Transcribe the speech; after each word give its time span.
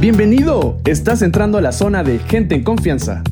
Bienvenido, 0.00 0.76
estás 0.84 1.22
entrando 1.22 1.58
a 1.58 1.60
la 1.60 1.72
zona 1.72 2.04
de 2.04 2.20
gente 2.20 2.54
en 2.54 2.62
confianza. 2.62 3.24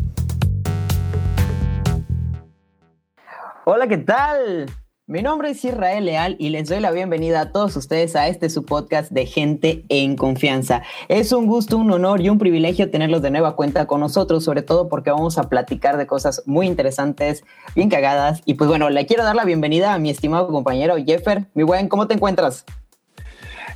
Hola, 3.64 3.86
¿qué 3.86 3.98
tal? 3.98 4.66
Mi 5.06 5.22
nombre 5.22 5.50
es 5.50 5.64
Israel 5.64 6.06
Leal 6.06 6.34
y 6.40 6.48
les 6.48 6.68
doy 6.68 6.80
la 6.80 6.90
bienvenida 6.90 7.42
a 7.42 7.52
todos 7.52 7.76
ustedes 7.76 8.16
a 8.16 8.26
este 8.26 8.50
su 8.50 8.64
podcast 8.64 9.12
de 9.12 9.26
Gente 9.26 9.84
en 9.88 10.16
Confianza. 10.16 10.82
Es 11.06 11.30
un 11.30 11.46
gusto, 11.46 11.78
un 11.78 11.92
honor 11.92 12.20
y 12.20 12.30
un 12.30 12.38
privilegio 12.38 12.90
tenerlos 12.90 13.22
de 13.22 13.30
nueva 13.30 13.54
cuenta 13.54 13.86
con 13.86 14.00
nosotros, 14.00 14.42
sobre 14.42 14.62
todo 14.62 14.88
porque 14.88 15.12
vamos 15.12 15.38
a 15.38 15.48
platicar 15.48 15.96
de 15.96 16.08
cosas 16.08 16.42
muy 16.46 16.66
interesantes, 16.66 17.44
bien 17.76 17.90
cagadas. 17.90 18.42
Y 18.44 18.54
pues 18.54 18.66
bueno, 18.66 18.90
le 18.90 19.06
quiero 19.06 19.22
dar 19.22 19.36
la 19.36 19.44
bienvenida 19.44 19.94
a 19.94 20.00
mi 20.00 20.10
estimado 20.10 20.48
compañero 20.48 20.96
Jeffer. 20.96 21.46
Mi 21.54 21.62
buen, 21.62 21.88
¿cómo 21.88 22.08
te 22.08 22.14
encuentras? 22.14 22.64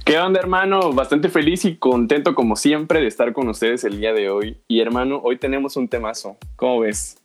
¿Qué 0.05 0.19
onda, 0.19 0.41
hermano? 0.41 0.93
Bastante 0.93 1.29
feliz 1.29 1.65
y 1.65 1.77
contento 1.77 2.35
como 2.35 2.57
siempre 2.57 3.01
de 3.01 3.07
estar 3.07 3.33
con 3.33 3.49
ustedes 3.49 3.85
el 3.85 4.01
día 4.01 4.13
de 4.13 4.31
hoy. 4.31 4.61
Y 4.67 4.81
hermano, 4.81 5.21
hoy 5.23 5.37
tenemos 5.37 5.77
un 5.77 5.89
temazo. 5.89 6.37
¿Cómo 6.57 6.81
ves? 6.81 7.19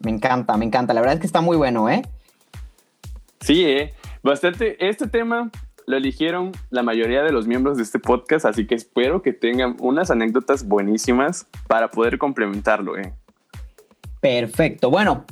Me 0.00 0.10
encanta, 0.10 0.56
me 0.56 0.64
encanta. 0.64 0.92
La 0.92 1.00
verdad 1.00 1.14
es 1.14 1.20
que 1.20 1.26
está 1.26 1.40
muy 1.40 1.56
bueno, 1.56 1.88
¿eh? 1.88 2.02
Sí, 3.40 3.64
¿eh? 3.64 3.94
Bastante. 4.22 4.86
Este 4.86 5.06
tema 5.06 5.50
lo 5.86 5.96
eligieron 5.96 6.52
la 6.70 6.82
mayoría 6.82 7.22
de 7.22 7.32
los 7.32 7.46
miembros 7.46 7.76
de 7.76 7.84
este 7.84 7.98
podcast, 7.98 8.44
así 8.44 8.66
que 8.66 8.74
espero 8.74 9.22
que 9.22 9.32
tengan 9.32 9.76
unas 9.78 10.10
anécdotas 10.10 10.66
buenísimas 10.66 11.46
para 11.68 11.88
poder 11.88 12.18
complementarlo, 12.18 12.98
¿eh? 12.98 13.14
Perfecto. 14.20 14.90
Bueno, 14.90 15.24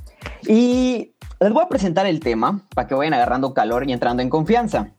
y 0.49 1.13
les 1.39 1.53
voy 1.53 1.65
a 1.65 1.69
presentar 1.69 2.07
el 2.07 2.21
tema 2.21 2.63
para 2.75 2.89
que 2.89 2.95
vayan 2.95 3.15
agarrando 3.15 3.53
calor 3.53 3.89
y 3.89 3.93
entrando 3.93 4.23
en 4.23 4.31
confianza 4.31 4.93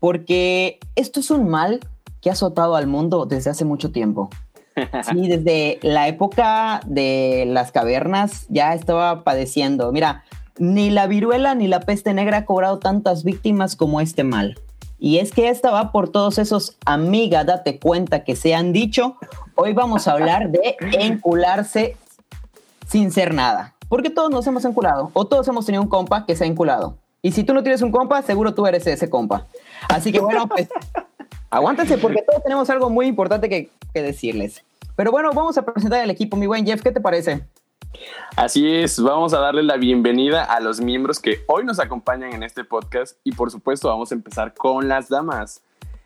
porque 0.00 0.80
esto 0.96 1.20
es 1.20 1.30
un 1.30 1.48
mal 1.48 1.80
que 2.20 2.30
ha 2.30 2.32
azotado 2.32 2.74
al 2.74 2.86
mundo 2.86 3.26
desde 3.26 3.50
hace 3.50 3.64
mucho 3.64 3.92
tiempo. 3.92 4.30
Sí, 5.02 5.28
desde 5.28 5.78
la 5.82 6.08
época 6.08 6.80
de 6.86 7.44
las 7.46 7.70
cavernas 7.70 8.46
ya 8.48 8.72
estaba 8.72 9.24
padeciendo. 9.24 9.92
Mira, 9.92 10.24
ni 10.58 10.88
la 10.88 11.06
viruela 11.06 11.54
ni 11.54 11.68
la 11.68 11.80
peste 11.80 12.14
negra 12.14 12.38
ha 12.38 12.44
cobrado 12.46 12.78
tantas 12.78 13.24
víctimas 13.24 13.76
como 13.76 14.00
este 14.00 14.24
mal. 14.24 14.58
Y 14.98 15.18
es 15.18 15.32
que 15.32 15.48
esta 15.48 15.70
va 15.70 15.92
por 15.92 16.10
todos 16.10 16.38
esos 16.38 16.78
amiga, 16.86 17.44
date 17.44 17.78
cuenta 17.78 18.22
que 18.24 18.36
se 18.36 18.54
han 18.54 18.72
dicho. 18.72 19.16
Hoy 19.54 19.72
vamos 19.74 20.06
a 20.06 20.12
hablar 20.12 20.50
de 20.50 20.76
encularse 20.92 21.96
sin 22.86 23.10
ser 23.10 23.34
nada. 23.34 23.74
Porque 23.88 24.08
todos 24.08 24.30
nos 24.30 24.46
hemos 24.46 24.64
enculado 24.64 25.10
o 25.14 25.26
todos 25.26 25.48
hemos 25.48 25.66
tenido 25.66 25.82
un 25.82 25.88
compa 25.88 26.26
que 26.26 26.36
se 26.36 26.44
ha 26.44 26.46
enculado. 26.46 26.96
Y 27.22 27.32
si 27.32 27.44
tú 27.44 27.52
no 27.52 27.62
tienes 27.62 27.82
un 27.82 27.92
compa, 27.92 28.22
seguro 28.22 28.54
tú 28.54 28.66
eres 28.66 28.86
ese 28.86 29.10
compa. 29.10 29.46
Así 29.88 30.12
que 30.12 30.20
bueno, 30.20 30.48
pues 30.48 30.68
aguántense 31.50 31.98
porque 31.98 32.22
todos 32.22 32.42
tenemos 32.42 32.70
algo 32.70 32.88
muy 32.88 33.06
importante 33.06 33.48
que, 33.48 33.70
decirles. 33.92 34.64
Pero 34.96 35.10
bueno, 35.10 35.30
vamos 35.34 35.58
a 35.58 35.64
presentar 35.64 36.00
al 36.00 36.10
equipo. 36.10 36.36
Mi 36.36 36.46
buen 36.46 36.64
Jeff, 36.64 36.82
¿qué 36.82 36.92
te 36.92 37.00
parece? 37.00 37.42
Así 38.36 38.72
es, 38.72 39.02
vamos 39.02 39.34
a 39.34 39.40
darle 39.40 39.62
la 39.62 39.76
bienvenida 39.76 40.44
a 40.44 40.60
los 40.60 40.80
miembros 40.80 41.18
que 41.18 41.40
hoy 41.48 41.64
nos 41.64 41.80
acompañan 41.80 42.32
en 42.32 42.42
este 42.44 42.64
podcast 42.64 43.18
y 43.24 43.32
por 43.32 43.50
supuesto 43.50 43.88
vamos 43.88 44.12
a 44.12 44.14
empezar 44.14 44.54
con 44.54 44.88
las 44.88 45.08
damas. 45.08 45.62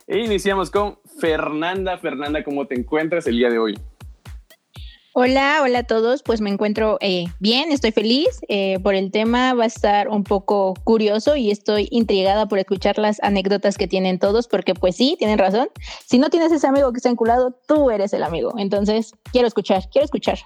E 0.07 0.19
iniciamos 0.19 0.71
con 0.71 0.99
Fernanda. 1.19 1.99
Fernanda, 1.99 2.43
¿cómo 2.43 2.67
te 2.67 2.75
encuentras 2.75 3.27
el 3.27 3.37
día 3.37 3.51
de 3.51 3.59
hoy? 3.59 3.79
Hola, 5.17 5.61
hola 5.63 5.79
a 5.79 5.83
todos. 5.85 6.25
Pues 6.25 6.41
me 6.41 6.51
encuentro 6.51 6.99
eh, 7.01 7.27
bien, 7.39 7.71
estoy 7.71 7.93
feliz 7.93 8.41
eh, 8.49 8.81
por 8.83 8.97
el 8.97 9.13
tema. 9.13 9.55
Va 9.55 9.63
a 9.63 9.69
estar 9.69 10.09
un 10.09 10.25
poco 10.25 10.75
curioso 10.83 11.37
y 11.37 11.53
estoy 11.53 11.87
intrigada 11.93 12.49
por 12.49 12.59
escuchar 12.59 12.99
las 12.99 13.23
anécdotas 13.23 13.79
que 13.79 13.87
tienen 13.87 14.19
todos, 14.19 14.49
porque 14.49 14.75
pues 14.75 14.97
sí, 14.97 15.15
tienen 15.17 15.39
razón. 15.39 15.69
Si 16.05 16.19
no 16.19 16.31
tienes 16.31 16.51
ese 16.51 16.67
amigo 16.67 16.91
que 16.91 16.97
está 16.97 17.11
enculado, 17.11 17.57
tú 17.69 17.93
eres 17.93 18.13
el 18.13 18.25
amigo. 18.25 18.55
Entonces, 18.59 19.15
quiero 19.31 19.47
escuchar, 19.47 19.85
quiero 19.93 20.05
escuchar. 20.05 20.39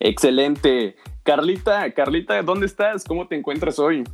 Excelente. 0.00 0.96
Carlita, 1.22 1.92
Carlita, 1.92 2.40
¿dónde 2.42 2.64
estás? 2.64 3.04
¿Cómo 3.04 3.28
te 3.28 3.36
encuentras 3.36 3.78
hoy? 3.78 4.04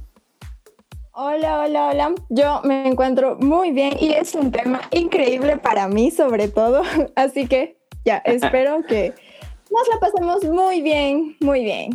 Hola, 1.13 1.61
hola, 1.61 1.91
hola. 1.91 2.15
Yo 2.31 2.63
me 2.65 2.89
encuentro 2.89 3.37
muy 3.39 3.71
bien 3.71 3.93
y 4.01 4.11
es 4.11 4.35
un 4.35 4.51
tema 4.51 4.81
increíble 4.91 5.57
para 5.57 5.87
mí 5.87 6.11
sobre 6.11 6.49
todo. 6.49 6.83
Así 7.15 7.47
que 7.47 7.80
ya, 8.05 8.19
espero 8.25 8.83
que 8.87 9.15
nos 9.71 9.88
la 9.88 9.99
pasemos 10.00 10.44
muy 10.44 10.83
bien, 10.83 11.37
muy 11.41 11.65
bien. 11.65 11.91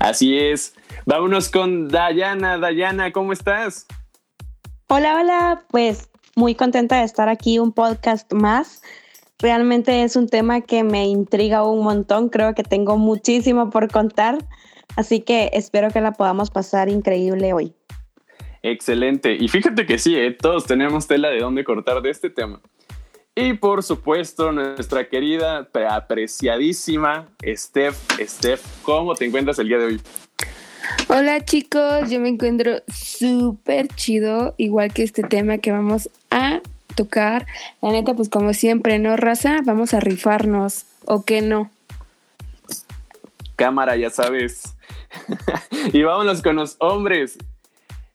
Así 0.00 0.38
es. 0.38 0.74
Vámonos 1.06 1.48
con 1.48 1.88
Dayana. 1.88 2.58
Dayana, 2.58 3.12
¿cómo 3.12 3.32
estás? 3.32 3.86
Hola, 4.88 5.16
hola. 5.16 5.64
Pues 5.70 6.10
muy 6.36 6.54
contenta 6.54 6.98
de 6.98 7.04
estar 7.04 7.28
aquí, 7.28 7.58
un 7.58 7.72
podcast 7.72 8.32
más. 8.32 8.82
Realmente 9.38 10.02
es 10.02 10.16
un 10.16 10.28
tema 10.28 10.60
que 10.60 10.82
me 10.82 11.06
intriga 11.06 11.64
un 11.64 11.82
montón. 11.84 12.28
Creo 12.28 12.54
que 12.54 12.62
tengo 12.62 12.98
muchísimo 12.98 13.70
por 13.70 13.90
contar. 13.90 14.38
Así 14.96 15.20
que 15.20 15.50
espero 15.52 15.90
que 15.90 16.00
la 16.00 16.12
podamos 16.12 16.50
pasar 16.50 16.88
increíble 16.88 17.52
hoy. 17.52 17.74
Excelente. 18.62 19.36
Y 19.38 19.48
fíjate 19.48 19.86
que 19.86 19.98
sí, 19.98 20.16
¿eh? 20.16 20.32
todos 20.32 20.66
tenemos 20.66 21.06
tela 21.06 21.28
de 21.28 21.38
dónde 21.38 21.64
cortar 21.64 22.02
de 22.02 22.10
este 22.10 22.30
tema. 22.30 22.60
Y 23.40 23.52
por 23.52 23.84
supuesto, 23.84 24.50
nuestra 24.50 25.08
querida, 25.08 25.68
apreciadísima 25.88 27.28
Steph. 27.46 27.96
Steph, 28.20 28.60
¿cómo 28.82 29.14
te 29.14 29.26
encuentras 29.26 29.60
el 29.60 29.68
día 29.68 29.78
de 29.78 29.84
hoy? 29.84 30.00
Hola 31.06 31.44
chicos, 31.44 32.10
yo 32.10 32.18
me 32.18 32.30
encuentro 32.30 32.82
súper 32.92 33.86
chido, 33.94 34.56
igual 34.56 34.92
que 34.92 35.04
este 35.04 35.22
tema 35.22 35.58
que 35.58 35.70
vamos 35.70 36.10
a 36.32 36.60
tocar. 36.96 37.46
La 37.80 37.92
neta, 37.92 38.14
pues 38.14 38.28
como 38.28 38.54
siempre, 38.54 38.98
¿no, 38.98 39.16
raza? 39.16 39.60
Vamos 39.64 39.94
a 39.94 40.00
rifarnos, 40.00 40.86
¿o 41.04 41.24
qué 41.24 41.40
no? 41.40 41.70
Cámara, 43.54 43.94
ya 43.94 44.10
sabes. 44.10 44.74
y 45.92 46.02
vámonos 46.02 46.42
con 46.42 46.56
los 46.56 46.74
hombres. 46.80 47.38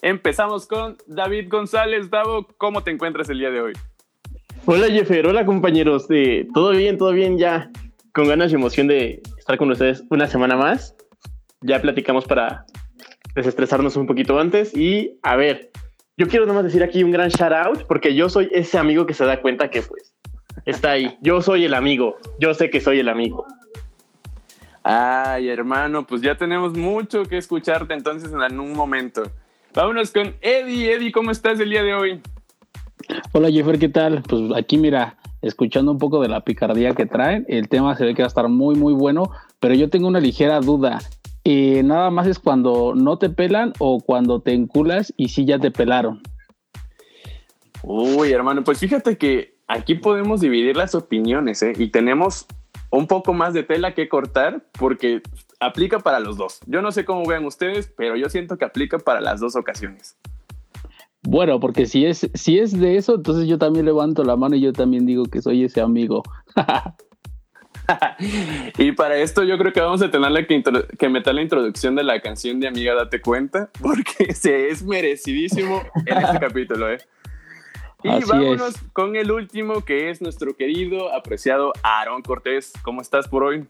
Empezamos 0.01 0.67
con 0.67 0.97
David 1.07 1.47
González. 1.49 2.09
Davo, 2.09 2.45
¿cómo 2.57 2.83
te 2.83 2.91
encuentras 2.91 3.29
el 3.29 3.39
día 3.39 3.51
de 3.51 3.61
hoy? 3.61 3.73
Hola 4.65 4.87
Jeffer, 4.87 5.27
hola 5.27 5.45
compañeros, 5.45 6.07
de 6.07 6.47
todo 6.53 6.71
bien, 6.71 6.97
todo 6.97 7.11
bien 7.11 7.37
ya, 7.37 7.69
con 8.13 8.29
ganas 8.29 8.49
y 8.49 8.55
emoción 8.55 8.87
de 8.87 9.21
estar 9.37 9.57
con 9.57 9.69
ustedes 9.69 10.05
una 10.09 10.25
semana 10.25 10.55
más. 10.55 10.95
Ya 11.59 11.81
platicamos 11.81 12.23
para 12.23 12.63
desestresarnos 13.35 13.97
un 13.97 14.07
poquito 14.07 14.39
antes 14.39 14.73
y 14.73 15.19
a 15.21 15.35
ver, 15.35 15.69
yo 16.15 16.29
quiero 16.29 16.45
nomás 16.45 16.63
decir 16.63 16.81
aquí 16.81 17.03
un 17.03 17.11
gran 17.11 17.27
shout 17.27 17.51
out 17.51 17.83
porque 17.89 18.15
yo 18.15 18.29
soy 18.29 18.47
ese 18.53 18.77
amigo 18.77 19.05
que 19.05 19.13
se 19.13 19.25
da 19.25 19.41
cuenta 19.41 19.69
que 19.69 19.81
pues 19.81 20.15
está 20.65 20.91
ahí. 20.91 21.17
Yo 21.21 21.41
soy 21.41 21.65
el 21.65 21.73
amigo, 21.73 22.15
yo 22.39 22.53
sé 22.53 22.69
que 22.69 22.79
soy 22.79 22.99
el 22.99 23.09
amigo. 23.09 23.45
Ay, 24.81 25.49
hermano, 25.49 26.07
pues 26.07 26.21
ya 26.21 26.35
tenemos 26.35 26.71
mucho 26.77 27.23
que 27.23 27.37
escucharte 27.37 27.93
entonces 27.93 28.31
en 28.31 28.59
un 28.61 28.71
momento. 28.71 29.23
Vámonos 29.73 30.11
con 30.11 30.33
Eddie. 30.39 30.93
Eddie, 30.93 31.11
¿cómo 31.11 31.31
estás 31.31 31.59
el 31.59 31.69
día 31.69 31.83
de 31.83 31.93
hoy? 31.93 32.21
Hola 33.31 33.49
Jeffer, 33.49 33.79
¿qué 33.79 33.89
tal? 33.89 34.23
Pues 34.27 34.43
aquí 34.55 34.77
mira, 34.77 35.17
escuchando 35.41 35.91
un 35.91 35.97
poco 35.97 36.21
de 36.21 36.29
la 36.29 36.41
picardía 36.41 36.93
que 36.93 37.05
traen, 37.05 37.45
el 37.47 37.69
tema 37.69 37.95
se 37.95 38.05
ve 38.05 38.13
que 38.15 38.21
va 38.21 38.27
a 38.27 38.29
estar 38.29 38.47
muy 38.49 38.75
muy 38.75 38.93
bueno, 38.93 39.31
pero 39.59 39.73
yo 39.75 39.89
tengo 39.89 40.07
una 40.07 40.19
ligera 40.19 40.59
duda. 40.59 40.99
Eh, 41.45 41.83
nada 41.83 42.09
más 42.09 42.27
es 42.27 42.39
cuando 42.39 42.93
no 42.95 43.17
te 43.17 43.29
pelan 43.29 43.73
o 43.79 43.99
cuando 43.99 44.41
te 44.41 44.53
enculas 44.53 45.13
y 45.17 45.29
sí 45.29 45.45
ya 45.45 45.59
te 45.59 45.71
pelaron. 45.71 46.21
Uy, 47.83 48.31
hermano, 48.31 48.63
pues 48.63 48.79
fíjate 48.79 49.17
que 49.17 49.57
aquí 49.67 49.95
podemos 49.95 50.39
dividir 50.39 50.77
las 50.77 50.95
opiniones 50.95 51.61
¿eh? 51.63 51.73
y 51.77 51.89
tenemos 51.89 52.45
un 52.91 53.07
poco 53.07 53.33
más 53.33 53.53
de 53.53 53.63
tela 53.63 53.93
que 53.93 54.07
cortar 54.07 54.63
porque 54.79 55.21
aplica 55.59 55.99
para 55.99 56.19
los 56.19 56.37
dos. 56.37 56.59
Yo 56.65 56.81
no 56.81 56.91
sé 56.91 57.03
cómo 57.03 57.25
vean 57.25 57.43
ustedes, 57.43 57.91
pero 57.97 58.15
yo 58.15 58.29
siento 58.29 58.57
que 58.57 58.65
aplica 58.65 58.99
para 58.99 59.19
las 59.19 59.41
dos 59.41 59.55
ocasiones. 59.57 60.17
Bueno, 61.33 61.59
porque 61.59 61.87
si 61.87 62.05
es, 62.05 62.29
si 62.35 62.59
es 62.59 62.79
de 62.79 62.95
eso, 62.95 63.15
entonces 63.15 63.47
yo 63.47 63.57
también 63.57 63.87
levanto 63.87 64.23
la 64.23 64.35
mano 64.35 64.55
y 64.55 64.61
yo 64.61 64.71
también 64.71 65.07
digo 65.07 65.25
que 65.25 65.41
soy 65.41 65.63
ese 65.63 65.81
amigo. 65.81 66.21
y 68.77 68.91
para 68.91 69.17
esto 69.17 69.43
yo 69.43 69.57
creo 69.57 69.73
que 69.73 69.81
vamos 69.81 70.03
a 70.03 70.11
tener 70.11 70.45
que, 70.45 70.61
que, 70.99 71.09
meter 71.09 71.33
la 71.33 71.41
introducción 71.41 71.95
de 71.95 72.03
la 72.03 72.21
canción 72.21 72.59
de 72.59 72.67
Amiga 72.67 72.93
Date 72.93 73.19
Cuenta, 73.19 73.71
porque 73.81 74.31
se 74.35 74.69
es 74.69 74.83
merecidísimo 74.83 75.81
en 76.05 76.19
este 76.19 76.39
capítulo. 76.39 76.91
¿eh? 76.91 76.99
Y 78.03 78.23
vámonos 78.25 78.75
con 78.93 79.15
el 79.15 79.31
último, 79.31 79.83
que 79.83 80.11
es 80.11 80.21
nuestro 80.21 80.55
querido, 80.55 81.11
apreciado 81.11 81.73
Aaron 81.81 82.21
Cortés. 82.21 82.73
¿Cómo 82.83 83.01
estás 83.01 83.27
por 83.27 83.43
hoy? 83.43 83.65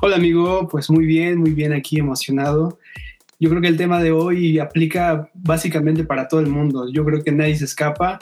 Hola 0.00 0.16
amigo, 0.16 0.68
pues 0.68 0.88
muy 0.88 1.04
bien, 1.04 1.38
muy 1.38 1.50
bien 1.50 1.74
aquí, 1.74 1.98
emocionado 1.98 2.78
yo 3.38 3.50
creo 3.50 3.60
que 3.60 3.68
el 3.68 3.76
tema 3.76 4.02
de 4.02 4.12
hoy 4.12 4.58
aplica 4.58 5.30
básicamente 5.34 6.04
para 6.04 6.28
todo 6.28 6.40
el 6.40 6.46
mundo. 6.46 6.88
Yo 6.90 7.04
creo 7.04 7.22
que 7.22 7.32
nadie 7.32 7.56
se 7.56 7.64
escapa. 7.64 8.18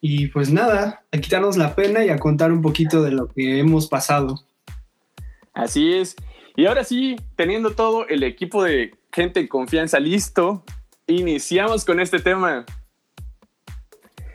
Y 0.00 0.28
pues 0.28 0.50
nada, 0.50 1.04
a 1.12 1.18
quitarnos 1.18 1.56
la 1.56 1.74
pena 1.74 2.04
y 2.04 2.10
a 2.10 2.18
contar 2.18 2.52
un 2.52 2.62
poquito 2.62 3.02
de 3.02 3.12
lo 3.12 3.28
que 3.28 3.58
hemos 3.58 3.88
pasado. 3.88 4.44
Así 5.52 5.94
es. 5.94 6.16
Y 6.54 6.66
ahora 6.66 6.84
sí, 6.84 7.16
teniendo 7.34 7.72
todo 7.72 8.06
el 8.08 8.22
equipo 8.22 8.62
de 8.62 8.94
gente 9.12 9.40
en 9.40 9.48
confianza 9.48 9.98
listo, 10.00 10.64
iniciamos 11.06 11.84
con 11.84 12.00
este 12.00 12.18
tema. 12.18 12.64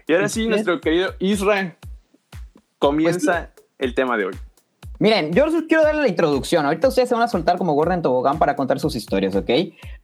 Y 0.08 0.14
ahora 0.14 0.30
sí, 0.30 0.48
nuestro 0.48 0.82
querido 0.82 1.16
Israel, 1.20 1.74
comienza 2.80 3.52
pues 3.56 3.68
el 3.80 3.96
tema 3.96 4.18
de 4.18 4.26
hoy. 4.26 4.34
Miren, 5.02 5.34
yo 5.34 5.48
quiero 5.68 5.82
darle 5.82 6.04
la 6.04 6.08
introducción. 6.10 6.64
Ahorita 6.64 6.88
ustedes 6.88 7.10
se 7.10 7.16
van 7.16 7.24
a 7.24 7.28
soltar 7.28 7.58
como 7.58 7.74
Gordon 7.74 8.04
Tobogán 8.04 8.38
para 8.38 8.56
contar 8.56 8.80
sus 8.80 8.96
historias, 8.96 9.36
¿ok? 9.36 9.50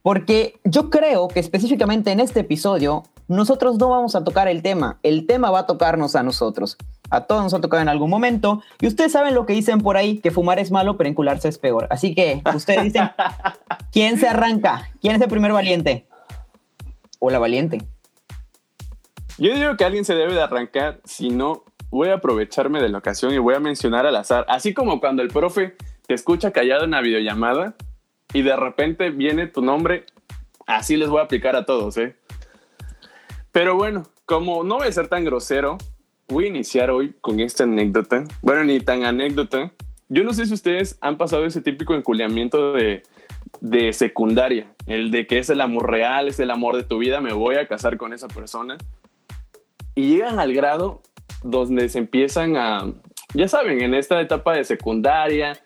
Porque 0.02 0.58
yo 0.64 0.90
creo 0.90 1.28
que 1.28 1.38
específicamente 1.38 2.10
en 2.10 2.18
este 2.18 2.40
episodio 2.40 3.04
nosotros 3.28 3.78
no 3.78 3.90
vamos 3.90 4.16
a 4.16 4.24
tocar 4.24 4.48
el 4.48 4.60
tema. 4.60 4.98
El 5.04 5.28
tema 5.28 5.52
va 5.52 5.60
a 5.60 5.66
tocarnos 5.66 6.16
a 6.16 6.24
nosotros. 6.24 6.76
A 7.10 7.26
todos 7.26 7.44
nos 7.44 7.54
ha 7.54 7.60
tocado 7.60 7.80
en 7.80 7.88
algún 7.88 8.10
momento. 8.10 8.60
Y 8.80 8.88
ustedes 8.88 9.12
saben 9.12 9.36
lo 9.36 9.46
que 9.46 9.52
dicen 9.52 9.82
por 9.82 9.96
ahí, 9.96 10.18
que 10.18 10.32
fumar 10.32 10.58
es 10.58 10.72
malo, 10.72 10.96
pero 10.96 11.08
encularse 11.08 11.46
es 11.46 11.58
peor. 11.58 11.86
Así 11.90 12.16
que 12.16 12.42
ustedes 12.52 12.82
dicen, 12.82 13.08
¿quién 13.92 14.18
se 14.18 14.26
arranca? 14.26 14.90
¿Quién 15.00 15.14
es 15.14 15.22
el 15.22 15.28
primer 15.28 15.52
valiente? 15.52 16.08
O 17.20 17.30
la 17.30 17.38
valiente. 17.38 17.86
Yo 19.38 19.54
digo 19.54 19.76
que 19.76 19.84
alguien 19.84 20.04
se 20.04 20.16
debe 20.16 20.34
de 20.34 20.42
arrancar, 20.42 20.98
si 21.04 21.30
no, 21.30 21.62
voy 21.90 22.08
a 22.08 22.14
aprovecharme 22.14 22.80
de 22.80 22.88
la 22.88 22.98
ocasión 22.98 23.32
y 23.32 23.38
voy 23.38 23.54
a 23.54 23.60
mencionar 23.60 24.06
al 24.06 24.16
azar, 24.16 24.44
así 24.48 24.74
como 24.74 25.00
cuando 25.00 25.22
el 25.22 25.28
profe 25.28 25.76
te 26.06 26.14
escucha 26.14 26.50
callado 26.50 26.84
en 26.84 26.92
la 26.92 27.00
videollamada 27.00 27.74
y 28.32 28.42
de 28.42 28.56
repente 28.56 29.10
viene 29.10 29.46
tu 29.46 29.62
nombre, 29.62 30.04
así 30.66 30.96
les 30.96 31.08
voy 31.08 31.20
a 31.20 31.24
aplicar 31.24 31.56
a 31.56 31.64
todos, 31.64 31.96
¿eh? 31.96 32.16
Pero 33.52 33.76
bueno, 33.76 34.04
como 34.26 34.62
no 34.64 34.76
voy 34.76 34.88
a 34.88 34.92
ser 34.92 35.08
tan 35.08 35.24
grosero, 35.24 35.78
voy 36.28 36.44
a 36.44 36.48
iniciar 36.48 36.90
hoy 36.90 37.14
con 37.20 37.40
esta 37.40 37.64
anécdota. 37.64 38.24
Bueno, 38.42 38.64
ni 38.64 38.78
tan 38.80 39.04
anécdota. 39.04 39.72
Yo 40.08 40.24
no 40.24 40.32
sé 40.32 40.46
si 40.46 40.54
ustedes 40.54 40.98
han 41.00 41.16
pasado 41.16 41.44
ese 41.44 41.60
típico 41.60 41.94
enculeamiento 41.94 42.72
de, 42.72 43.02
de 43.60 43.92
secundaria, 43.92 44.72
el 44.86 45.10
de 45.10 45.26
que 45.26 45.38
es 45.38 45.50
el 45.50 45.60
amor 45.60 45.90
real, 45.90 46.28
es 46.28 46.40
el 46.40 46.50
amor 46.50 46.76
de 46.76 46.84
tu 46.84 46.98
vida, 46.98 47.20
me 47.20 47.32
voy 47.32 47.56
a 47.56 47.66
casar 47.66 47.96
con 47.96 48.12
esa 48.12 48.28
persona. 48.28 48.78
Y 49.94 50.10
llegan 50.10 50.38
al 50.38 50.54
grado 50.54 51.02
donde 51.42 51.88
se 51.88 51.98
empiezan 51.98 52.56
a, 52.56 52.92
ya 53.34 53.48
saben, 53.48 53.80
en 53.80 53.94
esta 53.94 54.20
etapa 54.20 54.54
de 54.54 54.64
secundaria, 54.64 55.58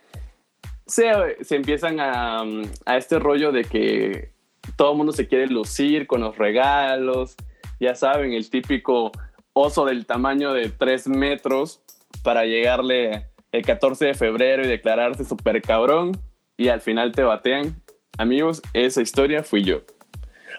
se, 0.86 1.12
se 1.42 1.56
empiezan 1.56 2.00
a, 2.00 2.42
a 2.84 2.96
este 2.96 3.18
rollo 3.18 3.52
de 3.52 3.64
que 3.64 4.32
todo 4.76 4.92
el 4.92 4.98
mundo 4.98 5.12
se 5.12 5.28
quiere 5.28 5.46
lucir 5.46 6.06
con 6.06 6.20
los 6.20 6.36
regalos, 6.36 7.36
ya 7.80 7.94
saben, 7.94 8.32
el 8.32 8.48
típico 8.48 9.12
oso 9.52 9.84
del 9.84 10.06
tamaño 10.06 10.52
de 10.52 10.70
3 10.70 11.08
metros 11.08 11.82
para 12.22 12.44
llegarle 12.44 13.26
el 13.50 13.64
14 13.64 14.06
de 14.06 14.14
febrero 14.14 14.64
y 14.64 14.68
declararse 14.68 15.24
súper 15.24 15.60
cabrón 15.62 16.12
y 16.56 16.68
al 16.68 16.80
final 16.80 17.12
te 17.12 17.22
batean. 17.22 17.82
Amigos, 18.18 18.62
esa 18.72 19.02
historia 19.02 19.42
fui 19.42 19.64
yo. 19.64 19.82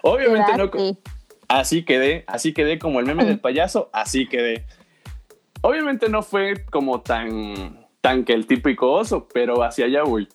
Obviamente 0.02 0.56
no... 0.56 0.70
Así 1.46 1.84
quedé, 1.84 2.24
así 2.26 2.54
quedé 2.54 2.78
como 2.78 3.00
el 3.00 3.06
meme 3.06 3.24
del 3.24 3.38
payaso, 3.38 3.90
así 3.92 4.26
quedé. 4.26 4.64
Obviamente 5.66 6.10
no 6.10 6.20
fue 6.20 6.62
como 6.66 7.00
tan, 7.00 7.86
tan 8.02 8.26
que 8.26 8.34
el 8.34 8.46
típico 8.46 8.92
oso, 8.92 9.28
pero 9.32 9.62
hacia 9.62 9.86
allá 9.86 10.02
voy. 10.02 10.28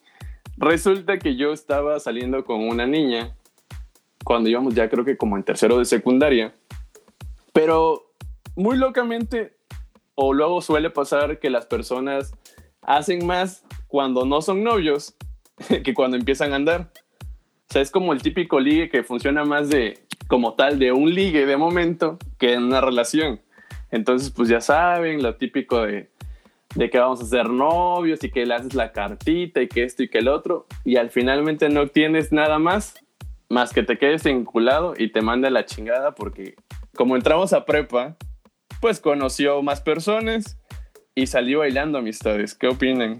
Resulta 0.58 1.20
que 1.20 1.36
yo 1.36 1.54
estaba 1.54 2.00
saliendo 2.00 2.44
con 2.44 2.68
una 2.68 2.88
niña 2.88 3.36
cuando 4.24 4.50
íbamos 4.50 4.74
ya 4.74 4.90
creo 4.90 5.06
que 5.06 5.18
como 5.18 5.38
en 5.38 5.44
tercero 5.44 5.78
de 5.78 5.86
secundaria, 5.86 6.56
pero 7.54 8.12
muy 8.56 8.76
locamente, 8.76 9.56
o 10.16 10.34
luego 10.34 10.62
suele 10.62 10.90
pasar 10.90 11.38
que 11.38 11.52
las 11.52 11.68
personas 11.68 12.34
hacen 12.82 13.28
más 13.28 13.64
cuando 13.88 14.26
no 14.26 14.42
son 14.42 14.64
novios 14.64 15.16
que 15.84 15.94
cuando 15.94 16.18
empiezan 16.18 16.54
a 16.54 16.56
andar. 16.56 16.92
O 17.70 17.74
sea, 17.74 17.84
es 17.84 17.92
como 17.92 18.14
el 18.14 18.24
típico 18.24 18.60
ligue 18.60 18.90
que 18.90 19.04
funciona 19.04 19.46
más 19.46 19.70
de 19.70 20.00
como 20.28 20.56
tal 20.56 20.80
de 20.80 20.92
un 20.92 21.14
ligue 21.14 21.46
de 21.46 21.56
momento 21.56 22.18
que 22.40 22.54
en 22.54 22.64
una 22.64 22.82
relación. 22.82 23.42
Entonces, 23.92 24.32
pues 24.32 24.50
ya 24.50 24.62
saben, 24.62 25.24
lo 25.24 25.36
típico 25.36 25.82
de, 25.82 26.10
de 26.76 26.90
que 26.90 27.00
vamos 27.00 27.22
a 27.22 27.26
ser 27.26 27.50
novios 27.50 28.24
y 28.24 28.30
que 28.30 28.46
le 28.46 28.54
haces 28.54 28.76
la 28.76 28.92
cartita 28.92 29.62
y 29.62 29.68
que 29.68 29.84
esto 29.84 30.04
y 30.04 30.10
que 30.10 30.20
el 30.20 30.28
otro, 30.28 30.68
y 30.86 30.98
al 30.98 31.10
finalmente 31.10 31.70
no 31.70 31.88
tienes 31.88 32.32
nada 32.32 32.60
más, 32.60 32.96
más 33.50 33.74
que 33.74 33.84
te 33.84 33.98
quedes 33.98 34.26
enculado 34.26 34.94
y 34.98 35.12
te 35.12 35.22
manda 35.22 35.50
la 35.50 35.66
chingada 35.66 36.14
porque 36.14 36.56
como 36.96 37.16
entramos 37.16 37.54
a 37.54 37.66
prepa, 37.66 38.18
pues 38.82 39.00
conoció 39.00 39.62
más 39.64 39.82
personas 39.82 40.60
y 41.16 41.28
salió 41.28 41.60
bailando 41.60 41.98
amistades. 41.98 42.56
¿Qué 42.56 42.68
opinan? 42.68 43.20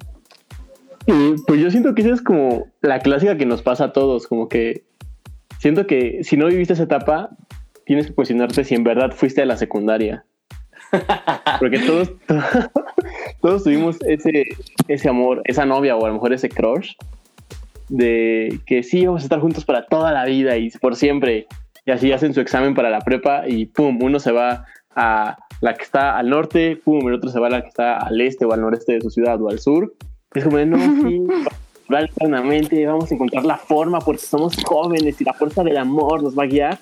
pues 1.48 1.60
yo 1.60 1.72
siento 1.72 1.96
que 1.96 2.04
esa 2.04 2.14
es 2.14 2.22
como 2.22 2.68
la 2.82 3.00
clásica 3.00 3.36
que 3.36 3.48
nos 3.48 3.64
pasa 3.64 3.86
a 3.86 3.94
todos, 3.94 4.28
como 4.28 4.48
que 4.48 4.84
siento 5.58 5.88
que 5.88 6.24
si 6.24 6.38
no 6.38 6.46
viviste 6.46 6.74
esa 6.74 6.84
etapa, 6.84 7.32
tienes 7.86 8.08
que 8.08 8.14
cuestionarte 8.14 8.64
si 8.64 8.76
en 8.76 8.84
verdad 8.84 9.12
fuiste 9.12 9.42
a 9.42 9.46
la 9.46 9.58
secundaria. 9.58 10.26
Porque 11.60 11.80
todos, 11.80 12.12
todos 13.42 13.64
tuvimos 13.64 13.98
ese, 14.08 14.46
ese 14.88 15.10
amor, 15.10 15.42
esa 15.46 15.66
novia 15.66 15.96
o 15.96 16.06
a 16.06 16.08
lo 16.08 16.16
mejor 16.16 16.34
ese 16.34 16.50
crush 16.50 16.94
de 17.90 18.60
que 18.66 18.84
sí, 18.84 19.06
vamos 19.06 19.24
a 19.24 19.26
estar 19.26 19.40
juntos 19.40 19.66
para 19.66 19.86
toda 19.86 20.12
la 20.12 20.26
vida 20.26 20.58
y 20.58 20.70
por 20.72 20.96
siempre. 20.96 21.48
Y 21.86 21.92
así 21.92 22.12
hacen 22.12 22.34
su 22.34 22.42
examen 22.42 22.76
para 22.76 22.90
la 22.90 23.00
prepa 23.02 23.48
y 23.48 23.66
pum, 23.66 24.00
uno 24.02 24.20
se 24.20 24.32
va 24.32 24.66
a 24.96 25.38
la 25.62 25.74
que 25.74 25.84
está 25.84 26.18
al 26.18 26.30
norte, 26.30 26.78
pum, 26.78 27.08
el 27.08 27.16
otro 27.16 27.30
se 27.30 27.40
va 27.40 27.48
a 27.48 27.52
la 27.52 27.62
que 27.62 27.70
está 27.70 27.98
al 27.98 28.22
este 28.22 28.46
o 28.46 28.54
al 28.54 28.62
noreste 28.62 28.94
de 28.94 29.02
su 29.02 29.10
ciudad 29.10 29.42
o 29.42 29.50
al 29.50 29.60
sur. 29.60 29.94
Es 30.34 30.44
como 30.44 30.58
de, 30.58 30.66
no, 30.68 30.78
sí, 31.10 31.26
vamos 32.86 33.12
a 33.12 33.16
encontrar 33.16 33.46
la 33.46 33.58
forma 33.58 34.00
porque 34.00 34.22
somos 34.22 34.56
jóvenes 34.64 35.20
y 35.20 35.24
la 35.24 35.34
fuerza 35.34 35.64
del 35.64 35.78
amor 35.78 36.22
nos 36.22 36.38
va 36.38 36.44
a 36.44 36.48
guiar. 36.48 36.78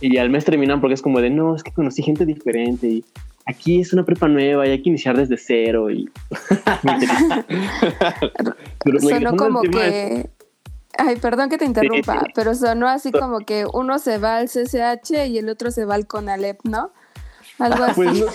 Y 0.00 0.18
al 0.18 0.30
mes 0.30 0.44
terminan 0.44 0.80
porque 0.80 0.94
es 0.94 1.02
como 1.02 1.20
de, 1.20 1.30
no, 1.30 1.56
es 1.56 1.62
que 1.62 1.72
conocí 1.72 2.02
gente 2.02 2.26
diferente 2.26 2.86
y 2.86 3.04
aquí 3.46 3.80
es 3.80 3.92
una 3.92 4.04
prepa 4.04 4.28
nueva 4.28 4.66
y 4.66 4.70
hay 4.70 4.82
que 4.82 4.88
iniciar 4.88 5.16
desde 5.16 5.36
cero 5.36 5.90
y 5.90 6.08
sonó 9.00 9.36
como 9.36 9.62
que 9.62 10.30
ay 10.96 11.16
perdón 11.16 11.50
que 11.50 11.58
te 11.58 11.64
interrumpa 11.64 12.24
pero 12.34 12.54
sonó 12.54 12.88
así 12.88 13.12
como 13.12 13.40
que 13.40 13.66
uno 13.72 13.98
se 13.98 14.18
va 14.18 14.38
al 14.38 14.48
CCH 14.48 15.26
y 15.28 15.38
el 15.38 15.48
otro 15.48 15.70
se 15.70 15.84
va 15.84 15.94
al 15.94 16.06
CONALEP 16.06 16.60
¿no? 16.64 16.92
algo 17.58 17.84
así. 17.84 17.94
pues 17.94 18.20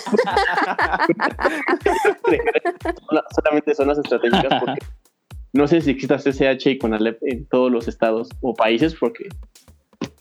solamente 3.36 3.76
son 3.76 3.88
las 3.88 3.98
estratégicas 3.98 4.60
porque 4.60 4.86
no 5.54 5.68
sé 5.68 5.82
si 5.82 5.92
exista 5.92 6.18
CCH 6.18 6.68
y 6.68 6.78
CONALEP 6.78 7.18
en 7.24 7.46
todos 7.48 7.72
los 7.72 7.88
estados 7.88 8.30
o 8.42 8.54
países 8.54 8.96
porque 8.96 9.30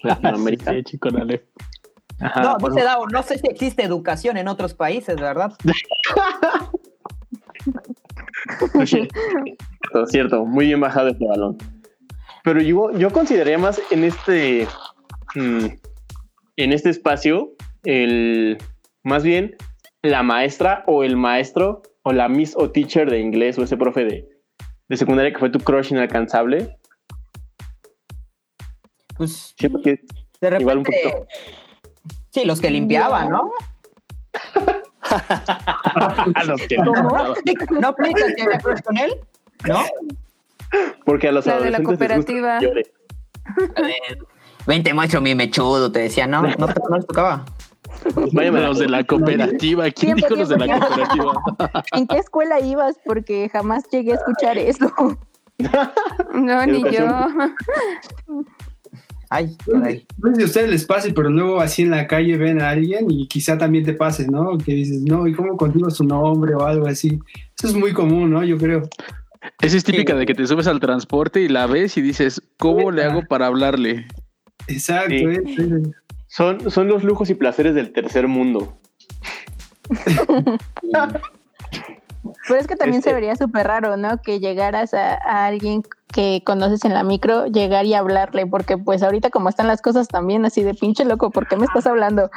Latinoamérica. 0.02 0.72
CCH 0.72 0.94
y 0.94 0.98
CONALEP 0.98 1.46
no, 2.20 2.56
dice 2.68 2.84
Dao, 2.84 3.06
no 3.06 3.22
sé 3.22 3.38
si 3.38 3.46
existe 3.46 3.82
educación 3.82 4.36
en 4.36 4.48
otros 4.48 4.74
países, 4.74 5.16
¿verdad? 5.16 5.52
cierto, 8.84 10.06
cierto, 10.06 10.44
muy 10.44 10.66
bien 10.66 10.80
bajado 10.80 11.08
este 11.08 11.26
balón. 11.26 11.56
Pero 12.44 12.60
yo, 12.60 12.90
yo 12.92 13.10
consideraría 13.10 13.58
más 13.58 13.80
en 13.90 14.04
este, 14.04 14.66
mm, 15.34 15.66
en 16.56 16.72
este 16.72 16.90
espacio, 16.90 17.52
el, 17.84 18.58
más 19.04 19.22
bien 19.22 19.56
la 20.02 20.22
maestra 20.22 20.84
o 20.86 21.04
el 21.04 21.16
maestro 21.16 21.82
o 22.02 22.12
la 22.12 22.28
miss 22.28 22.54
o 22.56 22.70
teacher 22.70 23.10
de 23.10 23.20
inglés 23.20 23.58
o 23.58 23.64
ese 23.64 23.76
profe 23.76 24.04
de, 24.04 24.28
de 24.88 24.96
secundaria 24.96 25.32
que 25.32 25.38
fue 25.38 25.50
tu 25.50 25.60
crush 25.60 25.92
inalcanzable. 25.92 26.76
Pues 29.16 29.54
siento 29.58 29.80
que 29.82 30.00
de 30.40 30.50
repente, 30.50 30.62
igual 30.62 30.78
un 30.78 30.84
poquito 30.84 31.26
Sí, 32.30 32.44
los 32.44 32.60
que 32.60 32.70
limpiaban, 32.70 33.30
¿no? 33.30 33.50
los 36.46 36.60
que 36.62 36.76
¿Cómo? 36.76 37.34
¿No 37.80 37.88
aplica 37.88 38.34
que 38.36 38.46
me 38.46 38.58
crush 38.58 38.82
con 38.82 38.98
él? 38.98 39.14
¿No? 39.66 39.82
Porque 41.04 41.28
a 41.28 41.32
los 41.32 41.46
la 41.46 41.60
de 41.60 41.70
la 41.70 41.82
cooperativa. 41.82 42.60
Vente, 44.66 44.92
macho, 44.92 45.20
mi 45.20 45.34
mechudo, 45.34 45.90
te 45.90 46.00
decía, 46.00 46.26
no, 46.26 46.42
no, 46.42 46.54
no 46.58 46.96
les 46.96 47.06
tocaba. 47.06 47.44
Váyame 48.32 48.60
los 48.60 48.78
de 48.78 48.88
la 48.88 49.04
cooperativa. 49.04 49.90
¿Quién 49.90 50.16
dijo 50.16 50.34
los 50.34 50.48
de 50.48 50.58
la 50.58 50.78
cooperativa? 50.78 51.32
¿En 51.92 52.06
qué 52.06 52.18
escuela 52.18 52.60
ibas? 52.60 52.96
Porque 53.04 53.48
jamás 53.48 53.84
llegué 53.90 54.12
a 54.12 54.16
escuchar 54.16 54.58
eso. 54.58 54.92
No, 56.32 56.64
ni 56.66 56.84
yo. 56.84 57.08
Ay. 59.30 59.56
No 59.66 59.84
sé 60.30 60.36
si 60.36 60.42
a 60.42 60.46
ustedes 60.46 60.70
les 60.70 60.84
pase, 60.84 61.12
pero 61.12 61.28
luego 61.30 61.60
así 61.60 61.82
en 61.82 61.90
la 61.90 62.06
calle 62.06 62.36
ven 62.36 62.60
a 62.62 62.70
alguien 62.70 63.10
y 63.10 63.28
quizá 63.28 63.58
también 63.58 63.84
te 63.84 63.92
pase, 63.92 64.26
¿no? 64.26 64.56
Que 64.58 64.72
dices, 64.72 65.02
no, 65.02 65.26
¿y 65.26 65.34
cómo 65.34 65.56
contigo 65.56 65.90
su 65.90 66.04
nombre 66.04 66.54
o 66.54 66.64
algo 66.64 66.86
así? 66.86 67.18
Eso 67.58 67.68
es 67.68 67.74
muy 67.74 67.92
común, 67.92 68.30
¿no? 68.30 68.42
Yo 68.42 68.56
creo. 68.56 68.88
Esa 69.60 69.76
es 69.76 69.84
típica 69.84 70.14
de 70.14 70.26
que 70.26 70.34
te 70.34 70.46
subes 70.46 70.66
al 70.66 70.80
transporte 70.80 71.40
y 71.40 71.48
la 71.48 71.66
ves 71.66 71.96
y 71.96 72.02
dices, 72.02 72.42
¿cómo 72.56 72.90
le 72.90 73.04
hago 73.04 73.22
para 73.28 73.46
hablarle? 73.46 74.06
Exacto. 74.66 75.14
Son, 76.26 76.70
son 76.70 76.88
los 76.88 77.04
lujos 77.04 77.30
y 77.30 77.34
placeres 77.34 77.74
del 77.74 77.92
tercer 77.92 78.28
mundo. 78.28 78.78
Pues 82.46 82.62
es 82.62 82.66
que 82.66 82.76
también 82.76 83.02
se 83.02 83.10
este 83.10 83.14
vería 83.14 83.36
súper 83.36 83.66
raro, 83.66 83.96
¿no? 83.96 84.20
Que 84.22 84.40
llegaras 84.40 84.94
a, 84.94 85.16
alguien 85.46 85.82
que 86.12 86.42
conoces 86.44 86.84
en 86.84 86.94
la 86.94 87.02
micro 87.02 87.46
llegar 87.46 87.84
y 87.84 87.94
hablarle, 87.94 88.46
porque 88.46 88.78
pues 88.78 89.02
ahorita 89.02 89.30
como 89.30 89.48
están 89.48 89.66
las 89.66 89.82
cosas 89.82 90.08
también 90.08 90.44
así 90.44 90.62
de 90.62 90.74
pinche 90.74 91.04
loco, 91.04 91.30
¿por 91.30 91.46
qué 91.46 91.56
me 91.56 91.66
estás 91.66 91.86
hablando? 91.86 92.30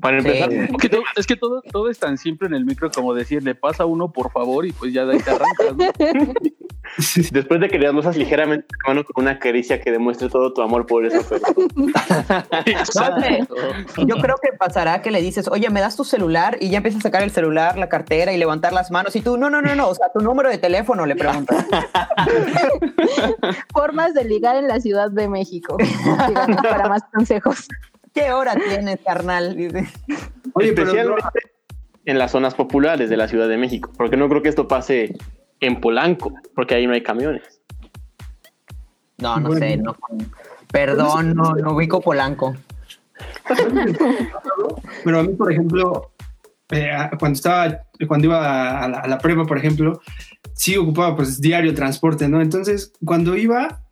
Para 0.00 0.18
empezar, 0.18 0.52
es 0.52 1.26
que, 1.26 1.36
todo, 1.36 1.62
todo, 1.72 1.88
es 1.88 1.98
tan 1.98 2.18
simple 2.18 2.48
en 2.48 2.54
el 2.54 2.64
micro 2.64 2.90
como 2.90 3.14
decirle 3.14 3.54
pasa 3.54 3.86
uno 3.86 4.12
por 4.12 4.30
favor 4.30 4.66
y 4.66 4.72
pues 4.72 4.92
ya 4.92 5.06
de 5.06 5.14
ahí 5.14 5.20
te 5.20 5.30
arrancas. 5.30 5.94
Después 7.30 7.60
de 7.60 7.68
que 7.68 7.78
le 7.78 7.92
das 7.92 8.16
ligeramente 8.16 8.66
la 8.84 8.94
mano 8.94 9.04
con 9.04 9.24
una 9.24 9.38
caricia 9.38 9.80
que 9.80 9.92
demuestre 9.92 10.28
todo 10.28 10.52
tu 10.52 10.62
amor 10.62 10.86
por 10.86 11.06
eso. 11.06 11.20
Yo 13.98 14.16
creo 14.16 14.36
que 14.42 14.52
pasará 14.58 15.00
que 15.00 15.10
le 15.10 15.22
dices, 15.22 15.48
oye, 15.48 15.70
me 15.70 15.80
das 15.80 15.96
tu 15.96 16.04
celular 16.04 16.58
y 16.60 16.70
ya 16.70 16.78
empieza 16.78 16.98
a 16.98 17.02
sacar 17.02 17.22
el 17.22 17.30
celular, 17.30 17.78
la 17.78 17.88
cartera 17.88 18.32
y 18.32 18.36
levantar 18.36 18.72
las 18.72 18.90
manos 18.90 19.14
y 19.14 19.20
tú, 19.20 19.38
no, 19.38 19.48
no, 19.48 19.62
no, 19.62 19.74
no, 19.74 19.88
o 19.88 19.94
sea, 19.94 20.10
tu 20.12 20.20
número 20.20 20.48
de 20.48 20.58
teléfono 20.58 21.06
le 21.06 21.14
preguntas. 21.14 21.66
Formas 23.72 24.14
de 24.14 24.24
ligar 24.24 24.56
en 24.56 24.66
la 24.66 24.80
Ciudad 24.80 25.10
de 25.10 25.28
México. 25.28 25.76
para 26.62 26.88
más 26.88 27.02
consejos. 27.12 27.68
¿Qué 28.12 28.32
hora 28.32 28.56
tienes, 28.56 28.98
carnal? 29.04 29.56
Oye, 30.54 30.68
especialmente 30.68 31.22
en 32.04 32.18
las 32.18 32.32
zonas 32.32 32.54
populares 32.54 33.10
de 33.10 33.18
la 33.18 33.28
Ciudad 33.28 33.48
de 33.48 33.58
México, 33.58 33.92
porque 33.96 34.16
no 34.16 34.28
creo 34.30 34.42
que 34.42 34.48
esto 34.48 34.66
pase 34.66 35.14
en 35.60 35.80
Polanco, 35.80 36.34
porque 36.54 36.74
ahí 36.74 36.86
no 36.86 36.92
hay 36.92 37.02
camiones. 37.02 37.60
No, 39.18 39.38
no 39.40 39.52
sé, 39.54 39.76
no. 39.76 39.96
Perdón, 40.70 41.34
no, 41.34 41.54
no 41.54 41.74
ubico 41.74 42.00
Polanco. 42.00 42.54
Pero 45.04 45.18
a 45.18 45.22
mí, 45.22 45.34
por 45.34 45.50
ejemplo, 45.50 46.12
eh, 46.70 46.90
cuando 47.18 47.36
estaba, 47.36 47.80
cuando 48.06 48.26
iba 48.26 48.84
a 48.84 48.88
la, 48.88 48.98
a 49.00 49.08
la, 49.08 49.18
prueba, 49.18 49.44
por 49.44 49.58
ejemplo, 49.58 50.00
sí 50.54 50.76
ocupaba 50.76 51.16
pues 51.16 51.40
diario 51.40 51.74
transporte, 51.74 52.28
¿no? 52.28 52.40
Entonces, 52.40 52.92
cuando 53.04 53.36
iba, 53.36 53.82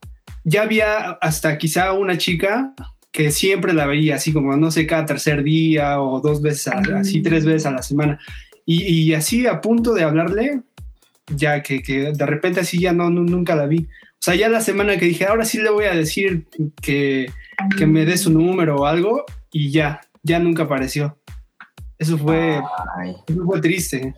ya 0.44 0.62
había 0.62 1.12
hasta 1.20 1.58
quizá 1.58 1.92
una 1.92 2.18
chica 2.18 2.75
que 3.11 3.30
siempre 3.30 3.73
la 3.73 3.87
veía 3.87 4.16
así 4.16 4.32
como, 4.32 4.56
no 4.56 4.70
sé, 4.70 4.87
cada 4.87 5.06
tercer 5.06 5.42
día 5.42 6.00
o 6.00 6.20
dos 6.20 6.42
veces, 6.42 6.68
así 6.68 7.23
tres 7.23 7.46
veces 7.46 7.64
a 7.66 7.70
la 7.70 7.82
semana. 7.82 8.20
Y, 8.66 8.82
y, 8.82 9.14
así 9.14 9.46
a 9.46 9.61
punto 9.61 9.94
de 9.94 10.02
hablarle, 10.02 10.61
ya 11.35 11.62
que, 11.62 11.83
que, 11.83 12.12
de 12.12 12.26
repente 12.26 12.61
así 12.61 12.80
ya 12.80 12.92
no, 12.92 13.11
nunca 13.11 13.54
la 13.54 13.66
vi. 13.66 13.80
O 13.80 14.18
sea, 14.26 14.35
ya 14.35 14.49
la 14.49 14.61
semana 14.61 14.97
que 14.97 15.06
dije, 15.06 15.26
ahora 15.26 15.45
sí 15.45 15.59
le 15.59 15.71
voy 15.71 15.85
a 15.85 15.95
decir 15.95 16.47
que, 16.80 17.30
que 17.76 17.87
me 17.87 18.04
dé 18.04 18.16
su 18.18 18.30
número 18.30 18.76
o 18.76 18.87
algo, 18.87 19.25
y 19.52 19.71
ya, 19.71 20.00
ya 20.23 20.38
nunca 20.38 20.64
apareció. 20.64 21.18
Eso 21.99 22.18
fue, 22.18 22.61
eso 23.26 23.45
fue 23.45 23.61
triste. 23.61 24.14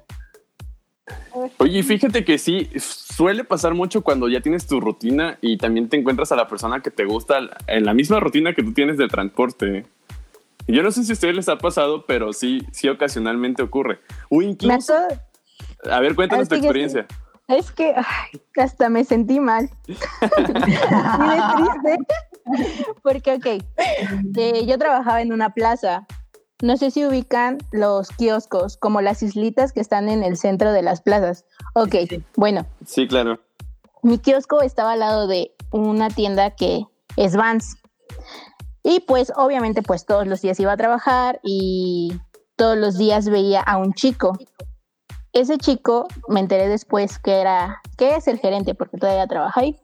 Oye, 1.58 1.82
fíjate 1.82 2.24
que 2.24 2.38
sí, 2.38 2.68
suele 2.78 3.44
pasar 3.44 3.74
mucho 3.74 4.02
cuando 4.02 4.28
ya 4.28 4.40
tienes 4.40 4.66
tu 4.66 4.80
rutina 4.80 5.38
y 5.40 5.56
también 5.56 5.88
te 5.88 5.96
encuentras 5.96 6.32
a 6.32 6.36
la 6.36 6.48
persona 6.48 6.80
que 6.80 6.90
te 6.90 7.04
gusta 7.04 7.38
en 7.66 7.84
la 7.84 7.94
misma 7.94 8.20
rutina 8.20 8.54
que 8.54 8.62
tú 8.62 8.72
tienes 8.72 8.96
de 8.96 9.08
transporte. 9.08 9.86
Yo 10.66 10.82
no 10.82 10.90
sé 10.90 11.04
si 11.04 11.12
a 11.12 11.14
ustedes 11.14 11.34
les 11.34 11.48
ha 11.48 11.58
pasado, 11.58 12.04
pero 12.06 12.32
sí, 12.32 12.62
sí 12.72 12.88
ocasionalmente 12.88 13.62
ocurre. 13.62 14.00
O 14.28 14.42
incluso... 14.42 14.94
A 15.90 16.00
ver, 16.00 16.14
cuéntanos 16.14 16.48
tu 16.48 16.56
experiencia. 16.56 17.06
Es 17.48 17.70
que 17.70 17.94
hasta 18.56 18.88
me 18.88 19.04
sentí 19.04 19.40
mal. 19.40 19.70
triste. 19.86 20.06
Porque, 23.02 23.34
ok, 23.34 23.46
eh, 24.36 24.66
yo 24.66 24.78
trabajaba 24.78 25.22
en 25.22 25.32
una 25.32 25.50
plaza 25.50 26.06
no 26.60 26.76
sé 26.76 26.90
si 26.90 27.06
ubican 27.06 27.58
los 27.70 28.08
kioscos, 28.10 28.76
como 28.76 29.00
las 29.00 29.22
islitas 29.22 29.72
que 29.72 29.80
están 29.80 30.08
en 30.08 30.24
el 30.24 30.36
centro 30.36 30.72
de 30.72 30.82
las 30.82 31.00
plazas. 31.00 31.44
Ok, 31.74 31.94
bueno. 32.34 32.66
Sí, 32.84 33.06
claro. 33.06 33.38
Mi 34.02 34.18
kiosco 34.18 34.62
estaba 34.62 34.92
al 34.92 35.00
lado 35.00 35.28
de 35.28 35.52
una 35.70 36.08
tienda 36.08 36.50
que 36.50 36.84
es 37.16 37.36
Vans. 37.36 37.76
Y 38.82 39.00
pues 39.00 39.32
obviamente 39.36 39.82
pues 39.82 40.04
todos 40.04 40.26
los 40.26 40.42
días 40.42 40.58
iba 40.58 40.72
a 40.72 40.76
trabajar 40.76 41.38
y 41.44 42.12
todos 42.56 42.76
los 42.76 42.98
días 42.98 43.28
veía 43.28 43.60
a 43.60 43.76
un 43.76 43.92
chico. 43.92 44.36
Ese 45.38 45.56
chico 45.56 46.08
me 46.26 46.40
enteré 46.40 46.68
después 46.68 47.20
que 47.20 47.40
era, 47.40 47.80
que 47.96 48.16
es 48.16 48.26
el 48.26 48.40
gerente 48.40 48.74
porque 48.74 48.96
todavía 48.96 49.28
trabaja 49.28 49.60
ahí. 49.60 49.80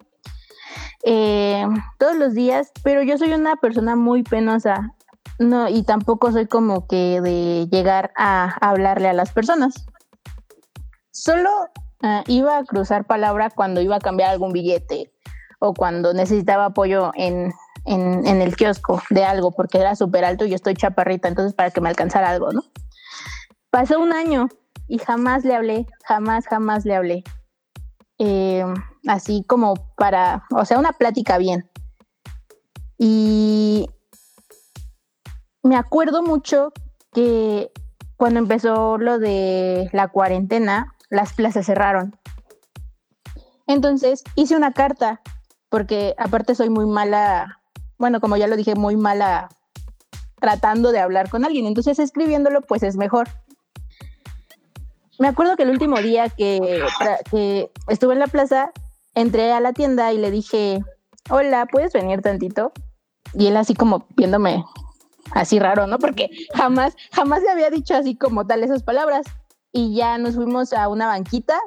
Eh, 1.04 1.64
todos 2.00 2.16
los 2.16 2.34
días, 2.34 2.72
pero 2.82 3.04
yo 3.04 3.16
soy 3.18 3.32
una 3.34 3.54
persona 3.54 3.94
muy 3.94 4.24
penosa. 4.24 4.90
No, 5.38 5.68
y 5.68 5.84
tampoco 5.84 6.32
soy 6.32 6.48
como 6.48 6.88
que 6.88 7.20
de 7.20 7.68
llegar 7.70 8.10
a 8.16 8.56
hablarle 8.68 9.08
a 9.08 9.12
las 9.12 9.30
personas. 9.30 9.86
Solo 11.12 11.50
ah, 12.02 12.24
iba 12.26 12.58
a 12.58 12.64
cruzar 12.64 13.06
palabra 13.06 13.48
cuando 13.48 13.80
iba 13.80 13.94
a 13.94 14.00
cambiar 14.00 14.30
algún 14.30 14.52
billete 14.52 15.12
o 15.60 15.72
cuando 15.72 16.14
necesitaba 16.14 16.64
apoyo 16.64 17.12
en, 17.14 17.52
en, 17.84 18.42
el 18.42 18.56
kiosco 18.56 19.00
de 19.08 19.24
algo 19.24 19.52
porque 19.52 19.78
era 19.78 19.94
súper 19.94 20.24
alto 20.24 20.46
y 20.46 20.48
yo 20.50 20.56
estoy 20.56 20.74
chaparrita, 20.74 21.28
entonces 21.28 21.54
para 21.54 21.70
que 21.70 21.80
me 21.80 21.90
alcanzara 21.90 22.30
algo, 22.30 22.50
¿no? 22.50 22.64
Pasó 23.70 24.00
un 24.00 24.12
año 24.12 24.48
y 24.88 24.98
jamás 24.98 25.44
le 25.44 25.54
hablé, 25.54 25.86
jamás, 26.04 26.46
jamás 26.46 26.84
le 26.84 26.94
hablé. 26.94 27.24
Eh, 28.18 28.64
así 29.06 29.44
como 29.46 29.74
para, 29.96 30.44
o 30.50 30.64
sea, 30.64 30.78
una 30.78 30.92
plática 30.92 31.38
bien. 31.38 31.68
Y 32.98 33.88
me 35.62 35.76
acuerdo 35.76 36.22
mucho 36.22 36.72
que 37.12 37.72
cuando 38.16 38.38
empezó 38.38 38.98
lo 38.98 39.18
de 39.18 39.88
la 39.92 40.08
cuarentena, 40.08 40.94
las 41.10 41.32
plazas 41.32 41.66
cerraron. 41.66 42.16
Entonces 43.66 44.22
hice 44.34 44.56
una 44.56 44.72
carta, 44.72 45.20
porque 45.70 46.14
aparte 46.18 46.54
soy 46.54 46.70
muy 46.70 46.86
mala, 46.86 47.60
bueno, 47.98 48.20
como 48.20 48.36
ya 48.36 48.46
lo 48.46 48.56
dije, 48.56 48.74
muy 48.74 48.96
mala 48.96 49.48
tratando 50.40 50.92
de 50.92 51.00
hablar 51.00 51.30
con 51.30 51.44
alguien. 51.44 51.66
Entonces 51.66 51.98
escribiéndolo, 51.98 52.60
pues 52.60 52.82
es 52.82 52.96
mejor. 52.96 53.28
Me 55.18 55.28
acuerdo 55.28 55.56
que 55.56 55.62
el 55.62 55.70
último 55.70 55.98
día 56.00 56.28
que, 56.28 56.82
que 57.30 57.70
estuve 57.88 58.14
en 58.14 58.18
la 58.18 58.26
plaza, 58.26 58.72
entré 59.14 59.52
a 59.52 59.60
la 59.60 59.72
tienda 59.72 60.12
y 60.12 60.18
le 60.18 60.30
dije, 60.30 60.80
hola, 61.30 61.66
¿puedes 61.70 61.92
venir 61.92 62.20
tantito? 62.20 62.72
Y 63.34 63.46
él 63.46 63.56
así 63.56 63.74
como 63.74 64.06
viéndome 64.16 64.64
así 65.32 65.58
raro, 65.58 65.86
¿no? 65.86 65.98
Porque 65.98 66.30
jamás, 66.54 66.96
jamás 67.12 67.42
le 67.42 67.50
había 67.50 67.70
dicho 67.70 67.94
así 67.94 68.16
como 68.16 68.46
tal 68.46 68.62
esas 68.62 68.82
palabras. 68.82 69.26
Y 69.72 69.94
ya 69.96 70.18
nos 70.18 70.36
fuimos 70.36 70.72
a 70.72 70.88
una 70.88 71.06
banquita 71.06 71.58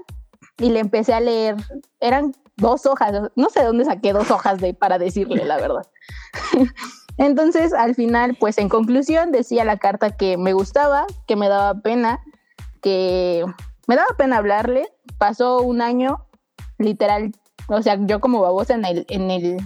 y 0.57 0.69
le 0.69 0.79
empecé 0.79 1.13
a 1.13 1.19
leer, 1.19 1.55
eran 1.99 2.33
dos 2.55 2.85
hojas, 2.85 3.29
no 3.35 3.49
sé 3.49 3.63
dónde 3.63 3.85
saqué 3.85 4.13
dos 4.13 4.31
hojas 4.31 4.59
de, 4.59 4.73
para 4.73 4.97
decirle 4.97 5.45
la 5.45 5.57
verdad. 5.57 5.85
Entonces, 7.17 7.73
al 7.73 7.95
final, 7.95 8.37
pues 8.39 8.57
en 8.57 8.69
conclusión, 8.69 9.31
decía 9.31 9.65
la 9.65 9.77
carta 9.77 10.15
que 10.15 10.37
me 10.37 10.53
gustaba, 10.53 11.05
que 11.27 11.35
me 11.35 11.49
daba 11.49 11.79
pena, 11.81 12.19
que 12.81 13.45
me 13.87 13.95
daba 13.95 14.15
pena 14.17 14.37
hablarle. 14.37 14.87
Pasó 15.17 15.61
un 15.61 15.81
año, 15.81 16.25
literal, 16.77 17.31
o 17.67 17.81
sea, 17.81 17.97
yo 17.99 18.19
como 18.19 18.41
babosa 18.41 18.75
en 18.75 18.85
el, 18.85 19.05
en 19.09 19.31
el 19.31 19.57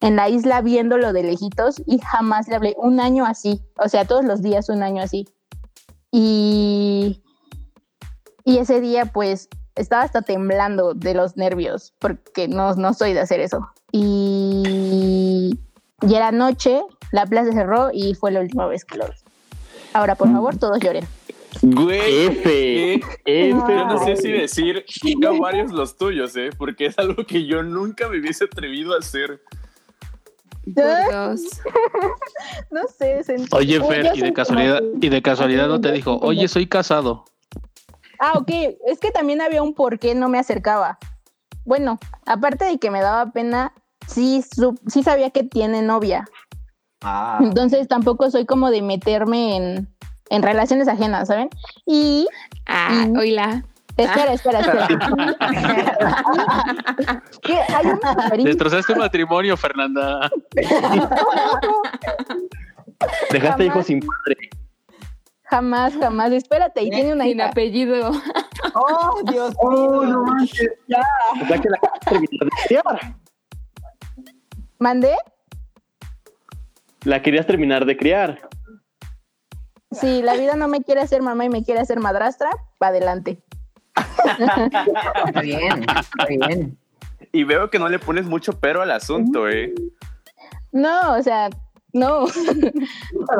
en 0.00 0.16
la 0.16 0.28
isla 0.28 0.62
viéndolo 0.62 1.12
de 1.12 1.22
lejitos 1.22 1.82
y 1.86 1.98
jamás 1.98 2.48
le 2.48 2.56
hablé 2.56 2.74
un 2.78 3.00
año 3.00 3.26
así, 3.26 3.60
o 3.76 3.88
sea, 3.88 4.06
todos 4.06 4.24
los 4.24 4.42
días 4.42 4.68
un 4.68 4.82
año 4.82 5.02
así. 5.02 5.28
Y, 6.10 7.22
y 8.44 8.58
ese 8.58 8.80
día 8.80 9.04
pues 9.06 9.48
estaba 9.76 10.02
hasta 10.02 10.22
temblando 10.22 10.94
de 10.94 11.14
los 11.14 11.36
nervios 11.36 11.92
porque 11.98 12.48
no, 12.48 12.74
no 12.74 12.94
soy 12.94 13.12
de 13.12 13.20
hacer 13.20 13.40
eso. 13.40 13.68
Y, 13.92 15.58
y 16.02 16.14
era 16.14 16.32
noche, 16.32 16.82
la 17.12 17.26
plaza 17.26 17.52
cerró 17.52 17.90
y 17.92 18.14
fue 18.14 18.32
la 18.32 18.40
última 18.40 18.66
vez 18.66 18.84
que 18.84 18.96
lo 18.96 19.06
vi. 19.06 19.14
Ahora, 19.92 20.14
por 20.14 20.30
favor, 20.30 20.56
todos 20.56 20.78
lloren. 20.80 21.06
Güey, 21.62 22.26
F, 22.26 22.94
F. 23.24 23.64
Yo 23.68 23.86
no 23.86 24.04
sé 24.04 24.16
si 24.16 24.32
decir 24.32 24.84
varios 25.40 25.72
los 25.72 25.96
tuyos, 25.96 26.36
¿eh? 26.36 26.50
Porque 26.56 26.86
es 26.86 26.98
algo 26.98 27.24
que 27.24 27.46
yo 27.46 27.62
nunca 27.62 28.08
me 28.08 28.18
hubiese 28.18 28.44
atrevido 28.44 28.94
a 28.94 28.98
hacer. 28.98 29.42
no 30.66 31.36
sé. 32.96 33.22
Oye, 33.52 33.80
Fer, 33.80 34.12
y 34.14 34.20
de 34.20 34.32
casualidad, 34.32 34.80
y 35.00 35.08
de 35.08 35.22
casualidad 35.22 35.68
no 35.68 35.80
te 35.80 35.92
dijo, 35.92 36.18
oye, 36.22 36.48
soy 36.48 36.66
casado. 36.66 37.24
Ah, 38.18 38.34
ok. 38.36 38.50
Es 38.86 38.98
que 39.00 39.10
también 39.10 39.40
había 39.40 39.62
un 39.62 39.74
por 39.74 39.98
qué 39.98 40.14
no 40.14 40.28
me 40.28 40.38
acercaba. 40.38 40.98
Bueno, 41.64 41.98
aparte 42.26 42.64
de 42.64 42.78
que 42.78 42.90
me 42.90 43.00
daba 43.00 43.32
pena, 43.32 43.72
sí, 44.06 44.44
sí 44.86 45.02
sabía 45.02 45.30
que 45.30 45.42
tiene 45.42 45.82
novia. 45.82 46.28
Ah. 47.02 47.38
Entonces 47.42 47.88
tampoco 47.88 48.30
soy 48.30 48.44
como 48.44 48.70
de 48.70 48.82
meterme 48.82 49.56
en, 49.56 49.88
en 50.30 50.42
relaciones 50.42 50.88
ajenas, 50.88 51.28
¿saben? 51.28 51.50
Y. 51.86 52.26
Ah, 52.66 53.06
oíla. 53.16 53.62
Espera, 53.96 54.32
espera, 54.32 54.58
espera. 54.60 54.88
Destrozaste 58.44 58.92
un 58.94 59.00
matrimonio, 59.00 59.56
Fernanda. 59.56 60.30
Dejaste 63.30 63.66
hijos 63.66 63.86
sin 63.86 64.00
padre. 64.00 64.50
Jamás, 65.44 65.94
jamás. 66.00 66.32
Espérate, 66.32 66.82
y 66.82 66.90
tiene 66.90 67.12
una 67.12 67.24
Sin 67.24 67.42
apellido. 67.42 68.12
Oh, 68.74 69.22
Dios 69.30 69.54
oh, 69.58 69.70
mío. 69.70 70.02
no 70.04 70.24
manches. 70.24 70.70
Ya. 70.86 71.02
O 71.42 71.46
sea 71.46 71.58
que 71.58 71.68
la, 71.68 71.78
terminar 72.04 72.40
de 72.40 72.50
criar. 72.66 73.14
¿Mandé? 74.78 75.16
La 77.04 77.20
querías 77.20 77.46
terminar 77.46 77.84
de 77.84 77.96
criar. 77.96 78.49
Si 79.92 80.22
la 80.22 80.34
vida 80.34 80.54
no 80.54 80.68
me 80.68 80.82
quiere 80.82 81.00
hacer 81.00 81.22
mamá 81.22 81.44
y 81.44 81.48
me 81.48 81.64
quiere 81.64 81.80
hacer 81.80 81.98
madrastra, 82.00 82.50
va 82.82 82.88
adelante. 82.88 83.42
Está 83.96 85.40
bien, 85.42 85.84
está 85.88 86.26
bien. 86.26 86.78
Y 87.32 87.44
veo 87.44 87.70
que 87.70 87.78
no 87.78 87.88
le 87.88 87.98
pones 87.98 88.26
mucho 88.26 88.58
pero 88.58 88.82
al 88.82 88.90
asunto, 88.90 89.48
¿eh? 89.48 89.74
No, 90.72 91.16
o 91.16 91.22
sea, 91.22 91.50
no. 91.92 92.26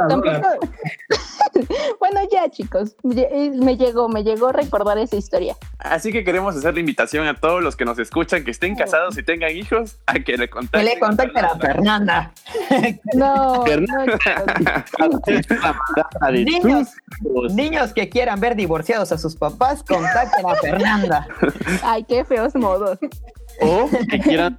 Tampoco. 0.09 0.31
bueno, 2.01 2.21
ya, 2.31 2.49
chicos. 2.51 2.97
Me 3.03 3.77
llegó, 3.77 4.09
me 4.09 4.25
llegó 4.25 4.53
recordar 4.53 4.99
esa 4.99 5.17
historia. 5.17 5.57
Así 5.79 6.13
que 6.13 6.25
queremos 6.25 6.57
hacer 6.57 6.75
la 6.75 6.81
invitación 6.81 7.27
a 7.27 7.35
todos 7.35 7.63
los 7.63 7.77
que 7.77 7.85
nos 7.85 7.99
escuchan, 7.99 8.45
que 8.45 8.51
estén 8.51 8.77
casados 8.77 9.17
y 9.19 9.23
tengan 9.23 9.57
hijos, 9.57 9.99
a 10.07 10.15
que 10.15 10.37
le 10.37 10.49
contacten. 10.49 10.81
Que 10.81 10.95
le 10.95 11.01
contacten 11.01 11.45
a 11.45 11.59
Fernanda. 11.59 12.33
No. 13.15 13.65
niños, 16.33 16.89
niños 17.51 17.93
que 17.93 18.09
quieran 18.09 18.41
ver 18.41 18.57
divorciados 18.57 19.13
a 19.13 19.19
sus 19.19 19.37
papás, 19.37 19.83
contacten 19.83 20.47
a 20.47 20.55
Fernanda. 20.57 21.29
Ay, 21.83 22.05
qué 22.05 22.25
feos 22.25 22.55
modos. 22.55 22.99
O 23.61 23.89
que 24.09 24.21
quieran 24.21 24.59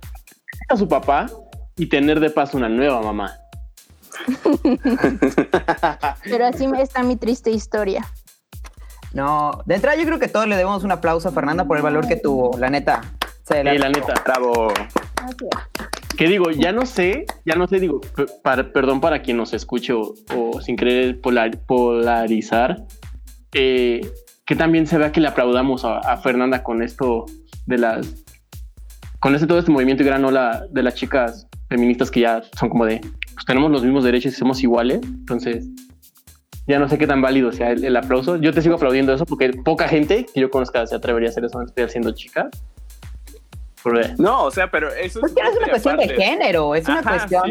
a 0.70 0.76
su 0.76 0.88
papá 0.88 1.28
y 1.78 1.88
tener 1.88 2.20
de 2.20 2.30
paso 2.30 2.58
una 2.58 2.70
nueva 2.70 3.02
mamá. 3.02 3.41
Pero 6.24 6.46
así 6.46 6.66
está 6.80 7.04
mi 7.04 7.16
triste 7.16 7.52
historia. 7.52 8.06
No, 9.14 9.62
de 9.66 9.76
entrada 9.76 9.98
yo 9.98 10.06
creo 10.06 10.20
que 10.20 10.28
todos 10.28 10.48
le 10.48 10.56
debemos 10.56 10.84
un 10.84 10.92
aplauso 10.92 11.30
a 11.30 11.32
Fernanda 11.32 11.66
por 11.66 11.78
el 11.78 11.84
valor 11.84 12.08
que 12.08 12.16
tuvo, 12.16 12.58
la 12.58 12.70
neta. 12.70 13.02
Sí, 13.44 13.56
la, 13.64 13.90
neta. 13.90 14.14
Bravo. 14.26 14.72
¿Qué 16.18 16.28
digo? 16.28 16.52
Ya 16.52 16.72
no 16.72 16.86
sé, 16.86 17.26
ya 17.46 17.56
no 17.56 17.68
sé, 17.68 17.80
digo, 17.80 18.00
perdón 18.74 19.02
para 19.02 19.22
quien 19.22 19.38
nos 19.38 19.54
escuche 19.54 19.94
o, 19.94 20.62
sin 20.62 20.76
querer 20.76 21.20
polarizar, 21.20 22.86
eh, 23.54 24.10
que 24.46 24.56
también 24.56 24.88
se 24.88 24.98
vea 24.98 25.12
que 25.12 25.20
le 25.20 25.28
aplaudamos 25.28 25.84
a, 25.84 26.18
Fernanda 26.18 26.64
con 26.64 26.82
esto 26.82 27.26
de 27.66 27.78
las, 27.80 28.24
con 29.20 29.36
este 29.36 29.48
todo 29.48 29.60
este 29.60 29.72
movimiento 29.72 30.04
y 30.04 30.06
gran 30.06 30.24
ola 30.24 30.66
de 30.70 30.84
las 30.84 30.96
chicas 30.96 31.48
feministas 31.72 32.12
que 32.12 32.20
ya 32.20 32.44
son 32.60 32.68
como 32.68 32.86
de, 32.86 33.00
pues 33.34 33.46
tenemos 33.46 33.72
los 33.72 33.82
mismos 33.82 34.04
derechos 34.04 34.34
y 34.34 34.36
somos 34.36 34.62
iguales, 34.62 35.00
entonces 35.04 35.66
ya 36.68 36.80
no 36.80 36.90
sé 36.90 36.98
qué 36.98 37.08
tan 37.08 37.22
válido 37.22 37.54
sea 37.54 37.72
el, 37.72 37.96
aplauso. 37.96 38.36
Yo 38.36 38.54
te 38.54 38.62
sigo 38.62 38.76
aplaudiendo 38.76 39.14
eso 39.14 39.26
porque 39.26 39.50
poca 39.54 39.88
gente 39.88 40.26
que 40.34 40.42
yo 40.42 40.50
conozca 40.50 40.86
se 40.86 40.96
atrevería 40.96 41.30
a 41.30 41.32
hacer 41.32 41.46
eso, 41.46 41.62
estoy 41.62 41.86
haciendo 41.86 42.12
chica. 42.12 42.50
No, 44.20 44.44
o 44.44 44.52
sea, 44.52 44.70
pero 44.70 44.90
eso 44.94 45.26
es, 45.26 45.34
que 45.34 45.42
es 45.42 45.58
una 45.58 45.70
cuestión 45.70 45.98
de 45.98 46.10
género, 46.10 46.76
es 46.76 46.88
una 46.88 47.02
cuestión 47.02 47.50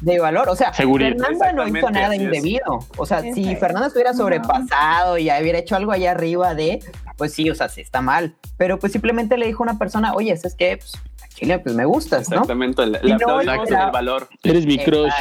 de, 0.00 0.18
valor. 0.18 0.48
O 0.50 0.56
sea, 0.56 0.70
Fernanda 0.72 1.52
no 1.52 1.66
hizo 1.66 1.90
nada 1.90 2.14
indebido. 2.14 2.80
O 2.98 3.06
sea, 3.06 3.22
si 3.22 3.56
Fernanda 3.56 3.86
estuviera 3.86 4.12
sobrepasado 4.12 5.16
y 5.16 5.30
hubiera 5.30 5.58
hecho 5.58 5.76
algo 5.76 5.92
allá 5.92 6.10
arriba 6.10 6.54
de, 6.54 6.80
pues 7.16 7.32
sí, 7.32 7.48
o 7.48 7.54
sea, 7.54 7.70
sí 7.70 7.80
está 7.80 8.02
mal. 8.02 8.34
Pero 8.58 8.78
pues 8.78 8.92
simplemente 8.92 9.38
le 9.38 9.46
dijo 9.46 9.62
a 9.62 9.70
una 9.70 9.78
persona, 9.78 10.12
oye, 10.12 10.32
es 10.32 10.54
que 10.54 10.76
pues, 10.76 10.92
Chile, 11.34 11.58
pues 11.58 11.74
me 11.74 11.84
gustas, 11.84 12.28
¿no? 12.28 12.36
Exactamente, 12.36 12.86
le, 12.86 13.00
le 13.02 13.12
aplaudimos 13.14 13.70
el 13.70 13.90
valor. 13.92 14.28
Eres 14.42 14.66
mi 14.66 14.78
crush. 14.78 15.12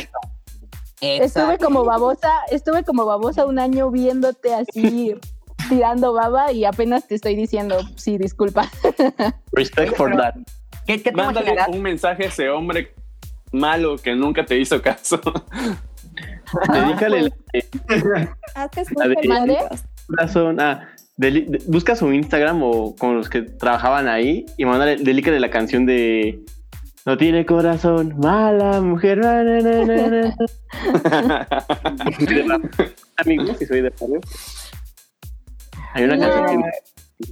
Estuve 1.02 1.58
como 1.58 1.84
babosa, 1.84 2.30
estuve 2.52 2.84
como 2.84 3.06
babosa 3.06 3.46
un 3.46 3.58
año 3.58 3.90
viéndote 3.90 4.54
así 4.54 5.16
tirando 5.70 6.14
baba 6.14 6.52
y 6.52 6.66
apenas 6.66 7.08
te 7.08 7.16
estoy 7.16 7.36
diciendo, 7.36 7.78
sí, 7.96 8.18
disculpa. 8.18 8.70
Respect 9.54 9.96
for 9.96 10.16
that. 10.16 10.36
¿Qué, 10.86 11.02
qué 11.02 11.12
Mándale 11.12 11.56
un 11.70 11.82
mensaje 11.82 12.26
a 12.26 12.28
ese 12.28 12.50
hombre 12.50 12.94
malo 13.52 13.98
que 13.98 14.16
nunca 14.16 14.46
te 14.46 14.58
hizo 14.58 14.82
caso. 14.82 15.20
Dedícale 16.72 17.22
la, 17.24 17.30
de, 19.46 19.58
corazón. 20.08 20.60
Ah, 20.60 20.88
busca 21.68 21.96
su 21.96 22.12
Instagram 22.12 22.64
o 22.64 22.96
con 22.96 23.16
los 23.16 23.30
que 23.30 23.44
trabajaban 23.44 24.08
ahí 24.08 24.46
y 24.58 24.66
mandale, 24.66 24.98
dedícale 24.98 25.40
la 25.40 25.50
canción 25.50 25.86
de 25.86 26.44
No 27.06 27.18
tiene 27.18 27.46
corazón, 27.46 28.16
mala 28.18 28.82
mujer. 28.82 29.20
Na, 29.20 29.44
na, 29.44 30.36
Amigos, 33.18 33.58
si 33.60 33.66
soy 33.66 33.82
de 33.82 33.90
barrio. 33.90 34.22
Hay 35.94 36.06
una 36.06 36.18
canción 36.18 36.64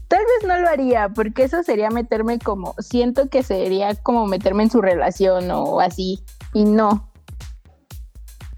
Tal 0.07 0.19
vez 0.19 0.47
no 0.47 0.59
lo 0.59 0.69
haría, 0.69 1.09
porque 1.09 1.43
eso 1.43 1.63
sería 1.63 1.89
meterme 1.89 2.39
como, 2.39 2.75
siento 2.79 3.29
que 3.29 3.43
sería 3.43 3.95
como 3.95 4.27
meterme 4.27 4.63
en 4.63 4.69
su 4.69 4.81
relación 4.81 5.49
o 5.51 5.79
así, 5.79 6.19
y 6.53 6.65
no. 6.65 7.09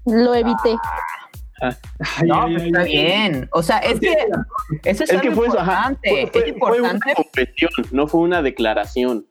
Lo 0.04 0.34
evité. 0.34 0.76
No, 2.24 2.46
pues 2.46 2.62
está 2.62 2.82
bien. 2.84 3.48
O 3.52 3.62
sea, 3.62 3.78
es 3.78 4.00
que 4.00 4.16
eso 4.84 5.04
es, 5.04 5.10
es 5.10 5.20
que 5.20 5.30
fue 5.30 5.46
importante. 5.46 6.28
Fue, 6.32 6.42
es 6.42 6.48
importante. 6.48 6.58
Fue 6.58 6.80
una 6.80 7.14
confesión, 7.14 7.70
no 7.90 8.06
fue 8.06 8.20
una 8.20 8.42
declaración. 8.42 9.26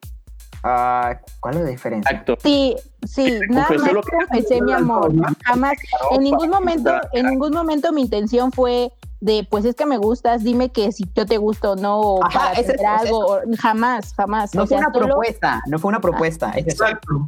Ah, 0.63 1.20
¿Cuál 1.39 1.56
es 1.56 1.62
la 1.62 1.70
diferencia? 1.70 2.12
Exacto. 2.12 2.38
Sí, 2.44 2.76
sí, 3.08 3.39
nada 3.50 3.67
más 3.70 4.06
confesé 4.06 4.62
mi 4.62 4.74
amor. 4.74 5.12
Jamás, 5.44 5.74
en 6.12 6.24
ningún 6.24 6.50
momento, 6.50 6.91
en 7.13 7.28
ningún 7.28 7.52
momento 7.52 7.91
mi 7.91 8.02
intención 8.02 8.52
fue 8.52 8.91
de, 9.22 9.48
pues 9.50 9.65
es 9.65 9.76
que 9.76 9.86
me 9.86 9.98
gustas, 9.98 10.44
dime 10.44 10.72
que 10.72 10.91
si 10.91 11.06
yo 11.15 11.26
te 11.26 11.38
gusto 11.38 11.72
o 11.72 11.76
no, 11.76 12.00
o 12.00 12.20
para 12.20 12.52
hacer 12.52 12.86
algo, 12.86 13.39
jamás, 13.60 14.13
jamás. 14.15 14.54
No 14.54 14.67
fue 14.67 14.78
una 14.78 14.91
propuesta, 14.91 15.63
no 15.67 15.80
fue 15.80 15.89
una 15.89 16.02
propuesta. 16.02 16.52
Exacto. 16.56 17.26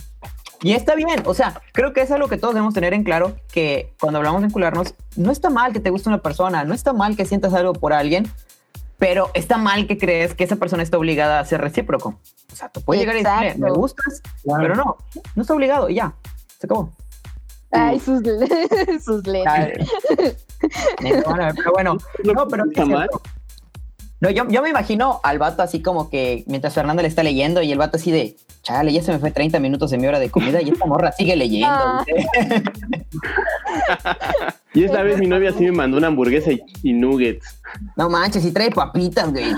Y 0.63 0.71
está 0.73 0.95
bien, 0.95 1.21
o 1.26 1.34
sea, 1.34 1.62
creo 1.73 1.91
que 1.91 2.02
eso 2.02 2.13
es 2.13 2.19
lo 2.21 2.30
que 2.30 2.38
todos 2.38 2.54
debemos 2.54 2.73
tener 2.73 2.93
en 2.93 3.04
claro, 3.04 3.36
que 3.52 3.93
cuando 3.99 4.19
hablamos 4.19 4.41
de 4.41 4.47
vincularnos, 4.47 4.95
no 5.17 5.30
está 5.30 5.49
mal 5.49 5.73
que 5.73 5.82
te 5.82 5.89
guste 5.89 6.08
una 6.08 6.21
persona, 6.21 6.63
no 6.63 6.73
está 6.73 6.93
mal 6.93 7.17
que 7.17 7.26
sientas 7.26 7.54
algo 7.54 7.73
por 7.73 7.91
alguien, 7.91 8.32
pero 8.97 9.30
está 9.34 9.58
mal 9.58 9.88
que 9.88 9.97
crees 9.97 10.34
que 10.34 10.45
esa 10.45 10.56
persona 10.56 10.82
está 10.82 10.97
obligada 10.97 11.41
a 11.41 11.45
ser 11.45 11.60
recíproco. 11.60 12.17
O 12.52 12.56
sea, 12.56 12.69
te 12.69 12.80
puede 12.80 13.02
llegar 13.02 13.17
y 13.17 13.23
decirle, 13.23 13.56
me 13.58 13.71
gustas, 13.71 14.21
pero 14.45 14.73
no, 14.76 14.95
no 15.36 15.41
está 15.41 15.54
obligado 15.54 15.89
y 15.89 15.95
ya, 15.95 16.13
se 16.58 16.67
acabó. 16.67 16.89
Ay, 17.71 17.99
sus, 17.99 18.21
sus 19.04 19.28
lentes. 19.28 19.91
pero 21.02 21.71
bueno, 21.73 21.97
no, 22.23 22.47
pero 22.47 22.63
está 22.65 22.86
mal. 22.86 23.10
No, 24.23 24.29
yo, 24.29 24.47
yo 24.47 24.62
me 24.62 24.69
imagino 24.69 25.19
al 25.21 25.38
vato 25.38 25.63
así 25.63 25.81
como 25.81 26.09
que 26.09 26.45
mientras 26.47 26.73
Fernando 26.73 27.01
le 27.01 27.09
está 27.09 27.23
leyendo 27.23 27.62
y 27.62 27.73
el 27.73 27.77
vato 27.77 27.97
así 27.97 28.09
de, 28.09 28.38
chale, 28.62 28.93
ya 28.93 29.03
se 29.03 29.12
me 29.12 29.19
fue 29.19 29.31
30 29.31 29.59
minutos 29.59 29.91
de 29.91 29.97
mi 29.97 30.07
hora 30.07 30.17
de 30.17 30.29
comida 30.29 30.62
y 30.62 30.69
esta 30.69 30.86
morra 30.86 31.12
sigue 31.12 31.36
leyendo. 31.36 31.67
Ah. 31.69 32.05
y 34.73 34.86
esta 34.86 35.03
vez 35.03 35.19
mi 35.19 35.27
novia 35.27 35.51
sí 35.51 35.65
me 35.65 35.73
mandó 35.73 35.97
una 35.97 36.07
hamburguesa 36.07 36.51
y, 36.83 36.93
nuggets. 36.93 37.59
No 37.97 38.09
manches, 38.09 38.45
y 38.45 38.53
trae 38.53 38.71
papitas, 38.71 39.29
güey. 39.29 39.51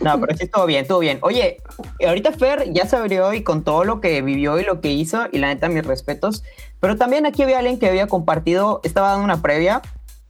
No, 0.00 0.20
pero 0.20 0.36
sí 0.36 0.44
estuvo 0.44 0.66
bien, 0.66 0.82
estuvo 0.82 0.98
bien. 0.98 1.18
Oye, 1.22 1.58
ahorita 2.04 2.32
Fer 2.32 2.72
ya 2.72 2.86
se 2.86 2.96
abrió 2.96 3.32
y 3.34 3.44
con 3.44 3.62
todo 3.62 3.84
lo 3.84 4.00
que 4.00 4.20
vivió 4.20 4.58
y 4.58 4.64
lo 4.64 4.80
que 4.80 4.90
hizo, 4.90 5.28
y 5.30 5.38
la 5.38 5.46
neta, 5.46 5.68
mis 5.68 5.86
respetos. 5.86 6.42
Pero 6.80 6.96
también 6.96 7.24
aquí 7.24 7.44
había 7.44 7.60
alguien 7.60 7.78
que 7.78 7.88
había 7.88 8.08
compartido, 8.08 8.80
estaba 8.82 9.10
dando 9.10 9.24
una 9.24 9.42
previa 9.42 9.80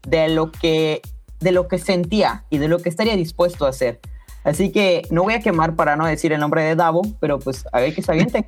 de 0.07 0.29
lo 0.29 0.51
que, 0.51 1.03
de 1.41 1.53
lo 1.53 1.69
que 1.69 1.79
sentía 1.79 2.45
y 2.51 2.59
de 2.59 2.69
lo 2.69 2.79
que 2.79 2.89
estaría 2.89 3.17
dispuesto 3.17 3.67
a 3.67 3.71
hacer. 3.71 4.01
Así 4.45 4.73
que 4.73 5.03
no 5.11 5.23
voy 5.23 5.35
a 5.35 5.41
quemar 5.41 5.77
para 5.77 5.97
no 5.97 6.07
decir 6.07 6.33
el 6.33 6.41
nombre 6.41 6.63
de 6.63 6.75
Davo, 6.75 7.03
pero 7.21 7.39
pues 7.39 7.65
a 7.73 7.81
ver 7.81 7.95
que 7.95 8.03
se 8.03 8.11
aviente. 8.11 8.47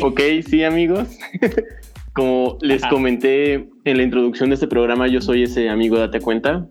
ok, 0.00 0.20
sí, 0.46 0.62
amigos. 0.62 1.08
Como 2.12 2.58
les 2.60 2.84
comenté 2.86 3.68
en 3.84 3.96
la 3.96 4.02
introducción 4.04 4.50
de 4.50 4.54
este 4.54 4.68
programa, 4.68 5.08
yo 5.08 5.20
soy 5.20 5.42
ese 5.42 5.68
amigo, 5.68 5.98
date 5.98 6.20
cuenta, 6.20 6.64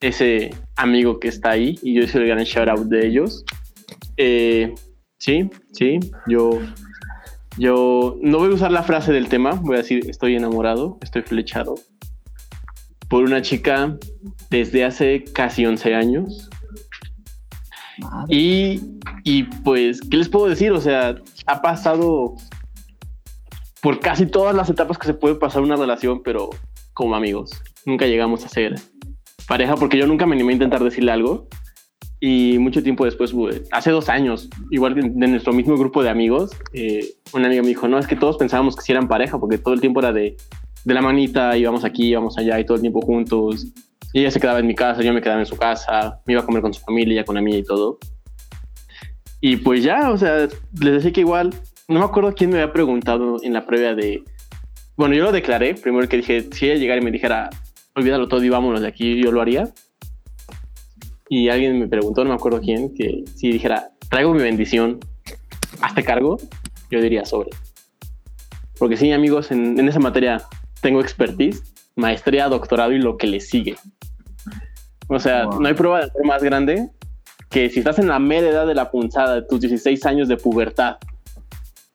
ese 0.00 0.50
amigo 0.76 1.18
que 1.18 1.26
está 1.26 1.50
ahí 1.50 1.76
y 1.82 1.94
yo 1.94 2.06
soy 2.06 2.22
el 2.22 2.28
gran 2.28 2.44
shout 2.44 2.68
out 2.68 2.86
de 2.86 3.06
ellos. 3.06 3.44
Eh, 4.16 4.72
sí, 5.18 5.50
sí, 5.72 5.98
yo, 6.28 6.60
yo 7.58 8.16
no 8.22 8.38
voy 8.38 8.52
a 8.52 8.54
usar 8.54 8.70
la 8.70 8.84
frase 8.84 9.12
del 9.12 9.28
tema, 9.28 9.54
voy 9.54 9.74
a 9.74 9.78
decir 9.78 10.08
estoy 10.08 10.36
enamorado, 10.36 10.98
estoy 11.02 11.22
flechado 11.22 11.74
por 13.10 13.24
una 13.24 13.42
chica 13.42 13.98
desde 14.50 14.84
hace 14.84 15.24
casi 15.24 15.66
11 15.66 15.94
años. 15.94 16.48
Y, 18.28 18.80
y 19.24 19.42
pues, 19.42 20.00
¿qué 20.00 20.16
les 20.16 20.28
puedo 20.28 20.46
decir? 20.46 20.70
O 20.72 20.80
sea, 20.80 21.16
ha 21.46 21.60
pasado 21.60 22.36
por 23.82 23.98
casi 23.98 24.26
todas 24.26 24.54
las 24.54 24.70
etapas 24.70 24.96
que 24.96 25.06
se 25.06 25.14
puede 25.14 25.34
pasar 25.34 25.60
una 25.60 25.76
relación, 25.76 26.22
pero 26.22 26.50
como 26.94 27.16
amigos. 27.16 27.50
Nunca 27.84 28.06
llegamos 28.06 28.44
a 28.44 28.48
ser 28.48 28.76
pareja 29.48 29.74
porque 29.74 29.98
yo 29.98 30.06
nunca 30.06 30.24
me 30.24 30.36
animé 30.36 30.52
a 30.52 30.54
intentar 30.54 30.82
decirle 30.82 31.10
algo. 31.10 31.48
Y 32.20 32.58
mucho 32.58 32.82
tiempo 32.82 33.06
después, 33.06 33.34
hace 33.72 33.90
dos 33.90 34.08
años, 34.08 34.48
igual 34.70 34.94
de, 34.94 35.26
nuestro 35.26 35.52
mismo 35.54 35.76
grupo 35.76 36.02
de 36.02 36.10
amigos, 36.10 36.50
eh, 36.74 37.14
una 37.32 37.46
amiga 37.46 37.62
me 37.62 37.68
dijo, 37.68 37.88
no, 37.88 37.98
es 37.98 38.06
que 38.06 38.14
todos 38.14 38.36
pensábamos 38.36 38.76
que 38.76 38.82
si 38.82 38.92
eran 38.92 39.08
pareja 39.08 39.38
porque 39.38 39.56
todo 39.56 39.72
el 39.72 39.80
tiempo 39.80 40.00
era 40.00 40.12
de, 40.12 40.36
de 40.84 40.94
la 40.94 41.02
manita, 41.02 41.56
íbamos 41.56 41.84
aquí, 41.84 42.08
íbamos 42.08 42.38
allá 42.38 42.58
y 42.58 42.64
todo 42.64 42.76
el 42.76 42.80
tiempo 42.80 43.00
juntos, 43.00 43.66
Y 44.12 44.20
ella 44.20 44.30
se 44.30 44.40
quedaba 44.40 44.58
en 44.58 44.66
mi 44.66 44.74
casa, 44.74 45.02
yo 45.02 45.12
me 45.12 45.20
quedaba 45.20 45.40
en 45.40 45.46
su 45.46 45.56
casa, 45.56 46.20
me 46.26 46.32
iba 46.32 46.42
a 46.42 46.46
comer 46.46 46.62
con 46.62 46.74
su 46.74 46.80
familia, 46.80 47.24
con 47.24 47.36
la 47.36 47.40
mía 47.40 47.58
y 47.58 47.62
todo. 47.62 47.98
Y 49.40 49.56
pues 49.56 49.82
ya, 49.84 50.10
o 50.10 50.18
sea, 50.18 50.48
les 50.80 50.94
decía 50.94 51.12
que 51.12 51.20
igual, 51.20 51.54
no 51.88 52.00
me 52.00 52.04
acuerdo 52.04 52.34
quién 52.34 52.50
me 52.50 52.60
había 52.60 52.72
preguntado 52.72 53.36
en 53.42 53.52
la 53.52 53.66
previa 53.66 53.94
de... 53.94 54.24
Bueno, 54.96 55.14
yo 55.14 55.24
lo 55.24 55.32
declaré, 55.32 55.74
primero 55.74 56.08
que 56.08 56.18
dije, 56.18 56.48
si 56.52 56.66
ella 56.66 56.74
llegara 56.74 57.00
y 57.00 57.04
me 57.04 57.10
dijera, 57.10 57.50
olvídalo 57.94 58.28
todo 58.28 58.42
y 58.44 58.48
vámonos 58.48 58.80
de 58.80 58.88
aquí, 58.88 59.22
yo 59.22 59.32
lo 59.32 59.40
haría. 59.40 59.68
Y 61.28 61.48
alguien 61.48 61.78
me 61.78 61.86
preguntó, 61.86 62.24
no 62.24 62.30
me 62.30 62.36
acuerdo 62.36 62.60
quién, 62.60 62.92
que 62.94 63.24
si 63.34 63.52
dijera, 63.52 63.92
traigo 64.10 64.34
mi 64.34 64.42
bendición, 64.42 64.98
hazte 65.80 66.02
cargo, 66.02 66.36
yo 66.90 67.00
diría 67.00 67.24
sobre. 67.24 67.50
Porque 68.78 68.96
sí, 68.96 69.12
amigos, 69.12 69.52
en, 69.52 69.78
en 69.78 69.88
esa 69.88 70.00
materia 70.00 70.42
tengo 70.80 71.00
expertise, 71.00 71.62
maestría, 71.96 72.48
doctorado 72.48 72.92
y 72.92 72.98
lo 72.98 73.16
que 73.16 73.26
le 73.26 73.40
sigue. 73.40 73.76
O 75.08 75.18
sea, 75.18 75.44
no 75.44 75.66
hay 75.66 75.74
prueba 75.74 75.98
de 75.98 76.04
amor 76.04 76.26
más 76.26 76.42
grande 76.42 76.88
que 77.50 77.68
si 77.68 77.80
estás 77.80 77.98
en 77.98 78.08
la 78.08 78.18
media 78.18 78.50
edad 78.50 78.66
de 78.66 78.74
la 78.74 78.90
punzada, 78.90 79.34
de 79.34 79.42
tus 79.42 79.60
16 79.60 80.06
años 80.06 80.28
de 80.28 80.36
pubertad, 80.36 80.98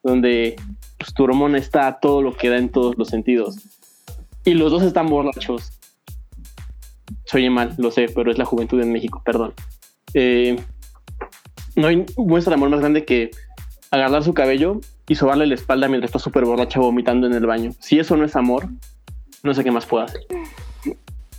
donde 0.02 0.56
pues, 0.98 1.14
tu 1.14 1.24
hormona 1.24 1.58
está 1.58 1.86
a 1.86 1.98
todo 1.98 2.20
lo 2.20 2.36
que 2.36 2.50
da 2.50 2.58
en 2.58 2.68
todos 2.68 2.96
los 2.98 3.08
sentidos, 3.08 3.56
y 4.44 4.54
los 4.54 4.70
dos 4.70 4.82
están 4.82 5.08
borrachos. 5.08 5.72
Soy 7.24 7.48
mal, 7.50 7.74
lo 7.78 7.90
sé, 7.90 8.06
pero 8.14 8.30
es 8.30 8.38
la 8.38 8.44
juventud 8.44 8.80
en 8.80 8.92
México, 8.92 9.22
perdón. 9.24 9.54
Eh, 10.14 10.56
no 11.74 11.88
hay 11.88 12.04
muestra 12.16 12.50
de 12.50 12.54
amor 12.54 12.70
más 12.70 12.80
grande 12.80 13.04
que 13.04 13.30
agarrar 13.90 14.22
su 14.22 14.34
cabello 14.34 14.80
y 15.08 15.14
sobarle 15.14 15.46
la 15.46 15.54
espalda 15.54 15.88
mientras 15.88 16.08
está 16.10 16.18
súper 16.18 16.44
borracha 16.44 16.80
vomitando 16.80 17.26
en 17.26 17.34
el 17.34 17.46
baño. 17.46 17.72
Si 17.80 17.98
eso 17.98 18.16
no 18.16 18.24
es 18.24 18.34
amor, 18.36 18.68
no 19.42 19.54
sé 19.54 19.62
qué 19.64 19.70
más 19.70 19.86
puedo 19.86 20.04
hacer. 20.04 20.20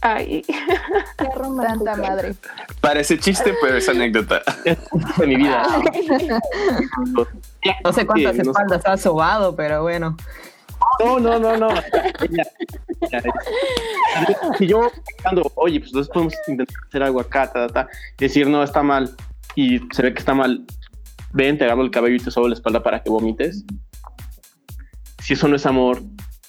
Ay, 0.02 0.44
Qué 0.44 1.28
santa 1.68 1.96
madre. 1.98 2.36
Parece 2.82 3.18
chiste, 3.18 3.54
pero 3.62 3.78
es 3.78 3.90
anécdota. 3.90 4.42
Es 4.64 4.78
de 5.18 5.28
mi 5.28 5.36
vida. 5.38 5.64
No 7.84 7.92
sé 7.94 8.06
cuántas 8.06 8.34
Sí, 8.36 8.38
no 8.40 8.44
sé. 8.44 8.50
espaldas 8.52 8.82
has 8.86 9.02
sobado, 9.02 9.56
pero 9.56 9.82
bueno. 9.82 10.16
No, 11.04 11.20
no, 11.20 11.40
no, 11.40 11.58
no. 11.58 11.70
Si 14.58 14.68
yo 14.68 14.92
pensando, 15.18 15.52
oye, 15.56 15.80
pues 15.80 15.90
entonces 15.92 16.12
podemos 16.14 16.34
intentar 16.48 16.76
hacer 16.88 17.04
algo 17.04 17.20
acá, 17.20 17.52
ta, 17.52 17.68
ta, 17.68 17.74
ta", 17.86 17.90
decir, 18.18 18.48
no, 18.48 18.64
está 18.64 18.84
mal, 18.84 19.16
y 19.56 19.80
se 19.92 20.04
ve 20.04 20.14
que 20.14 20.20
está 20.20 20.34
mal, 20.34 20.64
ven, 21.34 21.58
te 21.58 21.66
agarro 21.66 21.84
el 21.84 21.92
cabello 21.92 22.16
y 22.16 22.20
te 22.20 22.32
sobo 22.32 22.48
la 22.48 22.56
espalda 22.56 22.84
para 22.84 23.02
que 23.04 23.10
vomites. 23.10 23.66
Si 25.24 25.34
eso 25.34 25.48
no 25.48 25.56
es 25.56 25.66
amor, 25.66 26.02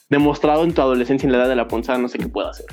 demostrado 0.09 0.65
en 0.65 0.73
tu 0.75 0.81
adolescencia 0.83 1.27
en 1.27 1.33
la 1.33 1.39
edad 1.39 1.49
de 1.49 1.57
la 1.57 1.69
punzada, 1.69 1.99
no 1.99 2.09
sé 2.09 2.19
qué 2.19 2.29
puedo 2.29 2.49
hacer. 2.49 2.67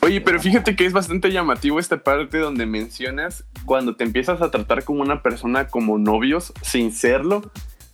Oye, 0.00 0.20
pero 0.20 0.38
fíjate 0.40 0.76
que 0.76 0.84
es 0.84 0.92
bastante 0.92 1.30
llamativo 1.32 1.78
esta 1.78 2.02
parte 2.02 2.38
donde 2.38 2.66
mencionas 2.66 3.44
cuando 3.64 3.96
te 3.96 4.04
empiezas 4.04 4.42
a 4.42 4.50
tratar 4.50 4.84
como 4.84 5.00
una 5.02 5.22
persona 5.22 5.68
como 5.68 5.98
novios 5.98 6.52
sin 6.62 6.92
serlo. 6.92 7.50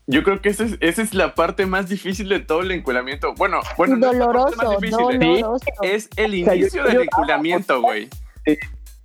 Yo 0.09 0.25
creo 0.25 0.41
que 0.41 0.49
esa 0.49 0.65
es, 0.65 0.77
esa 0.81 1.03
es 1.03 1.15
la 1.15 1.37
parte 1.37 1.67
más 1.67 1.89
difícil 1.89 2.29
de 2.29 2.41
todo 2.41 2.63
el 2.63 2.73
enculamiento. 2.73 3.33
Bueno, 3.37 3.61
bueno, 3.77 3.97
no 3.97 4.11
es 4.11 4.19
la 4.19 4.27
parte 4.27 4.57
más 4.57 4.67
doloroso, 4.67 4.81
difícil, 4.81 5.23
¿eh? 5.23 5.41
doloroso. 5.41 5.65
es 5.83 6.09
el 6.17 6.33
sea, 6.45 6.55
yo- 6.55 6.61
inicio 6.63 6.83
del 6.85 6.95
yo- 6.95 7.03
enculamiento, 7.03 7.81
güey. 7.81 8.09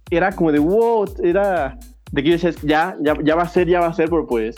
Era 0.10 0.32
como 0.32 0.51
de, 0.51 0.58
wow, 0.60 1.06
era 1.23 1.78
de 2.15 2.23
que 2.23 2.30
yo 2.30 2.38
decía, 2.38 2.51
ya, 2.63 2.95
ya, 3.01 3.13
ya 3.21 3.36
va 3.36 3.43
a 3.43 3.49
ser, 3.49 3.67
ya 3.67 3.82
va 3.82 3.88
a 3.88 3.93
ser, 3.93 4.10
pero 4.10 4.25
pues 4.25 4.56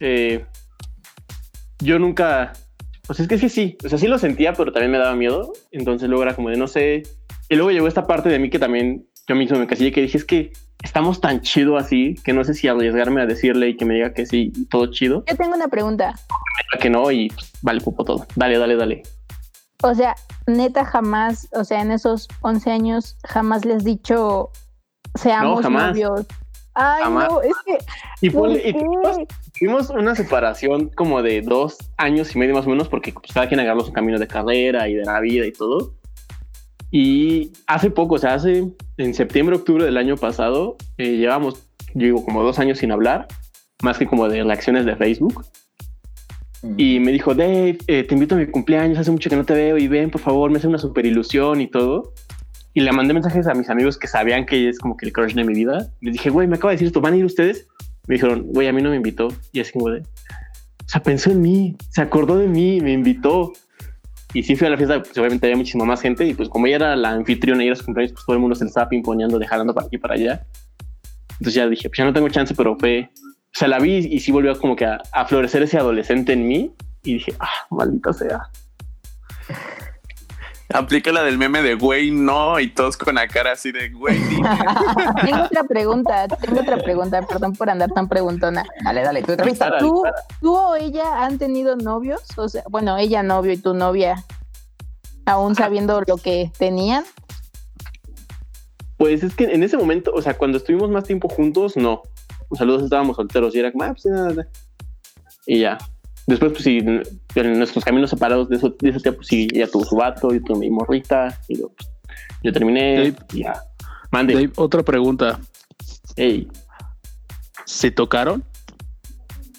eh, 0.00 0.46
yo 1.80 1.98
nunca, 1.98 2.54
pues 3.06 3.20
es 3.20 3.28
que 3.28 3.36
sí, 3.36 3.50
sí, 3.50 3.76
o 3.84 3.90
sea, 3.90 3.98
sí 3.98 4.06
lo 4.06 4.18
sentía, 4.18 4.54
pero 4.54 4.72
también 4.72 4.92
me 4.92 4.98
daba 4.98 5.14
miedo. 5.14 5.52
Entonces 5.70 6.08
luego 6.08 6.22
era 6.22 6.34
como 6.34 6.48
de, 6.48 6.56
no 6.56 6.66
sé. 6.66 7.02
Y 7.50 7.56
luego 7.56 7.72
llegó 7.72 7.88
esta 7.88 8.06
parte 8.06 8.30
de 8.30 8.38
mí 8.38 8.48
que 8.48 8.58
también 8.58 9.06
yo 9.26 9.36
mismo 9.36 9.58
me 9.58 9.66
casillé, 9.66 9.92
que 9.92 10.00
dije, 10.00 10.16
es 10.16 10.24
que 10.24 10.52
estamos 10.82 11.20
tan 11.20 11.42
chido 11.42 11.76
así 11.76 12.14
que 12.24 12.32
no 12.32 12.42
sé 12.42 12.54
si 12.54 12.68
arriesgarme 12.68 13.20
a 13.20 13.26
decirle 13.26 13.68
y 13.68 13.76
que 13.76 13.84
me 13.84 13.94
diga 13.94 14.14
que 14.14 14.24
sí, 14.24 14.50
todo 14.70 14.86
chido, 14.90 15.24
Yo 15.28 15.36
tengo 15.36 15.56
una 15.56 15.68
pregunta. 15.68 16.14
que 16.80 16.88
no, 16.88 17.10
y 17.10 17.28
pues, 17.28 17.52
vale, 17.60 17.82
pupo 17.82 18.02
todo. 18.02 18.26
Dale, 18.34 18.58
dale, 18.58 18.76
dale. 18.76 19.02
O 19.82 19.94
sea, 19.94 20.14
neta 20.46 20.86
jamás, 20.86 21.48
o 21.52 21.64
sea, 21.64 21.82
en 21.82 21.92
esos 21.92 22.28
11 22.40 22.70
años 22.70 23.18
jamás 23.24 23.66
les 23.66 23.76
has 23.76 23.84
dicho 23.84 24.50
seamos 25.14 25.60
jamás. 25.60 25.88
novios. 25.88 26.26
Ay, 26.80 27.02
Jamás. 27.02 27.28
no, 27.28 27.42
es 27.42 27.54
que 27.66 27.78
Y, 28.20 28.30
¿por 28.30 28.48
ponle- 28.50 28.60
y 28.60 28.72
qué? 28.72 28.78
tuvimos, 28.78 29.16
tuvimos 29.58 29.90
una 29.90 30.14
separación 30.14 30.90
como 30.90 31.22
de 31.22 31.42
dos 31.42 31.76
años 31.96 32.34
y 32.34 32.38
medio 32.38 32.54
más 32.54 32.66
o 32.66 32.70
menos, 32.70 32.88
porque 32.88 33.12
pues, 33.12 33.32
cada 33.32 33.48
quien 33.48 33.58
agarró 33.60 33.80
su 33.80 33.92
camino 33.92 34.18
de 34.18 34.28
carrera 34.28 34.88
y 34.88 34.94
de 34.94 35.04
la 35.04 35.18
vida 35.20 35.44
y 35.46 35.52
todo. 35.52 35.94
Y 36.90 37.52
hace 37.66 37.90
poco, 37.90 38.14
o 38.14 38.18
sea, 38.18 38.34
hace 38.34 38.64
en 38.96 39.14
septiembre, 39.14 39.56
octubre 39.56 39.84
del 39.84 39.96
año 39.96 40.16
pasado, 40.16 40.76
eh, 40.96 41.16
llevamos, 41.16 41.66
yo 41.94 42.06
digo, 42.06 42.24
como 42.24 42.42
dos 42.42 42.58
años 42.58 42.78
sin 42.78 42.92
hablar, 42.92 43.26
más 43.82 43.98
que 43.98 44.06
como 44.06 44.28
de 44.28 44.42
reacciones 44.44 44.86
de 44.86 44.96
Facebook. 44.96 45.44
Y 46.76 46.98
me 47.00 47.12
dijo, 47.12 47.34
Dave, 47.34 47.78
eh, 47.86 48.02
te 48.04 48.14
invito 48.14 48.34
a 48.34 48.38
mi 48.38 48.46
cumpleaños, 48.46 48.98
hace 48.98 49.10
mucho 49.10 49.30
que 49.30 49.36
no 49.36 49.44
te 49.44 49.54
veo 49.54 49.78
y 49.78 49.86
ven, 49.86 50.10
por 50.10 50.20
favor, 50.20 50.50
me 50.50 50.58
hace 50.58 50.66
una 50.66 50.78
super 50.78 51.04
ilusión 51.06 51.60
y 51.60 51.68
todo. 51.68 52.12
Y 52.78 52.80
le 52.80 52.92
mandé 52.92 53.12
mensajes 53.12 53.48
a 53.48 53.54
mis 53.54 53.68
amigos 53.70 53.98
que 53.98 54.06
sabían 54.06 54.46
que 54.46 54.68
es 54.68 54.78
como 54.78 54.96
que 54.96 55.04
el 55.04 55.12
crush 55.12 55.34
de 55.34 55.42
mi 55.42 55.52
vida. 55.52 55.90
Les 56.00 56.12
dije, 56.12 56.30
güey, 56.30 56.46
me 56.46 56.54
acaba 56.54 56.70
de 56.70 56.76
decir 56.76 56.86
esto, 56.86 57.00
¿van 57.00 57.12
a 57.12 57.16
ir 57.16 57.24
ustedes? 57.24 57.66
Me 58.06 58.14
dijeron, 58.14 58.44
güey, 58.52 58.68
a 58.68 58.72
mí 58.72 58.80
no 58.80 58.90
me 58.90 58.94
invitó. 58.94 59.26
Y 59.50 59.58
así 59.58 59.72
como 59.72 59.90
de, 59.90 60.02
o 60.02 60.04
sea, 60.88 61.02
pensó 61.02 61.32
en 61.32 61.42
mí, 61.42 61.76
se 61.90 62.02
acordó 62.02 62.38
de 62.38 62.46
mí, 62.46 62.80
me 62.80 62.92
invitó. 62.92 63.52
Y 64.32 64.44
sí 64.44 64.54
fui 64.54 64.68
a 64.68 64.70
la 64.70 64.76
fiesta, 64.76 65.02
pues 65.02 65.18
obviamente 65.18 65.44
había 65.48 65.56
muchísima 65.56 65.86
más 65.86 66.00
gente. 66.00 66.24
Y 66.24 66.34
pues 66.34 66.48
como 66.48 66.68
ella 66.68 66.76
era 66.76 66.94
la 66.94 67.10
anfitriona 67.10 67.64
y 67.64 67.66
era 67.66 67.74
su 67.74 67.84
cumpleaños, 67.84 68.12
pues 68.12 68.24
todo 68.24 68.36
el 68.36 68.40
mundo 68.42 68.54
se 68.54 68.62
le 68.62 68.68
estaba 68.68 68.88
pimponeando, 68.88 69.40
dejando 69.40 69.74
para 69.74 69.88
aquí 69.88 69.96
y 69.96 69.98
para 69.98 70.14
allá. 70.14 70.46
Entonces 71.32 71.54
ya 71.54 71.68
dije, 71.68 71.88
pues 71.88 71.98
ya 71.98 72.04
no 72.04 72.12
tengo 72.12 72.28
chance, 72.28 72.54
pero 72.54 72.76
fue, 72.78 73.10
o 73.12 73.58
sea, 73.58 73.66
la 73.66 73.80
vi 73.80 73.96
y 74.08 74.20
sí 74.20 74.30
volvió 74.30 74.56
como 74.56 74.76
que 74.76 74.84
a, 74.84 75.02
a 75.10 75.26
florecer 75.26 75.64
ese 75.64 75.78
adolescente 75.78 76.32
en 76.32 76.46
mí. 76.46 76.72
Y 77.02 77.14
dije, 77.14 77.34
ah, 77.40 77.66
maldita 77.72 78.12
sea. 78.12 78.48
Aplica 80.74 81.12
la 81.12 81.22
del 81.22 81.38
meme 81.38 81.62
de 81.62 81.76
güey, 81.76 82.10
no, 82.10 82.60
y 82.60 82.68
todos 82.68 82.98
con 82.98 83.14
la 83.14 83.26
cara 83.26 83.52
así 83.52 83.72
de 83.72 83.88
güey. 83.88 84.18
dime". 84.18 84.48
tengo 85.24 85.44
otra 85.44 85.64
pregunta, 85.64 86.28
tengo 86.28 86.60
otra 86.60 86.76
pregunta, 86.76 87.22
perdón 87.22 87.54
por 87.54 87.70
andar 87.70 87.90
tan 87.92 88.06
preguntona. 88.06 88.66
Dale, 88.84 89.02
dale, 89.02 89.22
tú. 89.22 89.34
Dispara, 89.36 89.78
¿Tú. 89.78 90.02
¿Tú 90.42 90.54
o 90.54 90.76
ella 90.76 91.24
han 91.24 91.38
tenido 91.38 91.76
novios? 91.76 92.20
O 92.36 92.50
sea, 92.50 92.62
bueno, 92.68 92.98
ella 92.98 93.22
novio 93.22 93.52
y 93.52 93.56
tu 93.56 93.72
novia, 93.72 94.22
aún 95.24 95.54
sabiendo 95.54 96.02
lo 96.06 96.18
que 96.18 96.52
tenían. 96.58 97.04
Pues 98.98 99.22
es 99.22 99.34
que 99.34 99.44
en 99.44 99.62
ese 99.62 99.78
momento, 99.78 100.12
o 100.12 100.20
sea, 100.20 100.36
cuando 100.36 100.58
estuvimos 100.58 100.90
más 100.90 101.04
tiempo 101.04 101.30
juntos, 101.30 101.78
no. 101.78 102.02
O 102.50 102.56
sea, 102.56 102.66
los 102.66 102.76
dos 102.76 102.84
estábamos 102.84 103.16
solteros 103.16 103.54
y 103.54 103.60
era 103.60 103.72
como, 103.72 103.84
ah, 103.84 103.92
pues 103.92 104.04
nada, 104.04 104.28
nada. 104.30 104.48
Y 105.46 105.60
ya. 105.60 105.78
Después, 106.28 106.52
pues 106.52 106.62
sí, 106.62 106.78
en 106.78 107.02
nuestros 107.58 107.82
caminos 107.84 108.10
separados 108.10 108.48
de, 108.50 108.56
eso, 108.56 108.74
de 108.80 108.90
ese 108.90 109.00
tiempo, 109.00 109.22
sí, 109.22 109.48
ella 109.52 109.66
tuvo 109.66 109.84
su 109.84 109.96
vato, 109.96 110.30
yo 110.32 110.42
tuve 110.42 110.58
mi 110.58 110.70
morrita, 110.70 111.38
y 111.48 111.58
yo, 111.58 111.70
pues, 111.70 111.88
yo 112.42 112.52
terminé, 112.52 112.96
Dave. 112.96 113.14
y 113.32 113.42
ya. 113.44 113.54
Mande. 114.10 114.34
Dave, 114.34 114.50
otra 114.56 114.82
pregunta. 114.82 115.40
Ey, 116.16 116.46
¿Se 117.64 117.90
tocaron? 117.90 118.44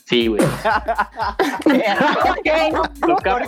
sí, 0.05 0.27
güey. 0.27 0.41
Toca- 3.05 3.39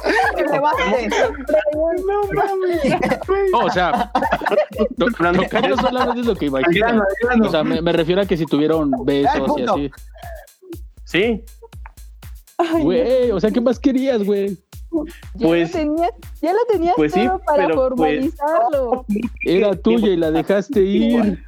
No, 3.52 3.60
o 3.66 3.70
sea, 3.70 4.12
to- 4.98 5.08
Hablando- 5.18 5.44
tocar 5.44 5.82
solamente 5.82 6.20
es 6.22 6.26
lo 6.28 6.36
que 6.36 6.50
grano. 6.50 7.04
O 7.44 7.50
sea, 7.50 7.64
me, 7.64 7.82
me 7.82 7.92
refiero 7.92 8.22
a 8.22 8.26
que 8.26 8.38
si 8.38 8.46
tuvieron 8.46 8.92
besos 9.06 9.52
y 9.58 9.64
así. 9.64 9.92
Sí, 11.04 11.44
Ay, 12.74 12.84
Güey, 12.84 13.32
o 13.32 13.40
sea, 13.40 13.50
¿qué 13.52 13.62
más 13.62 13.80
querías, 13.80 14.24
güey? 14.24 14.58
ya 15.36 15.48
pues- 15.48 15.72
lo 15.74 15.80
tenías, 15.80 16.12
ya 16.42 16.52
lo 16.52 16.60
tenías 16.70 16.94
pues 16.98 17.14
sí, 17.14 17.26
todo 17.26 17.40
para 17.40 17.68
pero, 17.68 17.76
pues- 17.96 18.36
formalizarlo. 18.36 19.06
Era 19.46 19.74
tuya 19.76 20.10
y 20.10 20.18
la 20.18 20.32
dejaste 20.32 20.82
ir. 20.82 21.42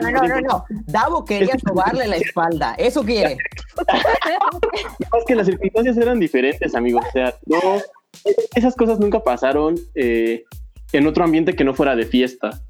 No, 0.00 0.10
no, 0.12 0.28
no, 0.28 0.40
no. 0.40 0.64
Davo 0.86 1.24
quería 1.24 1.56
sobarle 1.66 2.06
la 2.06 2.16
espalda. 2.16 2.74
Eso 2.78 3.02
quiere. 3.02 3.36
Es 5.18 5.24
que 5.26 5.34
las 5.34 5.46
circunstancias 5.46 5.96
eran 5.96 6.20
diferentes, 6.20 6.74
amigos. 6.74 7.04
O 7.08 7.10
sea, 7.12 7.34
no, 7.46 7.58
esas 8.54 8.74
cosas 8.76 8.98
nunca 9.00 9.20
pasaron 9.20 9.74
eh, 9.94 10.44
en 10.92 11.06
otro 11.06 11.24
ambiente 11.24 11.54
que 11.56 11.64
no 11.64 11.74
fuera 11.74 11.96
de 11.96 12.06
fiesta. 12.06 12.60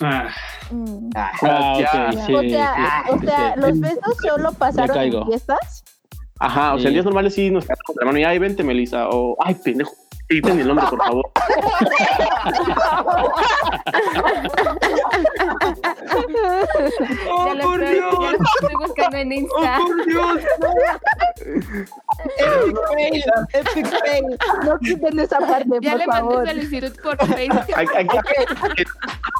Ah, 0.00 0.28
Mm. 0.70 1.10
Ah, 1.16 1.30
Ah, 1.42 1.78
ya. 1.80 2.10
ok, 2.10 2.26
sí. 2.26 2.34
o 2.34 2.40
sea, 2.42 3.02
sí, 3.08 3.10
o 3.12 3.20
sea, 3.22 3.54
sí. 3.54 3.60
los 3.60 3.80
besos 3.80 4.16
solo 4.22 4.52
pasaron 4.52 4.96
en 4.98 5.26
fiestas. 5.26 5.79
Ajá, 6.40 6.74
o 6.74 6.78
sea, 6.78 6.82
Sí. 6.82 6.86
en 6.88 6.92
días 6.94 7.04
normales 7.04 7.34
sí 7.34 7.50
nos 7.50 7.64
quedamos 7.64 7.94
de 7.94 8.00
la 8.00 8.06
mano 8.06 8.18
y 8.18 8.24
ay, 8.24 8.38
vente, 8.38 8.62
Melissa, 8.64 9.08
o 9.10 9.36
ay, 9.44 9.54
pendejo. 9.54 9.92
Quiten 10.28 10.60
el 10.60 10.68
nombre, 10.68 10.86
por 10.88 10.98
favor. 11.02 11.30
oh, 17.28 17.54
ya 17.54 17.60
por 17.62 17.80
Dios. 17.80 18.14
Ya 18.20 18.32
lo 18.32 18.38
estoy 18.38 18.74
buscando 18.86 19.16
en 19.16 19.32
Insta. 19.32 19.78
Oh, 19.80 19.86
por 19.86 20.06
Dios. 20.06 20.38
Epic 22.38 22.76
fail, 22.96 23.24
epic 23.52 23.86
fail. 23.86 24.38
No 24.64 24.78
quiten 24.78 25.18
esa 25.20 25.38
parte, 25.38 25.68
Ya 25.80 25.90
por 25.92 26.00
le 26.00 26.06
mandé 26.06 26.30
favor. 26.34 26.48
solicitud 26.48 26.92
por 27.02 27.16
Facebook. 27.34 27.60
Aquí- 27.74 27.90
aquí- 27.96 28.18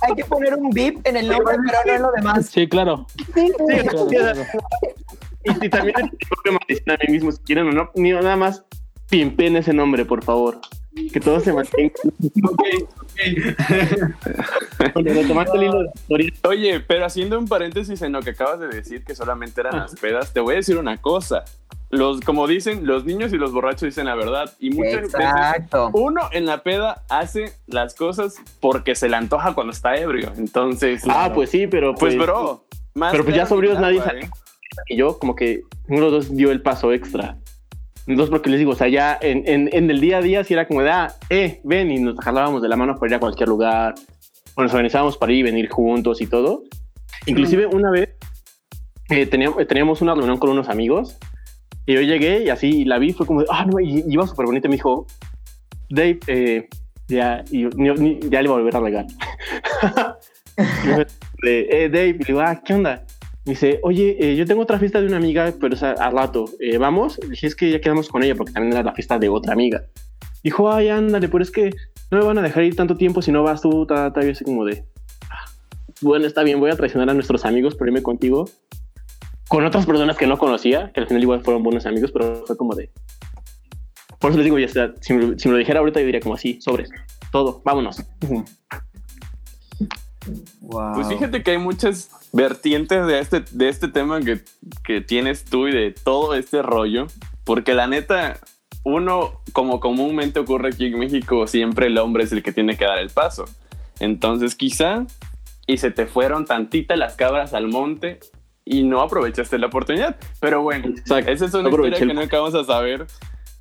Hay 0.03 0.15
que 0.15 0.25
poner 0.25 0.55
un 0.55 0.71
beep 0.71 1.01
en 1.05 1.17
el 1.17 1.29
nombre, 1.29 1.57
pero 1.67 1.79
no 1.87 1.93
en 1.93 2.03
lo 2.03 2.13
demás. 2.13 2.47
Sí, 2.47 2.69
claro. 2.69 3.07
sí, 3.35 3.53
claro, 3.67 4.09
sí, 4.09 4.17
claro. 4.17 4.43
Y, 5.45 5.67
y 5.67 5.69
también 5.69 5.95
tengo 5.95 6.11
que 6.45 6.93
a 6.93 6.97
mí 7.07 7.13
mismo, 7.13 7.33
si 7.33 7.39
quieren 7.43 7.69
o 7.69 7.73
no, 7.73 7.91
ni 7.95 8.11
nada 8.13 8.37
más 8.37 8.65
pimpen 9.09 9.57
ese 9.57 9.73
nombre, 9.73 10.05
por 10.05 10.23
favor. 10.25 10.61
Que 11.13 11.21
todo 11.21 11.41
se 11.41 11.53
mantenga. 11.53 11.93
Ok, 12.43 12.63
ok. 13.01 14.95
Bueno, 14.95 15.15
retomando 15.15 15.55
el 15.55 15.63
hilo 15.63 15.79
de 15.79 15.85
la 15.85 15.91
historia, 16.25 16.31
Oye, 16.49 16.81
pero 16.81 17.05
haciendo 17.05 17.39
un 17.39 17.47
paréntesis 17.47 18.01
en 18.03 18.13
lo 18.13 18.23
que 18.23 18.31
acabas 18.31 18.61
de 18.61 18.69
decir, 18.69 19.05
que 19.05 19.15
solamente 19.15 19.61
eran 19.61 19.79
las 19.79 19.95
pedas, 19.95 20.33
te 20.33 20.41
voy 20.41 20.55
a 20.55 20.57
decir 20.57 20.79
una 20.79 20.97
cosa. 20.97 21.45
Los, 21.91 22.21
como 22.21 22.47
dicen, 22.47 22.87
los 22.87 23.05
niños 23.05 23.33
y 23.33 23.37
los 23.37 23.53
borrachos 23.53 23.83
dicen 23.83 24.07
la 24.07 24.15
verdad. 24.15 24.53
Y 24.59 24.71
muchas 24.71 25.03
veces 25.03 25.15
Exacto. 25.21 25.91
uno 25.93 26.23
en 26.33 26.47
la 26.47 26.63
peda 26.63 27.03
hace 27.09 27.53
las 27.67 27.95
cosas 27.95 28.37
porque 28.61 28.95
se 28.95 29.09
le 29.09 29.17
antoja 29.17 29.55
cuando 29.55 29.73
está 29.73 29.97
ebrio. 29.97 30.33
Entonces, 30.37 31.03
Ah, 31.09 31.33
pues 31.35 31.51
sí, 31.51 31.67
pero 31.67 31.95
pues, 31.95 32.15
pues, 32.15 32.27
bro. 32.27 32.65
más 32.95 33.11
pero 33.13 33.25
pues 33.25 33.37
ya 33.37 33.47
sobrios 33.47 33.77
agua, 33.77 33.91
nadie 33.91 34.21
¿eh? 34.25 34.31
Y 34.89 34.97
yo 34.97 35.19
como 35.19 35.35
que 35.35 35.63
uno 35.89 36.07
de 36.07 36.11
los 36.11 36.29
dos 36.29 36.37
dio 36.37 36.51
el 36.51 36.63
paso 36.63 36.93
extra. 36.93 37.37
Entonces, 38.07 38.31
porque 38.31 38.51
les 38.51 38.59
digo, 38.59 38.73
o 38.73 38.75
sea, 38.75 38.89
ya 38.89 39.19
en, 39.21 39.45
en, 39.47 39.69
en 39.73 39.91
el 39.91 40.01
día 40.01 40.19
a 40.19 40.23
día 40.23 40.43
sí 40.43 40.55
era 40.55 40.67
como 40.67 40.83
de, 40.83 40.91
ah, 40.91 41.15
eh, 41.29 41.61
ven, 41.65 41.91
y 41.91 41.99
nos 42.01 42.19
jalábamos 42.19 42.63
de 42.63 42.69
la 42.69 42.77
mano 42.77 42.95
para 42.97 43.11
ir 43.11 43.15
a 43.17 43.21
cualquier 43.21 43.49
lugar, 43.49 43.95
o 44.55 44.63
nos 44.63 44.73
organizábamos 44.73 45.17
para 45.17 45.33
ir 45.33 45.39
y 45.39 45.43
venir 45.43 45.69
juntos 45.69 46.21
y 46.21 46.27
todo. 46.27 46.65
Inclusive 47.27 47.67
una 47.67 47.91
vez 47.91 48.09
eh, 49.11 49.27
teníamos, 49.27 49.67
teníamos 49.67 50.01
una 50.01 50.15
reunión 50.15 50.39
con 50.39 50.51
unos 50.51 50.69
amigos, 50.69 51.19
y 51.87 51.95
yo 51.95 52.01
llegué 52.01 52.43
y 52.45 52.49
así 52.49 52.85
la 52.85 52.99
vi, 52.99 53.13
fue 53.13 53.27
como 53.27 53.45
ah, 53.51 53.65
no, 53.67 53.79
y, 53.81 54.01
y 54.01 54.05
iba 54.09 54.27
súper 54.27 54.47
bonita, 54.47 54.67
y 54.67 54.71
me 54.71 54.77
dijo, 54.77 55.07
Dave, 55.91 56.19
eh, 56.27 56.69
ya, 57.09 57.45
y 57.51 57.65
ni- 57.77 58.19
ya 58.29 58.41
le 58.41 58.47
iba 58.49 58.55
a 58.55 58.59
volver 58.59 58.77
a 58.77 58.81
regar. 58.81 59.07
Y 61.43 61.49
eh, 61.49 61.89
Dave, 61.91 62.09
y 62.09 62.13
le 62.19 62.25
digo, 62.25 62.41
ah, 62.41 62.61
¿qué 62.65 62.75
onda? 62.75 63.05
Dice, 63.45 63.81
oye, 63.83 64.17
eh, 64.21 64.37
yo 64.37 64.45
tengo 64.47 64.63
otra 64.63 64.79
fiesta 64.79 65.01
de 65.01 65.07
una 65.07 65.17
amiga, 65.17 65.53
pero 65.61 65.75
es 65.75 65.83
a, 65.83 65.95
rato. 66.11 66.45
Eh, 66.61 66.77
¿Vamos? 66.79 67.19
Le 67.23 67.31
dije, 67.31 67.47
es 67.47 67.57
que 67.57 67.71
ya 67.71 67.81
quedamos 67.81 68.09
con 68.09 68.23
ella 68.23 68.35
porque 68.35 68.53
también 68.53 68.75
era 68.75 68.83
la 68.83 68.93
fiesta 68.93 69.19
de 69.19 69.29
otra 69.29 69.55
amiga. 69.55 69.85
Dijo, 70.43 70.71
ay, 70.71 70.89
ándale, 70.89 71.29
pero 71.29 71.43
es 71.43 71.51
que 71.51 71.71
no 72.11 72.19
me 72.19 72.25
van 72.25 72.39
a 72.39 72.43
dejar 72.43 72.65
ir 72.65 72.77
tanto 72.77 72.97
tiempo 72.97 73.23
si 73.23 73.33
no 73.33 73.43
vas 73.43 73.63
tú, 73.63 73.87
ta, 73.87 74.13
ta, 74.13 74.23
y 74.23 74.27
yo 74.27 74.33
así 74.33 74.45
como 74.45 74.65
de, 74.65 74.85
"Ah, 75.31 75.51
bueno, 76.01 76.27
está 76.27 76.43
bien, 76.43 76.61
voy 76.61 76.71
a 76.71 76.77
traicionar 76.77 77.09
a 77.11 77.15
nuestros 77.15 77.45
amigos 77.45 77.75
por 77.75 77.89
irme 77.89 78.03
contigo. 78.03 78.49
Con 79.49 79.65
otras 79.65 79.85
personas 79.87 80.17
que 80.17 80.27
no 80.27 80.39
conocía, 80.39 80.93
que 80.93 81.01
al 81.01 81.09
final 81.09 81.23
igual 81.23 81.43
fueron 81.43 81.63
buenos 81.63 81.87
amigos, 81.87 82.13
pero 82.13 82.45
fue 82.47 82.57
como 82.57 82.75
de... 82.75 82.91
Por 84.19 84.31
eso 84.31 84.39
les 84.39 84.45
digo, 84.45 84.59
ya 84.59 84.67
está, 84.67 84.93
si 85.01 85.15
me, 85.15 85.39
si 85.39 85.49
me 85.49 85.53
lo 85.53 85.59
dijera 85.59 85.81
ahorita 85.81 85.99
yo 85.99 86.07
diría 86.07 86.21
como 86.21 86.35
así, 86.35 86.61
sobres, 86.61 86.91
todo, 87.33 87.63
vámonos. 87.65 88.05
Wow. 90.61 90.95
Pues 90.95 91.09
fíjate 91.09 91.43
que 91.43 91.53
hay 91.53 91.59
muchas 91.59 92.11
vertientes 92.33 93.07
de 93.07 93.19
este, 93.21 93.41
de 93.51 93.69
este 93.69 93.89
tema 93.89 94.21
que, 94.21 94.41
que 94.85 95.01
tienes 95.01 95.45
tú 95.45 95.67
y 95.69 95.73
de 95.73 95.91
todo 95.93 96.35
este 96.35 96.63
rollo, 96.63 97.07
porque 97.45 97.75
la 97.75 97.87
neta, 97.87 98.39
uno, 98.85 99.41
como 99.53 99.81
comúnmente 99.81 100.39
ocurre 100.41 100.69
aquí 100.69 100.87
en 100.87 100.99
México, 100.99 101.47
siempre 101.47 101.87
el 101.87 101.99
hombre 101.99 102.25
es 102.25 102.33
el 102.33 102.43
que 102.43 102.53
tiene 102.53 102.77
que 102.77 102.85
dar 102.85 102.99
el 102.99 103.11
paso. 103.11 103.47
Entonces 103.99 104.55
quizá, 104.55 105.07
y 105.67 105.79
se 105.79 105.91
te 105.91 106.07
fueron 106.07 106.45
tantitas 106.45 106.99
las 106.99 107.15
cabras 107.17 107.53
al 107.55 107.69
monte 107.69 108.21
y 108.65 108.83
no 108.85 109.01
aprovechaste 109.01 109.59
la 109.59 109.67
oportunidad. 109.67 110.17
Pero 110.41 110.63
bueno, 110.63 110.89
Exacto. 110.89 111.31
esa 111.31 111.47
es 111.47 111.55
una 111.55 111.69
Aproveché 111.69 111.95
historia 111.97 112.13
el- 112.13 112.19
que 112.19 112.23
nunca 112.25 112.39
vamos 112.41 112.55
a 112.55 112.65
saber 112.65 113.07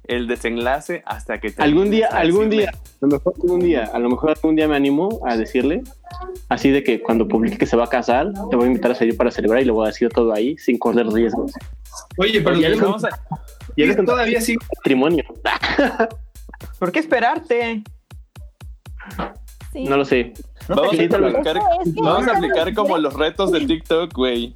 el 0.10 0.28
desenlace 0.28 1.04
hasta 1.06 1.39
que 1.39 1.54
Algún 1.58 1.89
día, 1.89 2.08
algún 2.12 2.50
día, 2.50 2.72
a 2.72 3.06
lo 3.06 3.08
mejor 3.08 3.34
algún 3.41 3.60
día, 3.62 3.84
a 3.93 4.00
lo 4.00 4.10
mejor 4.10 4.30
algún 4.32 4.56
día 4.56 4.67
me 4.67 4.76
animo 4.76 5.22
a 5.26 5.38
decirle, 5.38 5.84
así 6.50 6.69
de 6.72 6.84
que 6.84 7.02
cuando 7.02 7.28
publique 7.28 7.58
que 7.58 7.65
se 7.65 7.78
va 7.78 7.86
a 7.86 7.88
casar, 7.89 8.32
te 8.50 8.56
voy 8.56 8.65
a 8.65 8.67
invitar 8.67 8.91
a 8.91 8.95
salir 8.95 9.15
para 9.15 9.32
celebrar 9.32 9.62
y 9.62 9.65
le 9.65 9.72
voy 9.72 9.86
a 9.86 9.88
decir 9.88 10.10
todo 10.10 10.34
ahí 10.34 10.58
sin 10.58 10.78
correr 10.78 11.08
riesgos. 11.08 11.52
Oye, 12.17 12.41
pero 12.41 12.56
Oye, 12.58 12.65
"Oye, 12.65 12.69
les 12.69 12.82
vamos 12.82 13.04
a- 13.06 13.10
Y 13.76 13.84
él 13.84 13.95
todavía 14.06 14.41
sí. 14.41 14.58
matrimonio. 14.78 15.24
¿Por 16.80 16.91
qué 16.91 17.00
esperarte? 17.00 17.84
Sí. 19.72 19.84
No 19.86 19.98
lo 19.98 20.06
sé. 20.06 20.34
No 20.67 20.76
Vamos 20.76 20.91
te 20.98 21.02
a, 21.02 21.06
Eso 21.06 21.15
aplicar, 21.17 21.58
es 21.58 21.93
que- 21.93 22.02
vamos 22.02 22.28
a 22.28 22.38
aplicar 22.38 22.74
como 22.74 22.98
los 22.98 23.13
retos 23.13 23.52
de 23.52 23.65
TikTok, 23.65 24.13
güey. 24.13 24.56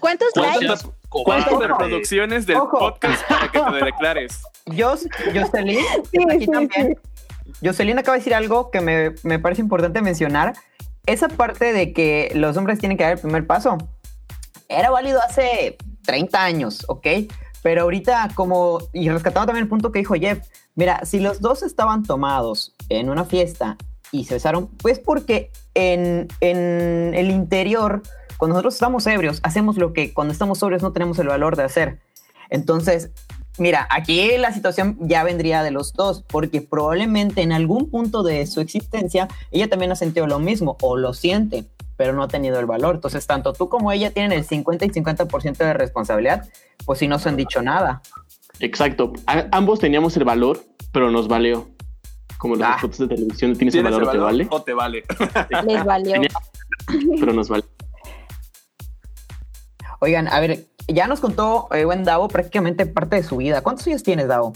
¿Cuántos 0.00 0.28
likes? 0.36 0.66
¿Cuántas, 1.08 1.58
reproducciones 1.58 2.46
del 2.46 2.56
Ojo. 2.58 2.78
podcast 2.78 3.22
para 3.28 3.50
que 3.50 3.60
te 3.60 3.84
declares? 3.86 4.42
Jos- 4.66 5.08
Jocelyn, 5.34 5.78
está 6.12 6.34
aquí 6.34 6.46
también. 6.46 6.98
Jocelyn 7.64 7.98
acaba 7.98 8.14
de 8.14 8.20
decir 8.20 8.34
algo 8.34 8.70
que 8.70 8.80
me, 8.80 9.14
me 9.22 9.38
parece 9.38 9.62
importante 9.62 10.02
mencionar. 10.02 10.54
Esa 11.06 11.28
parte 11.28 11.72
de 11.72 11.92
que 11.94 12.30
los 12.34 12.56
hombres 12.58 12.78
tienen 12.78 12.98
que 12.98 13.04
dar 13.04 13.14
el 13.14 13.18
primer 13.18 13.46
paso 13.46 13.78
era 14.68 14.90
válido 14.90 15.20
hace 15.22 15.78
30 16.04 16.44
años, 16.44 16.84
¿ok? 16.88 17.06
Pero 17.62 17.82
ahorita, 17.82 18.28
como, 18.34 18.78
y 18.92 19.08
rescatando 19.08 19.46
también 19.46 19.64
el 19.64 19.68
punto 19.68 19.90
que 19.90 20.00
dijo 20.00 20.14
Jeff, 20.14 20.46
mira, 20.74 21.00
si 21.06 21.18
los 21.20 21.40
dos 21.40 21.62
estaban 21.62 22.02
tomados 22.02 22.74
en 22.90 23.08
una 23.08 23.24
fiesta 23.24 23.78
y 24.12 24.24
se 24.24 24.34
besaron, 24.34 24.68
pues 24.76 24.98
porque 24.98 25.50
en, 25.74 26.28
en 26.40 27.14
el 27.14 27.30
interior, 27.30 28.02
cuando 28.38 28.54
nosotros 28.54 28.74
estamos 28.74 29.06
ebrios, 29.06 29.40
hacemos 29.42 29.76
lo 29.76 29.92
que 29.92 30.14
cuando 30.14 30.32
estamos 30.32 30.58
sobrios 30.60 30.82
no 30.82 30.92
tenemos 30.92 31.18
el 31.18 31.28
valor 31.28 31.56
de 31.56 31.64
hacer. 31.64 31.98
Entonces, 32.50 33.10
Mira, 33.60 33.88
aquí 33.90 34.36
la 34.38 34.52
situación 34.52 34.96
ya 35.00 35.24
vendría 35.24 35.64
de 35.64 35.72
los 35.72 35.92
dos, 35.92 36.22
porque 36.28 36.60
probablemente 36.60 37.42
en 37.42 37.50
algún 37.50 37.90
punto 37.90 38.22
de 38.22 38.46
su 38.46 38.60
existencia 38.60 39.26
ella 39.50 39.68
también 39.68 39.90
ha 39.90 39.96
sentido 39.96 40.28
lo 40.28 40.38
mismo 40.38 40.76
o 40.80 40.96
lo 40.96 41.12
siente, 41.12 41.64
pero 41.96 42.12
no 42.12 42.22
ha 42.22 42.28
tenido 42.28 42.60
el 42.60 42.66
valor. 42.66 42.94
Entonces, 42.94 43.26
tanto 43.26 43.52
tú 43.54 43.68
como 43.68 43.90
ella 43.90 44.12
tienen 44.12 44.30
el 44.30 44.44
50 44.44 44.84
y 44.84 44.90
50% 44.90 45.56
de 45.56 45.72
responsabilidad, 45.74 46.48
pues 46.86 47.00
si 47.00 47.08
no 47.08 47.18
se 47.18 47.30
han 47.30 47.36
dicho 47.36 47.60
nada. 47.60 48.00
Exacto. 48.60 49.12
A- 49.26 49.48
ambos 49.50 49.80
teníamos 49.80 50.16
el 50.16 50.22
valor, 50.22 50.62
pero 50.92 51.10
nos 51.10 51.26
valió. 51.26 51.66
Como 52.38 52.54
los 52.54 52.64
Ah. 52.64 52.78
fotos 52.80 52.98
de 52.98 53.08
televisión, 53.08 53.56
¿tienes, 53.56 53.74
el 53.74 53.82
¿Tienes 53.82 53.92
valor 53.92 54.02
el 54.02 54.08
o 54.08 54.12
te 54.12 54.18
valor 54.18 54.30
vale? 54.30 54.46
o 54.50 54.62
te 54.62 54.72
vale? 54.72 55.02
Les 55.66 55.84
valió. 55.84 56.12
Tenía- 56.12 56.30
Pero 57.18 57.32
nos 57.32 57.48
vale. 57.48 57.64
Oigan, 60.00 60.28
a 60.28 60.40
ver, 60.40 60.66
ya 60.86 61.06
nos 61.06 61.20
contó 61.20 61.68
eh, 61.72 61.84
buen 61.84 62.04
Davo 62.04 62.28
prácticamente 62.28 62.86
parte 62.86 63.16
de 63.16 63.22
su 63.22 63.36
vida. 63.38 63.62
¿Cuántos 63.62 63.86
años 63.86 64.02
tienes, 64.02 64.28
Davo? 64.28 64.52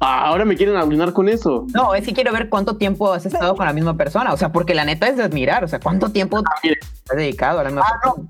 Ah, 0.00 0.26
ahora 0.26 0.44
me 0.46 0.56
quieren 0.56 0.76
arruinar 0.76 1.12
con 1.12 1.28
eso. 1.28 1.66
No, 1.74 1.94
es 1.94 2.06
que 2.06 2.14
quiero 2.14 2.32
ver 2.32 2.48
cuánto 2.48 2.76
tiempo 2.76 3.12
has 3.12 3.26
estado 3.26 3.54
con 3.54 3.66
la 3.66 3.72
misma 3.74 3.96
persona. 3.96 4.32
O 4.32 4.36
sea, 4.36 4.50
porque 4.50 4.74
la 4.74 4.84
neta 4.84 5.06
es 5.08 5.16
de 5.18 5.22
admirar. 5.24 5.62
O 5.62 5.68
sea, 5.68 5.78
cuánto 5.78 6.08
tiempo 6.10 6.42
mire. 6.62 6.78
has 7.10 7.16
dedicado 7.16 7.60
a 7.60 7.64
la 7.64 7.70
misma 7.70 7.84
persona. 8.02 8.28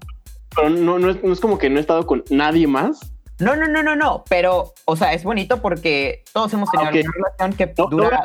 Pero 0.57 0.71
no, 0.71 0.99
no, 0.99 1.11
es, 1.11 1.23
no 1.23 1.33
es 1.33 1.39
como 1.41 1.59
que 1.59 1.71
no 1.71 1.79
he 1.79 1.81
estado 1.81 2.07
con 2.07 2.25
nadie 2.29 2.67
más. 2.67 2.99
No, 3.39 3.55
no, 3.57 3.69
no, 3.69 3.83
no, 3.83 3.97
no, 3.97 4.25
pero, 4.29 4.75
o 4.85 4.97
sea, 4.97 5.15
es 5.15 5.25
bonito 5.25 5.63
porque 5.63 6.25
todos 6.35 6.53
hemos 6.53 6.69
tenido 6.71 6.91
Ok. 6.91 6.97
una 6.97 7.13
relación 7.15 7.53
que 7.55 7.75
No, 7.79 7.87
dura. 7.89 8.23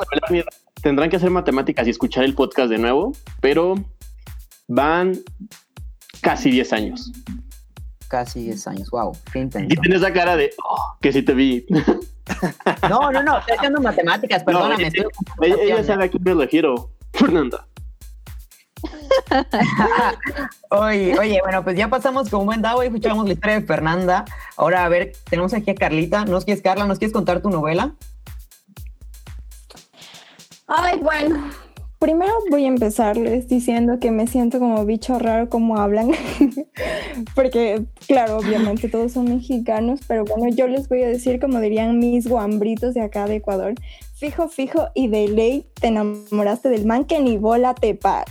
Tendrán 0.82 1.10
que 1.10 1.16
hacer 1.16 1.30
matemáticas 1.30 1.88
y 1.88 1.92
escuchar 1.92 2.26
el 2.26 2.36
podcast 2.36 2.70
de 2.70 2.80
nuevo, 2.80 3.14
pero 3.40 3.76
van 4.68 5.14
casi 6.22 6.50
10 6.52 6.74
años. 6.74 7.12
Casi 8.08 8.44
10 8.44 8.68
años, 8.68 8.90
wow, 8.92 9.16
qué 9.32 9.40
intenso. 9.40 9.74
Y 9.74 9.78
tienes 9.78 10.02
esa 10.02 10.14
cara 10.14 10.36
de 10.36 10.52
oh, 10.64 10.98
que 11.02 11.12
sí 11.12 11.22
te 11.22 11.34
vi. 11.34 11.66
No, 12.90 13.12
no, 13.12 13.22
no, 13.22 13.38
estoy 13.38 13.56
haciendo 13.56 13.80
matemáticas, 13.82 14.44
perdóname. 14.44 14.82
No, 14.82 14.88
estoy 14.88 15.06
en 15.52 15.60
ella, 15.60 15.84
sabe 15.84 16.06
a 16.06 16.08
quién 16.10 16.24
me 16.24 16.34
refiero. 16.34 16.90
Fernanda. 17.14 17.68
oye, 20.70 21.18
oye, 21.20 21.40
bueno, 21.44 21.64
pues 21.64 21.78
ya 21.78 21.88
pasamos 21.88 22.30
con 22.30 22.46
buen 22.46 22.62
Davo 22.62 22.84
y 22.84 22.88
escuchamos 22.88 23.26
la 23.28 23.34
historia 23.34 23.60
de 23.60 23.66
Fernanda. 23.66 24.26
Ahora, 24.58 24.86
a 24.86 24.90
ver, 24.90 25.14
tenemos 25.30 25.54
aquí 25.54 25.72
a 25.72 25.76
Carlita. 25.76 26.26
¿Nos 26.26 26.46
quieres, 26.46 26.64
Carla? 26.64 26.86
¿Nos 26.86 27.00
quieres 27.00 27.14
contar 27.14 27.42
tu 27.42 27.50
novela? 27.50 27.94
Ay, 30.68 31.00
bueno. 31.00 31.52
Primero 32.06 32.34
voy 32.52 32.66
a 32.66 32.68
empezarles 32.68 33.48
diciendo 33.48 33.98
que 34.00 34.12
me 34.12 34.28
siento 34.28 34.60
como 34.60 34.86
bicho 34.86 35.18
raro 35.18 35.50
como 35.50 35.80
hablan, 35.80 36.12
porque 37.36 37.84
claro, 38.08 38.38
obviamente 38.38 38.90
todos 38.90 39.14
son 39.14 39.26
mexicanos, 39.26 40.02
pero 40.08 40.24
bueno, 40.24 40.48
yo 40.50 40.68
les 40.68 40.88
voy 40.88 41.02
a 41.02 41.08
decir 41.08 41.40
como 41.40 41.60
dirían 41.60 41.98
mis 41.98 42.28
guambritos 42.28 42.94
de 42.94 43.02
acá 43.02 43.26
de 43.26 43.38
Ecuador, 43.38 43.74
fijo, 44.14 44.50
fijo 44.50 44.90
y 44.94 45.08
de 45.08 45.30
ley 45.30 45.66
te 45.82 45.88
enamoraste 45.88 46.70
del 46.70 46.86
man 46.86 47.06
que 47.06 47.20
ni 47.20 47.38
bola 47.38 47.74
te 47.74 47.96
para. 47.96 48.26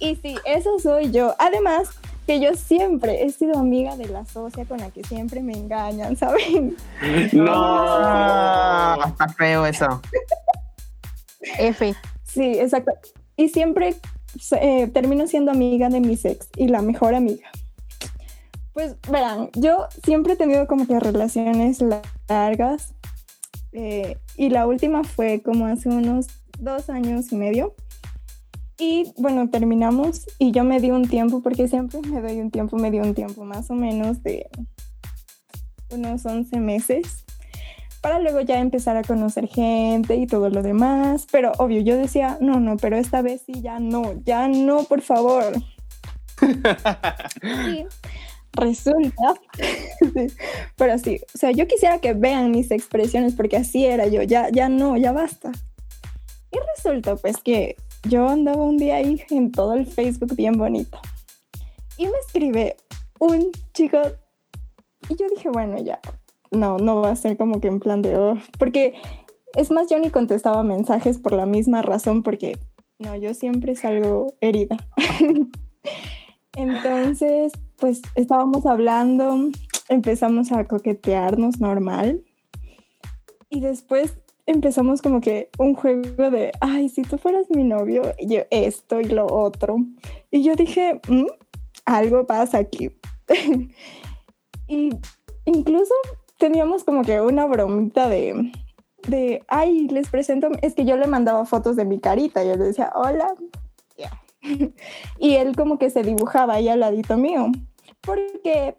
Y 0.00 0.16
sí, 0.16 0.34
eso 0.44 0.80
soy 0.80 1.12
yo. 1.12 1.36
Además, 1.38 1.88
que 2.26 2.40
yo 2.40 2.56
siempre 2.56 3.22
he 3.22 3.30
sido 3.30 3.60
amiga 3.60 3.96
de 3.96 4.08
la 4.08 4.24
socia 4.24 4.64
con 4.64 4.78
la 4.78 4.90
que 4.90 5.04
siempre 5.04 5.40
me 5.40 5.52
engañan, 5.52 6.16
¿saben? 6.16 6.74
No, 7.32 9.04
está 9.04 9.28
feo 9.38 9.66
eso. 9.66 10.02
F. 11.58 11.94
Sí, 12.32 12.58
exacto. 12.58 12.92
Y 13.36 13.48
siempre 13.48 13.96
eh, 14.60 14.86
termino 14.88 15.26
siendo 15.26 15.50
amiga 15.50 15.88
de 15.88 16.00
mis 16.00 16.24
ex 16.24 16.48
y 16.56 16.68
la 16.68 16.80
mejor 16.80 17.14
amiga. 17.14 17.48
Pues 18.72 18.96
verán, 19.10 19.50
yo 19.54 19.86
siempre 20.04 20.32
he 20.32 20.36
tenido 20.36 20.66
como 20.66 20.86
que 20.86 20.98
relaciones 20.98 21.84
largas 22.28 22.94
eh, 23.72 24.16
y 24.36 24.48
la 24.48 24.66
última 24.66 25.04
fue 25.04 25.42
como 25.42 25.66
hace 25.66 25.90
unos 25.90 26.28
dos 26.58 26.88
años 26.88 27.32
y 27.32 27.36
medio. 27.36 27.74
Y 28.78 29.12
bueno, 29.18 29.50
terminamos 29.50 30.26
y 30.38 30.50
yo 30.52 30.64
me 30.64 30.80
di 30.80 30.90
un 30.90 31.06
tiempo, 31.06 31.42
porque 31.42 31.68
siempre 31.68 32.00
me 32.00 32.20
doy 32.22 32.40
un 32.40 32.50
tiempo, 32.50 32.78
me 32.78 32.90
di 32.90 32.98
un 32.98 33.14
tiempo 33.14 33.44
más 33.44 33.70
o 33.70 33.74
menos 33.74 34.22
de 34.22 34.48
unos 35.90 36.24
11 36.24 36.58
meses, 36.58 37.24
para 38.02 38.18
luego 38.18 38.40
ya 38.40 38.58
empezar 38.58 38.96
a 38.96 39.02
conocer 39.02 39.48
gente 39.48 40.16
y 40.16 40.26
todo 40.26 40.50
lo 40.50 40.62
demás. 40.62 41.26
Pero 41.30 41.52
obvio, 41.58 41.80
yo 41.80 41.96
decía, 41.96 42.36
no, 42.40 42.60
no, 42.60 42.76
pero 42.76 42.96
esta 42.96 43.22
vez 43.22 43.42
sí, 43.46 43.62
ya 43.62 43.78
no, 43.78 44.20
ya 44.24 44.48
no, 44.48 44.84
por 44.84 45.00
favor. 45.00 45.52
y 47.68 47.86
resulta, 48.54 49.34
pero 50.76 50.98
sí, 50.98 51.20
o 51.34 51.38
sea, 51.38 51.52
yo 51.52 51.66
quisiera 51.66 52.00
que 52.00 52.12
vean 52.12 52.50
mis 52.50 52.70
expresiones 52.70 53.34
porque 53.34 53.56
así 53.56 53.86
era 53.86 54.08
yo, 54.08 54.22
ya, 54.22 54.50
ya 54.50 54.68
no, 54.68 54.96
ya 54.96 55.12
basta. 55.12 55.52
Y 56.50 56.58
resulta 56.76 57.16
pues 57.16 57.38
que 57.38 57.76
yo 58.02 58.28
andaba 58.28 58.62
un 58.62 58.76
día 58.76 58.96
ahí 58.96 59.22
en 59.30 59.52
todo 59.52 59.74
el 59.74 59.86
Facebook 59.86 60.34
bien 60.34 60.58
bonito. 60.58 61.00
Y 61.96 62.06
me 62.06 62.18
escribe 62.26 62.76
un 63.20 63.52
chico 63.72 63.98
y 65.08 65.16
yo 65.16 65.26
dije, 65.34 65.48
bueno, 65.48 65.78
ya, 65.78 66.00
no, 66.52 66.78
no 66.78 67.00
va 67.00 67.10
a 67.10 67.16
ser 67.16 67.36
como 67.36 67.60
que 67.60 67.68
en 67.68 67.80
plan 67.80 68.02
de, 68.02 68.16
oh", 68.16 68.38
porque 68.58 68.94
es 69.54 69.70
más, 69.70 69.88
yo 69.90 69.98
ni 69.98 70.10
contestaba 70.10 70.62
mensajes 70.62 71.18
por 71.18 71.32
la 71.32 71.46
misma 71.46 71.82
razón, 71.82 72.22
porque 72.22 72.58
no, 72.98 73.16
yo 73.16 73.34
siempre 73.34 73.74
salgo 73.74 74.34
herida. 74.40 74.76
Entonces, 76.56 77.52
pues 77.78 78.02
estábamos 78.14 78.66
hablando, 78.66 79.50
empezamos 79.88 80.52
a 80.52 80.64
coquetearnos 80.64 81.60
normal 81.60 82.22
y 83.50 83.60
después 83.60 84.14
empezamos 84.46 85.02
como 85.02 85.20
que 85.20 85.50
un 85.58 85.74
juego 85.74 86.30
de, 86.30 86.52
ay, 86.60 86.88
si 86.88 87.02
tú 87.02 87.18
fueras 87.18 87.46
mi 87.50 87.64
novio, 87.64 88.02
yo 88.20 88.42
esto 88.50 89.00
y 89.00 89.06
lo 89.06 89.26
otro. 89.26 89.76
Y 90.30 90.42
yo 90.42 90.54
dije, 90.54 91.00
mm, 91.08 91.26
algo 91.84 92.26
pasa 92.26 92.58
aquí. 92.58 92.90
y 94.68 94.90
incluso 95.44 95.94
teníamos 96.42 96.82
como 96.82 97.02
que 97.02 97.20
una 97.20 97.46
bromita 97.46 98.08
de, 98.08 98.50
de, 99.06 99.44
ay, 99.46 99.86
les 99.86 100.08
presento, 100.10 100.48
es 100.60 100.74
que 100.74 100.84
yo 100.84 100.96
le 100.96 101.06
mandaba 101.06 101.46
fotos 101.46 101.76
de 101.76 101.84
mi 101.84 102.00
carita, 102.00 102.42
yo 102.42 102.56
le 102.56 102.64
decía, 102.64 102.92
hola. 102.96 103.32
y 105.20 105.34
él 105.36 105.54
como 105.54 105.78
que 105.78 105.88
se 105.88 106.02
dibujaba 106.02 106.54
ahí 106.54 106.68
al 106.68 106.80
ladito 106.80 107.16
mío, 107.16 107.46
porque 108.00 108.74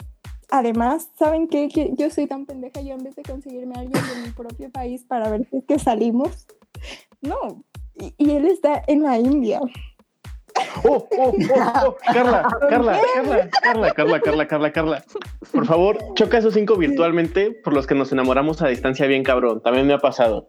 además, 0.51 1.09
¿saben 1.17 1.47
qué? 1.47 1.69
Que 1.69 1.93
yo 1.95 2.09
soy 2.09 2.27
tan 2.27 2.45
pendeja, 2.45 2.81
yo 2.81 2.95
en 2.95 3.03
vez 3.05 3.15
de 3.15 3.23
conseguirme 3.23 3.75
alguien 3.75 3.93
de 3.93 4.27
mi 4.27 4.33
propio 4.33 4.69
país 4.69 5.05
para 5.05 5.29
ver 5.29 5.47
si 5.49 5.59
es 5.59 5.63
que 5.63 5.79
salimos, 5.79 6.45
no, 7.21 7.63
y, 7.95 8.29
él 8.29 8.45
está 8.45 8.83
en 8.87 9.03
la 9.03 9.19
India. 9.19 9.61
Oh, 10.85 10.89
oh, 10.95 11.07
oh, 11.17 11.33
oh, 11.85 11.97
Carla, 12.05 12.47
Carla, 12.69 13.01
Carla, 13.13 13.49
Carla, 13.61 13.93
Carla, 13.93 14.19
Carla, 14.19 14.47
Carla, 14.47 14.71
Carla. 14.71 15.05
Por 15.51 15.65
favor, 15.65 15.97
choca 16.15 16.37
esos 16.37 16.53
cinco 16.53 16.75
virtualmente 16.75 17.51
por 17.51 17.73
los 17.73 17.87
que 17.87 17.95
nos 17.95 18.11
enamoramos 18.11 18.61
a 18.61 18.67
distancia 18.67 19.07
bien 19.07 19.23
cabrón. 19.23 19.61
También 19.61 19.87
me 19.87 19.93
ha 19.93 19.99
pasado. 19.99 20.45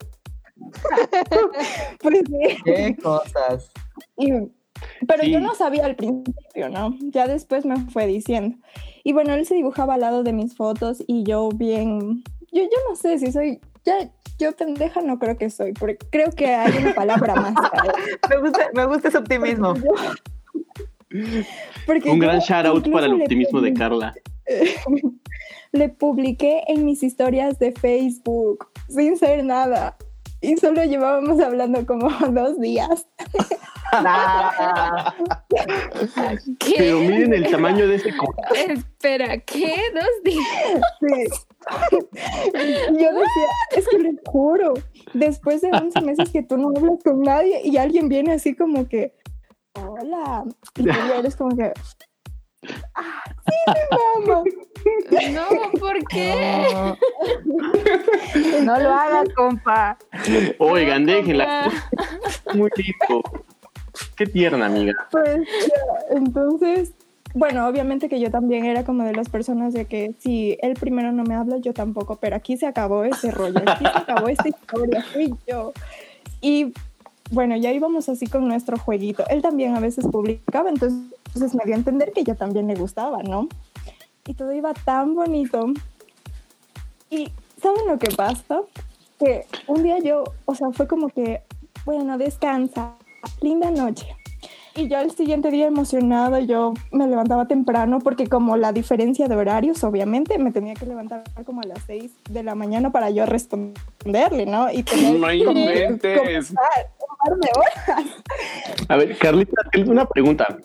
pues 2.00 2.18
sí. 2.26 2.56
Qué 2.64 2.96
cosas. 3.02 3.72
pero 5.06 5.24
yo 5.24 5.40
no 5.40 5.54
sabía 5.54 5.84
al 5.86 5.96
principio, 5.96 6.68
¿no? 6.68 6.96
Ya 7.00 7.26
después 7.26 7.64
me 7.64 7.76
fue 7.90 8.06
diciendo. 8.06 8.56
Y 9.04 9.12
bueno, 9.12 9.34
él 9.34 9.46
se 9.46 9.54
dibujaba 9.54 9.94
al 9.94 10.00
lado 10.00 10.22
de 10.22 10.32
mis 10.32 10.56
fotos 10.56 11.02
y 11.06 11.24
yo 11.24 11.48
bien, 11.50 12.24
yo, 12.52 12.62
yo 12.62 12.78
no 12.88 12.96
sé 12.96 13.18
si 13.18 13.30
soy, 13.30 13.60
ya, 13.84 14.10
yo 14.38 14.52
pendeja 14.52 15.00
no 15.00 15.18
creo 15.18 15.36
que 15.36 15.50
soy, 15.50 15.72
porque 15.72 15.98
creo 16.10 16.30
que 16.30 16.46
hay 16.46 16.76
una 16.78 16.94
palabra 16.94 17.34
más. 17.34 17.54
me, 18.30 18.36
gusta, 18.38 18.70
me 18.74 18.86
gusta 18.86 19.08
ese 19.08 19.18
optimismo. 19.18 19.74
Un 22.06 22.18
gran 22.18 22.40
shout 22.40 22.66
out 22.66 22.90
para 22.90 23.06
el 23.06 23.14
optimismo 23.14 23.60
de 23.60 23.72
Carla. 23.74 24.14
le 25.72 25.88
publiqué 25.88 26.62
en 26.68 26.84
mis 26.84 27.02
historias 27.02 27.58
de 27.58 27.72
Facebook 27.72 28.68
sin 28.88 29.16
ser 29.16 29.44
nada 29.44 29.96
y 30.40 30.56
solo 30.56 30.84
llevábamos 30.84 31.40
hablando 31.40 31.86
como 31.86 32.10
dos 32.30 32.60
días. 32.60 33.06
Pero 36.76 37.00
miren 37.00 37.32
el 37.32 37.50
tamaño 37.50 37.86
de 37.86 37.96
ese 37.96 38.12
Espera, 38.68 39.38
¿qué? 39.38 39.74
¿Dos 39.94 40.22
días? 40.22 41.46
Yo 42.98 43.12
decía, 43.12 43.48
es 43.76 43.88
que 43.88 43.98
les 43.98 44.16
juro, 44.26 44.74
después 45.12 45.60
de 45.60 45.70
11 45.72 46.00
meses 46.02 46.30
que 46.30 46.42
tú 46.42 46.56
no 46.56 46.68
hablas 46.68 47.02
con 47.02 47.20
nadie 47.22 47.60
y 47.64 47.76
alguien 47.76 48.08
viene 48.08 48.32
así 48.32 48.54
como 48.54 48.88
que, 48.88 49.14
hola, 49.74 50.44
y 50.76 50.84
tú 50.84 50.90
eres 51.18 51.36
como 51.36 51.56
que, 51.56 51.72
ah, 52.94 53.22
sí, 53.46 53.72
mi 53.72 54.26
mamá. 54.26 54.44
No, 55.32 55.78
¿por 55.78 56.04
qué? 56.08 56.94
No, 58.62 58.78
lo 58.78 58.92
hagas, 58.92 59.28
compa. 59.34 59.96
Oigan, 60.58 61.06
déjenla. 61.06 61.70
Muy 62.54 62.70
lindo. 62.76 63.22
Qué 64.16 64.26
tierna, 64.26 64.66
amiga. 64.66 64.92
Pues 65.10 65.40
entonces, 66.10 66.94
bueno, 67.34 67.66
obviamente 67.66 68.08
que 68.08 68.20
yo 68.20 68.30
también 68.30 68.64
era 68.64 68.84
como 68.84 69.02
de 69.02 69.12
las 69.12 69.28
personas 69.28 69.74
de 69.74 69.86
que 69.86 70.14
si 70.20 70.56
él 70.62 70.74
primero 70.74 71.10
no 71.10 71.24
me 71.24 71.34
habla, 71.34 71.56
yo 71.58 71.74
tampoco, 71.74 72.16
pero 72.16 72.36
aquí 72.36 72.56
se 72.56 72.66
acabó 72.66 73.02
ese 73.02 73.32
rollo, 73.32 73.58
aquí 73.66 73.84
se 73.84 73.98
acabó 73.98 74.28
esta 74.28 74.48
historia, 74.48 75.04
fui 75.12 75.34
yo. 75.46 75.72
Y 76.40 76.72
bueno, 77.32 77.56
ya 77.56 77.72
íbamos 77.72 78.08
así 78.08 78.28
con 78.28 78.46
nuestro 78.46 78.78
jueguito. 78.78 79.24
Él 79.28 79.42
también 79.42 79.74
a 79.74 79.80
veces 79.80 80.06
publicaba, 80.06 80.70
entonces, 80.70 81.54
me 81.54 81.64
dio 81.64 81.74
a 81.74 81.78
entender 81.78 82.12
que 82.12 82.22
yo 82.22 82.36
también 82.36 82.68
le 82.68 82.76
gustaba, 82.76 83.22
¿no? 83.24 83.48
Y 84.26 84.34
todo 84.34 84.52
iba 84.52 84.72
tan 84.72 85.16
bonito. 85.16 85.66
Y 87.10 87.32
¿saben 87.60 87.86
lo 87.88 87.98
que 87.98 88.14
pasa? 88.14 88.60
Que 89.18 89.46
un 89.66 89.82
día 89.82 89.98
yo, 89.98 90.22
o 90.44 90.54
sea, 90.54 90.68
fue 90.72 90.86
como 90.86 91.08
que, 91.08 91.42
bueno, 91.84 92.16
descansa, 92.16 92.92
linda 93.40 93.72
noche. 93.72 94.06
Y 94.76 94.88
yo 94.88 94.98
el 94.98 95.12
siguiente 95.12 95.52
día 95.52 95.66
emocionada, 95.66 96.40
yo 96.40 96.74
me 96.90 97.06
levantaba 97.06 97.46
temprano 97.46 98.00
porque 98.00 98.26
como 98.26 98.56
la 98.56 98.72
diferencia 98.72 99.28
de 99.28 99.36
horarios, 99.36 99.84
obviamente, 99.84 100.36
me 100.38 100.50
tenía 100.50 100.74
que 100.74 100.84
levantar 100.84 101.22
como 101.46 101.60
a 101.60 101.64
las 101.66 101.78
6 101.86 102.10
de 102.28 102.42
la 102.42 102.56
mañana 102.56 102.90
para 102.90 103.08
yo 103.10 103.24
responderle, 103.24 104.46
¿no? 104.46 104.72
Y 104.72 104.82
tener 104.82 105.20
no 105.20 105.32
inventes. 105.32 106.52
A 108.88 108.96
ver, 108.96 109.16
Carlita, 109.16 109.62
una 109.86 110.06
pregunta. 110.06 110.58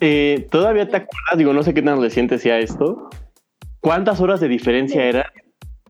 Eh, 0.00 0.46
¿Todavía 0.50 0.88
te 0.88 0.98
acuerdas? 0.98 1.36
Digo, 1.36 1.52
no 1.52 1.64
sé 1.64 1.74
qué 1.74 1.82
tan 1.82 2.00
reciente 2.00 2.38
sea 2.38 2.60
esto. 2.60 3.10
¿Cuántas 3.80 4.20
horas 4.20 4.38
de 4.38 4.46
diferencia 4.46 5.04
era? 5.04 5.32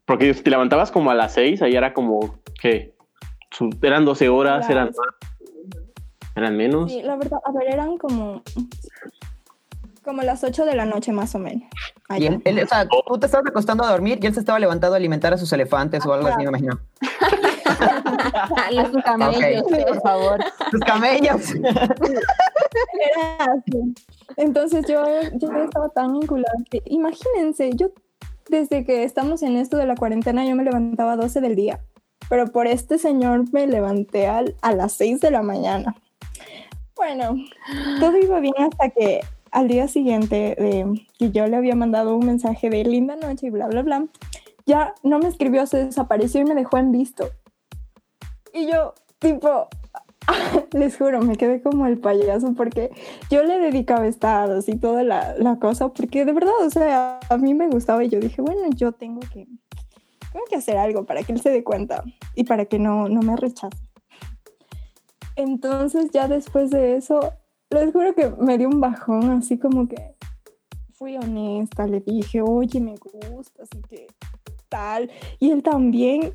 Porque 0.06 0.32
si 0.32 0.42
te 0.42 0.50
levantabas 0.50 0.90
como 0.90 1.10
a 1.10 1.14
las 1.14 1.34
6, 1.34 1.60
ahí 1.60 1.76
era 1.76 1.92
como, 1.92 2.40
¿qué? 2.60 2.94
Eran 3.82 4.06
12 4.06 4.28
horas, 4.30 4.70
eran 4.70 4.90
¿Eran 6.36 6.56
menos? 6.56 6.90
Sí, 6.90 7.02
la 7.02 7.16
verdad, 7.16 7.40
a 7.44 7.52
ver, 7.52 7.72
eran 7.72 7.98
como 7.98 8.42
como 10.04 10.22
las 10.22 10.42
8 10.42 10.64
de 10.64 10.74
la 10.74 10.86
noche 10.86 11.12
más 11.12 11.34
o 11.34 11.38
menos. 11.38 11.68
Y 12.18 12.26
él, 12.26 12.42
o 12.62 12.66
sea, 12.66 12.88
tú 12.88 13.18
te 13.18 13.26
estabas 13.26 13.46
acostando 13.46 13.84
a 13.84 13.90
dormir 13.90 14.18
y 14.20 14.26
él 14.26 14.34
se 14.34 14.40
estaba 14.40 14.58
levantando 14.58 14.94
a 14.94 14.96
alimentar 14.96 15.32
a 15.32 15.38
sus 15.38 15.52
elefantes 15.52 16.04
o 16.06 16.12
algo 16.12 16.28
así, 16.28 16.38
me 16.38 16.44
imagino. 16.44 16.80
Los 18.72 18.90
camellos, 19.04 19.62
por 19.62 20.02
favor. 20.02 20.40
Los 20.72 20.80
camellos. 20.82 21.54
Era 21.54 23.52
así. 23.52 23.94
Entonces 24.36 24.84
yo, 24.88 25.04
yo 25.34 25.48
estaba 25.64 25.88
tan 25.90 26.18
vinculada 26.18 26.54
imagínense, 26.86 27.70
yo 27.74 27.92
desde 28.48 28.84
que 28.84 29.04
estamos 29.04 29.42
en 29.42 29.56
esto 29.56 29.76
de 29.76 29.86
la 29.86 29.94
cuarentena, 29.94 30.44
yo 30.44 30.56
me 30.56 30.64
levantaba 30.64 31.12
a 31.12 31.16
12 31.16 31.40
del 31.40 31.54
día, 31.54 31.80
pero 32.28 32.46
por 32.48 32.66
este 32.66 32.98
señor 32.98 33.44
me 33.52 33.66
levanté 33.66 34.26
a 34.26 34.72
las 34.72 34.92
6 34.94 35.20
de 35.20 35.30
la 35.30 35.42
mañana. 35.42 35.94
Bueno, 37.00 37.34
todo 37.98 38.18
iba 38.18 38.40
bien 38.40 38.52
hasta 38.58 38.90
que 38.90 39.20
al 39.52 39.68
día 39.68 39.88
siguiente 39.88 40.54
que 41.18 41.30
yo 41.30 41.46
le 41.46 41.56
había 41.56 41.74
mandado 41.74 42.14
un 42.14 42.26
mensaje 42.26 42.68
de 42.68 42.84
linda 42.84 43.16
noche 43.16 43.46
y 43.46 43.50
bla, 43.50 43.68
bla, 43.68 43.80
bla, 43.80 44.04
ya 44.66 44.94
no 45.02 45.18
me 45.18 45.28
escribió, 45.28 45.66
se 45.66 45.86
desapareció 45.86 46.42
y 46.42 46.44
me 46.44 46.54
dejó 46.54 46.76
en 46.76 46.92
visto. 46.92 47.30
Y 48.52 48.70
yo, 48.70 48.92
tipo, 49.18 49.68
les 50.72 50.98
juro, 50.98 51.22
me 51.22 51.36
quedé 51.36 51.62
como 51.62 51.86
el 51.86 51.98
payaso 51.98 52.52
porque 52.52 52.90
yo 53.30 53.44
le 53.44 53.58
dedicaba 53.58 54.06
estados 54.06 54.68
y 54.68 54.76
toda 54.76 55.02
la, 55.02 55.34
la, 55.38 55.58
cosa, 55.58 55.88
porque 55.88 56.26
de 56.26 56.34
verdad, 56.34 56.52
o 56.60 56.68
sea, 56.68 57.18
a 57.30 57.38
mí 57.38 57.54
me 57.54 57.68
gustaba 57.68 58.04
y 58.04 58.10
yo 58.10 58.20
dije, 58.20 58.42
bueno, 58.42 58.60
yo 58.76 58.92
tengo 58.92 59.20
que, 59.20 59.46
tengo 60.34 60.44
que 60.50 60.56
hacer 60.56 60.76
algo 60.76 61.06
para 61.06 61.22
que 61.22 61.32
él 61.32 61.40
se 61.40 61.48
dé 61.48 61.64
cuenta 61.64 62.04
y 62.34 62.44
para 62.44 62.66
que 62.66 62.78
no, 62.78 63.08
no 63.08 63.22
me 63.22 63.36
rechace. 63.36 63.89
Entonces 65.36 66.10
ya 66.12 66.28
después 66.28 66.70
de 66.70 66.96
eso, 66.96 67.32
les 67.70 67.92
juro 67.92 68.14
que 68.14 68.30
me 68.30 68.58
dio 68.58 68.68
un 68.68 68.80
bajón, 68.80 69.30
así 69.30 69.58
como 69.58 69.88
que 69.88 70.14
fui 70.92 71.16
honesta, 71.16 71.86
le 71.86 72.00
dije, 72.00 72.42
oye, 72.42 72.80
me 72.80 72.94
gusta, 73.30 73.62
así 73.62 73.80
que 73.88 74.06
tal, 74.68 75.10
y 75.38 75.50
él 75.50 75.62
también, 75.62 76.34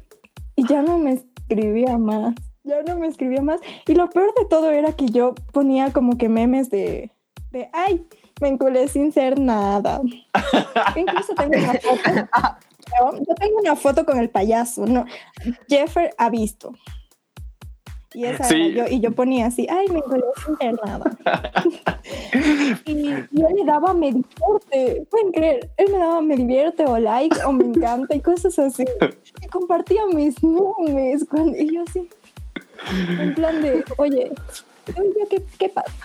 y 0.56 0.68
ya 0.68 0.82
no 0.82 0.98
me 0.98 1.14
escribía 1.14 1.98
más 1.98 2.36
ya 2.66 2.82
no 2.84 2.98
me 2.98 3.08
escribía 3.08 3.42
más. 3.42 3.62
Y 3.88 3.94
lo 3.94 4.10
peor 4.10 4.34
de 4.36 4.46
todo 4.46 4.72
era 4.72 4.92
que 4.94 5.06
yo 5.06 5.36
ponía 5.54 5.94
como 5.94 6.18
que 6.18 6.30
memes 6.30 6.70
de, 6.70 7.12
de 7.52 7.70
ay, 7.72 8.06
me 8.42 8.50
enculé 8.50 8.88
sin 8.88 9.12
ser 9.12 9.40
nada. 9.40 10.02
Incluso 10.96 11.34
tengo 11.36 11.58
una 11.58 11.74
foto. 11.74 12.30
Yo 13.28 13.36
tengo 13.36 13.60
una 13.60 13.76
foto 13.76 14.06
con 14.06 14.20
el 14.20 14.30
payaso, 14.30 14.86
¿no? 14.86 15.06
Jeffer 15.68 16.14
ha 16.18 16.30
visto. 16.30 16.74
Y 18.16 18.24
esa 18.24 18.48
era 18.48 18.88
yo, 18.88 18.96
y 18.96 19.02
yo 19.02 19.12
ponía 19.12 19.48
así, 19.48 19.68
ay, 19.70 19.88
me 19.90 20.00
enculé 20.00 20.24
sin 20.46 20.58
ser 20.58 20.76
nada. 20.86 21.18
y 22.86 23.10
yo 23.32 23.50
le 23.50 23.66
daba 23.66 23.94
me 23.94 24.08
divierte, 24.08 25.06
pueden 25.10 25.32
creer, 25.34 25.70
él 25.76 25.92
me 25.92 25.98
daba 25.98 26.22
me 26.22 26.38
divierte 26.38 26.86
o 26.86 26.98
like 26.98 27.38
o 27.46 27.52
me 27.52 27.66
encanta 27.66 28.16
y 28.16 28.22
cosas 28.22 28.58
así. 28.58 28.86
Y 29.42 29.48
compartía 29.48 30.06
mis 30.08 30.42
memes 30.42 31.26
cuando, 31.30 31.58
y 31.58 31.74
yo 31.74 31.84
así, 31.84 32.08
en 33.20 33.36
plan 33.36 33.62
de, 33.62 33.84
oye, 33.98 34.32
¿qué, 35.30 35.44
qué 35.60 35.70
pasa? 35.70 36.05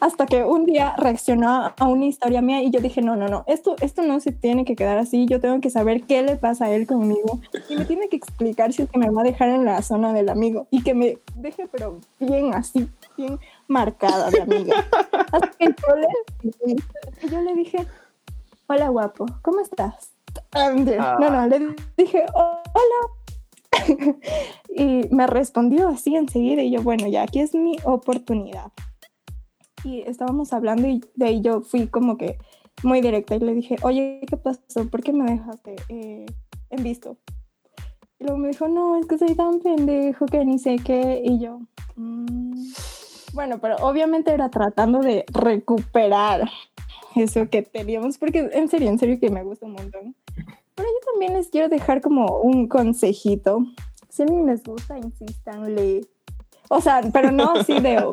Hasta 0.00 0.26
que 0.26 0.44
un 0.44 0.64
día 0.64 0.94
reaccionó 0.96 1.72
a 1.76 1.86
una 1.86 2.06
historia 2.06 2.42
mía 2.42 2.62
y 2.62 2.70
yo 2.70 2.80
dije, 2.80 3.02
no, 3.02 3.16
no, 3.16 3.28
no, 3.28 3.44
esto, 3.46 3.76
esto 3.80 4.02
no 4.02 4.20
se 4.20 4.32
tiene 4.32 4.64
que 4.64 4.76
quedar 4.76 4.98
así, 4.98 5.26
yo 5.26 5.40
tengo 5.40 5.60
que 5.60 5.70
saber 5.70 6.02
qué 6.04 6.22
le 6.22 6.36
pasa 6.36 6.66
a 6.66 6.70
él 6.70 6.86
conmigo 6.86 7.40
y 7.68 7.76
me 7.76 7.84
tiene 7.84 8.08
que 8.08 8.16
explicar 8.16 8.72
si 8.72 8.82
es 8.82 8.90
que 8.90 8.98
me 8.98 9.10
va 9.10 9.22
a 9.22 9.24
dejar 9.24 9.48
en 9.48 9.64
la 9.64 9.82
zona 9.82 10.12
del 10.12 10.28
amigo 10.28 10.66
y 10.70 10.82
que 10.82 10.94
me 10.94 11.18
deje 11.34 11.68
pero 11.70 12.00
bien 12.18 12.54
así, 12.54 12.88
bien 13.16 13.38
marcada 13.68 14.30
de 14.30 14.42
amiga. 14.42 14.86
Hasta 15.32 15.50
que 15.58 15.66
yo 15.66 15.96
le, 15.96 16.76
yo 17.28 17.40
le 17.40 17.54
dije, 17.54 17.86
hola 18.66 18.88
guapo, 18.88 19.26
¿cómo 19.42 19.60
estás? 19.60 20.12
No, 20.54 21.30
no, 21.30 21.46
le 21.46 21.74
dije, 21.96 22.24
hola 22.34 22.56
y 24.68 25.08
me 25.10 25.26
respondió 25.26 25.88
así 25.88 26.16
enseguida 26.16 26.62
y 26.62 26.70
yo, 26.70 26.82
bueno, 26.82 27.06
ya 27.08 27.22
aquí 27.22 27.40
es 27.40 27.54
mi 27.54 27.76
oportunidad. 27.84 28.72
Y 29.86 30.02
estábamos 30.02 30.52
hablando 30.52 30.88
y 30.88 31.00
de 31.14 31.26
ahí 31.26 31.40
yo 31.40 31.60
fui 31.60 31.86
como 31.86 32.18
que 32.18 32.38
muy 32.82 33.00
directa 33.00 33.36
y 33.36 33.38
le 33.38 33.54
dije, 33.54 33.76
oye, 33.82 34.20
¿qué 34.28 34.36
pasó? 34.36 34.88
¿Por 34.90 35.00
qué 35.00 35.12
me 35.12 35.30
dejaste 35.30 35.76
eh, 35.88 36.26
en 36.70 36.82
visto? 36.82 37.16
Y 38.18 38.24
luego 38.24 38.36
me 38.36 38.48
dijo, 38.48 38.66
no, 38.66 38.98
es 38.98 39.06
que 39.06 39.16
soy 39.16 39.36
tan 39.36 39.60
pendejo 39.60 40.26
que 40.26 40.44
ni 40.44 40.58
sé 40.58 40.78
qué. 40.84 41.22
Y 41.24 41.38
yo, 41.38 41.60
mm". 41.94 42.64
bueno, 43.32 43.60
pero 43.60 43.76
obviamente 43.76 44.32
era 44.32 44.50
tratando 44.50 44.98
de 44.98 45.24
recuperar 45.32 46.50
eso 47.14 47.48
que 47.48 47.62
teníamos, 47.62 48.18
porque 48.18 48.50
en 48.52 48.68
serio, 48.68 48.88
en 48.88 48.98
serio 48.98 49.20
que 49.20 49.30
me 49.30 49.44
gusta 49.44 49.66
un 49.66 49.74
montón. 49.74 50.16
Pero 50.74 50.88
yo 50.88 51.12
también 51.12 51.34
les 51.34 51.46
quiero 51.48 51.68
dejar 51.68 52.00
como 52.00 52.40
un 52.40 52.66
consejito. 52.66 53.64
Si 54.08 54.24
a 54.24 54.26
mí 54.26 54.44
les 54.44 54.64
gusta, 54.64 54.98
insístanle. 54.98 56.00
O 56.68 56.80
sea, 56.80 57.00
pero 57.12 57.30
no 57.30 57.54
así 57.54 57.78
de... 57.80 57.96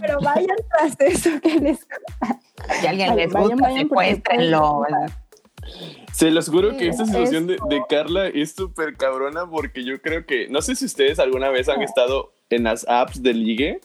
pero 0.00 0.20
vayan 0.20 0.56
tras 0.70 0.96
eso 1.00 1.30
que 1.40 1.60
les 1.60 1.80
gusta. 1.80 2.40
Si 2.80 2.86
alguien 2.86 3.16
les 3.16 3.32
gusta, 3.32 3.72
secuéstrenlo. 3.72 4.82
Se 6.12 6.30
los 6.30 6.48
juro 6.48 6.76
que 6.76 6.88
esta 6.88 7.04
situación 7.04 7.46
de, 7.46 7.58
de, 7.68 7.82
Carla 7.88 8.28
es 8.28 8.54
súper 8.54 8.96
cabrona 8.96 9.50
porque 9.50 9.84
yo 9.84 10.00
creo 10.00 10.24
que, 10.24 10.48
no 10.48 10.62
sé 10.62 10.76
si 10.76 10.84
ustedes 10.84 11.18
alguna 11.18 11.50
vez 11.50 11.68
han 11.68 11.82
estado 11.82 12.32
en 12.50 12.64
las 12.64 12.86
apps 12.88 13.22
de 13.22 13.34
ligue, 13.34 13.80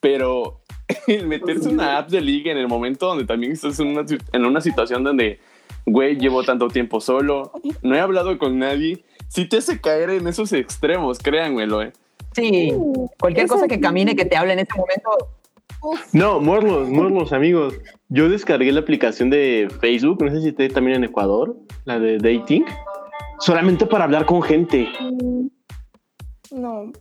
pero 0.00 0.60
el 1.06 1.26
meterse 1.26 1.68
una 1.68 1.98
app 1.98 2.08
de 2.08 2.20
liga 2.20 2.50
en 2.50 2.58
el 2.58 2.68
momento 2.68 3.06
donde 3.06 3.24
también 3.24 3.52
estás 3.52 3.78
en 3.80 3.88
una, 3.88 4.04
en 4.32 4.44
una 4.44 4.60
situación 4.60 5.04
donde, 5.04 5.40
güey, 5.86 6.16
llevo 6.16 6.42
tanto 6.42 6.68
tiempo 6.68 7.00
solo, 7.00 7.52
no 7.82 7.94
he 7.94 8.00
hablado 8.00 8.38
con 8.38 8.58
nadie, 8.58 9.04
si 9.28 9.48
te 9.48 9.58
hace 9.58 9.80
caer 9.80 10.10
en 10.10 10.26
esos 10.26 10.52
extremos, 10.52 11.18
créanmelo, 11.18 11.82
eh. 11.82 11.92
Sí, 12.32 12.72
cualquier 13.18 13.46
cosa 13.46 13.66
que 13.68 13.80
camine, 13.80 14.14
que 14.14 14.24
te 14.24 14.36
hable 14.36 14.52
en 14.52 14.60
ese 14.60 14.72
momento. 14.76 15.10
No, 16.12 16.40
morlos, 16.40 16.88
morlos, 16.88 17.32
amigos. 17.32 17.74
Yo 18.08 18.28
descargué 18.28 18.72
la 18.72 18.80
aplicación 18.80 19.30
de 19.30 19.68
Facebook, 19.80 20.22
no 20.22 20.30
sé 20.30 20.40
si 20.40 20.48
esté 20.48 20.68
también 20.68 20.98
en 20.98 21.04
Ecuador, 21.04 21.56
la 21.84 21.98
de 21.98 22.18
Dating, 22.18 22.64
solamente 23.38 23.86
para 23.86 24.04
hablar 24.04 24.26
con 24.26 24.42
gente. 24.42 24.88
No, 26.50 26.92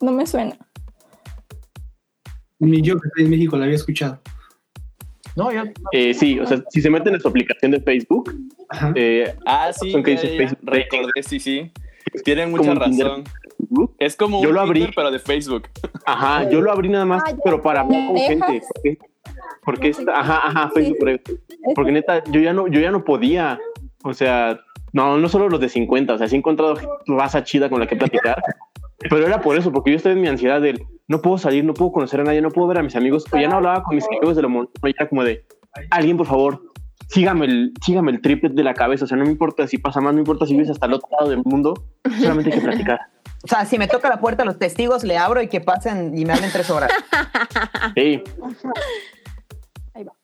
no 0.00 0.12
me 0.12 0.26
suena. 0.26 0.56
Ni 2.58 2.80
yo 2.82 2.98
que 2.98 3.08
estoy 3.08 3.24
en 3.24 3.30
México 3.30 3.56
la 3.56 3.64
había 3.64 3.76
escuchado. 3.76 4.20
No, 5.36 5.52
yo. 5.52 5.62
Eh, 5.92 6.14
sí, 6.14 6.38
o 6.38 6.46
sea, 6.46 6.62
si 6.70 6.80
se 6.80 6.90
meten 6.90 7.14
en 7.14 7.20
su 7.20 7.28
aplicación 7.28 7.72
de 7.72 7.80
Facebook. 7.80 8.32
Eh, 8.94 9.34
ah, 9.46 9.72
sí. 9.72 9.92
que 10.02 10.12
dice 10.12 10.36
Facebook 10.36 10.58
Recordé, 10.62 11.22
sí, 11.22 11.40
sí. 11.40 11.70
Tienen 12.24 12.50
mucha 12.50 12.74
razón. 12.74 13.24
Es 13.98 14.16
como 14.16 14.42
yo 14.42 14.50
un 14.50 14.54
lo 14.54 14.60
abrí, 14.60 14.88
pero 14.94 15.10
de 15.10 15.18
Facebook. 15.18 15.68
Ajá, 16.04 16.48
yo 16.48 16.60
lo 16.60 16.70
abrí 16.70 16.88
nada 16.88 17.04
más, 17.04 17.22
ah, 17.26 17.36
pero 17.42 17.62
para 17.62 17.80
hablar 17.80 18.06
con 18.06 18.16
gente. 18.16 18.62
Porque, 19.64 19.88
está, 19.88 20.20
ajá, 20.20 20.48
ajá, 20.48 20.70
Facebook. 20.74 20.98
Porque 21.74 21.92
neta, 21.92 22.22
yo 22.24 22.40
ya 22.40 22.52
no, 22.52 22.68
yo 22.68 22.80
ya 22.80 22.90
no 22.90 23.04
podía. 23.04 23.58
O 24.04 24.14
sea, 24.14 24.60
no, 24.92 25.18
no 25.18 25.28
solo 25.28 25.48
los 25.48 25.60
de 25.60 25.68
50, 25.68 26.14
o 26.14 26.18
sea, 26.18 26.28
sí 26.28 26.36
he 26.36 26.38
encontrado 26.38 26.76
raza 27.06 27.42
chida 27.42 27.68
con 27.68 27.80
la 27.80 27.86
que 27.86 27.96
platicar. 27.96 28.42
Pero 28.98 29.26
era 29.26 29.40
por 29.40 29.56
eso, 29.56 29.72
porque 29.72 29.90
yo 29.90 29.96
estaba 29.96 30.14
en 30.14 30.20
mi 30.20 30.28
ansiedad 30.28 30.60
del 30.60 30.86
no 31.06 31.20
puedo 31.20 31.38
salir, 31.38 31.64
no 31.64 31.74
puedo 31.74 31.92
conocer 31.92 32.20
a 32.20 32.24
nadie, 32.24 32.40
no 32.40 32.50
puedo 32.50 32.68
ver 32.68 32.78
a 32.78 32.82
mis 32.82 32.96
amigos. 32.96 33.24
O 33.30 33.38
ya 33.38 33.48
no 33.48 33.56
hablaba 33.56 33.82
con 33.82 33.96
mis 33.96 34.06
amigos 34.06 34.36
de 34.36 34.42
lo 34.42 34.48
montón, 34.48 34.72
era 34.82 35.08
como 35.08 35.24
de, 35.24 35.44
alguien 35.90 36.16
por 36.16 36.26
favor, 36.26 36.62
sígame 37.08 37.46
el, 37.46 37.72
sígame 37.84 38.12
el 38.12 38.20
triple 38.20 38.50
de 38.50 38.64
la 38.64 38.74
cabeza. 38.74 39.04
O 39.04 39.08
sea, 39.08 39.16
no 39.16 39.24
me 39.24 39.30
importa 39.30 39.66
si 39.66 39.78
pasa 39.78 40.00
más, 40.00 40.12
no 40.12 40.14
me 40.14 40.20
importa 40.20 40.46
si 40.46 40.54
vives 40.54 40.70
hasta 40.70 40.86
el 40.86 40.94
otro 40.94 41.08
lado 41.18 41.30
del 41.30 41.42
mundo, 41.44 41.74
solamente 42.18 42.52
hay 42.52 42.60
que 42.60 42.64
platicar. 42.64 43.00
O 43.44 43.46
sea, 43.46 43.66
si 43.66 43.76
me 43.76 43.86
toca 43.86 44.08
la 44.08 44.20
puerta 44.20 44.42
los 44.46 44.58
testigos, 44.58 45.04
le 45.04 45.18
abro 45.18 45.42
y 45.42 45.48
que 45.48 45.60
pasen 45.60 46.16
y 46.16 46.24
me 46.24 46.32
hablen 46.32 46.50
tres 46.50 46.70
horas. 46.70 46.90
Sí. 47.94 48.22
Ahí 49.92 50.02
va. 50.02 50.14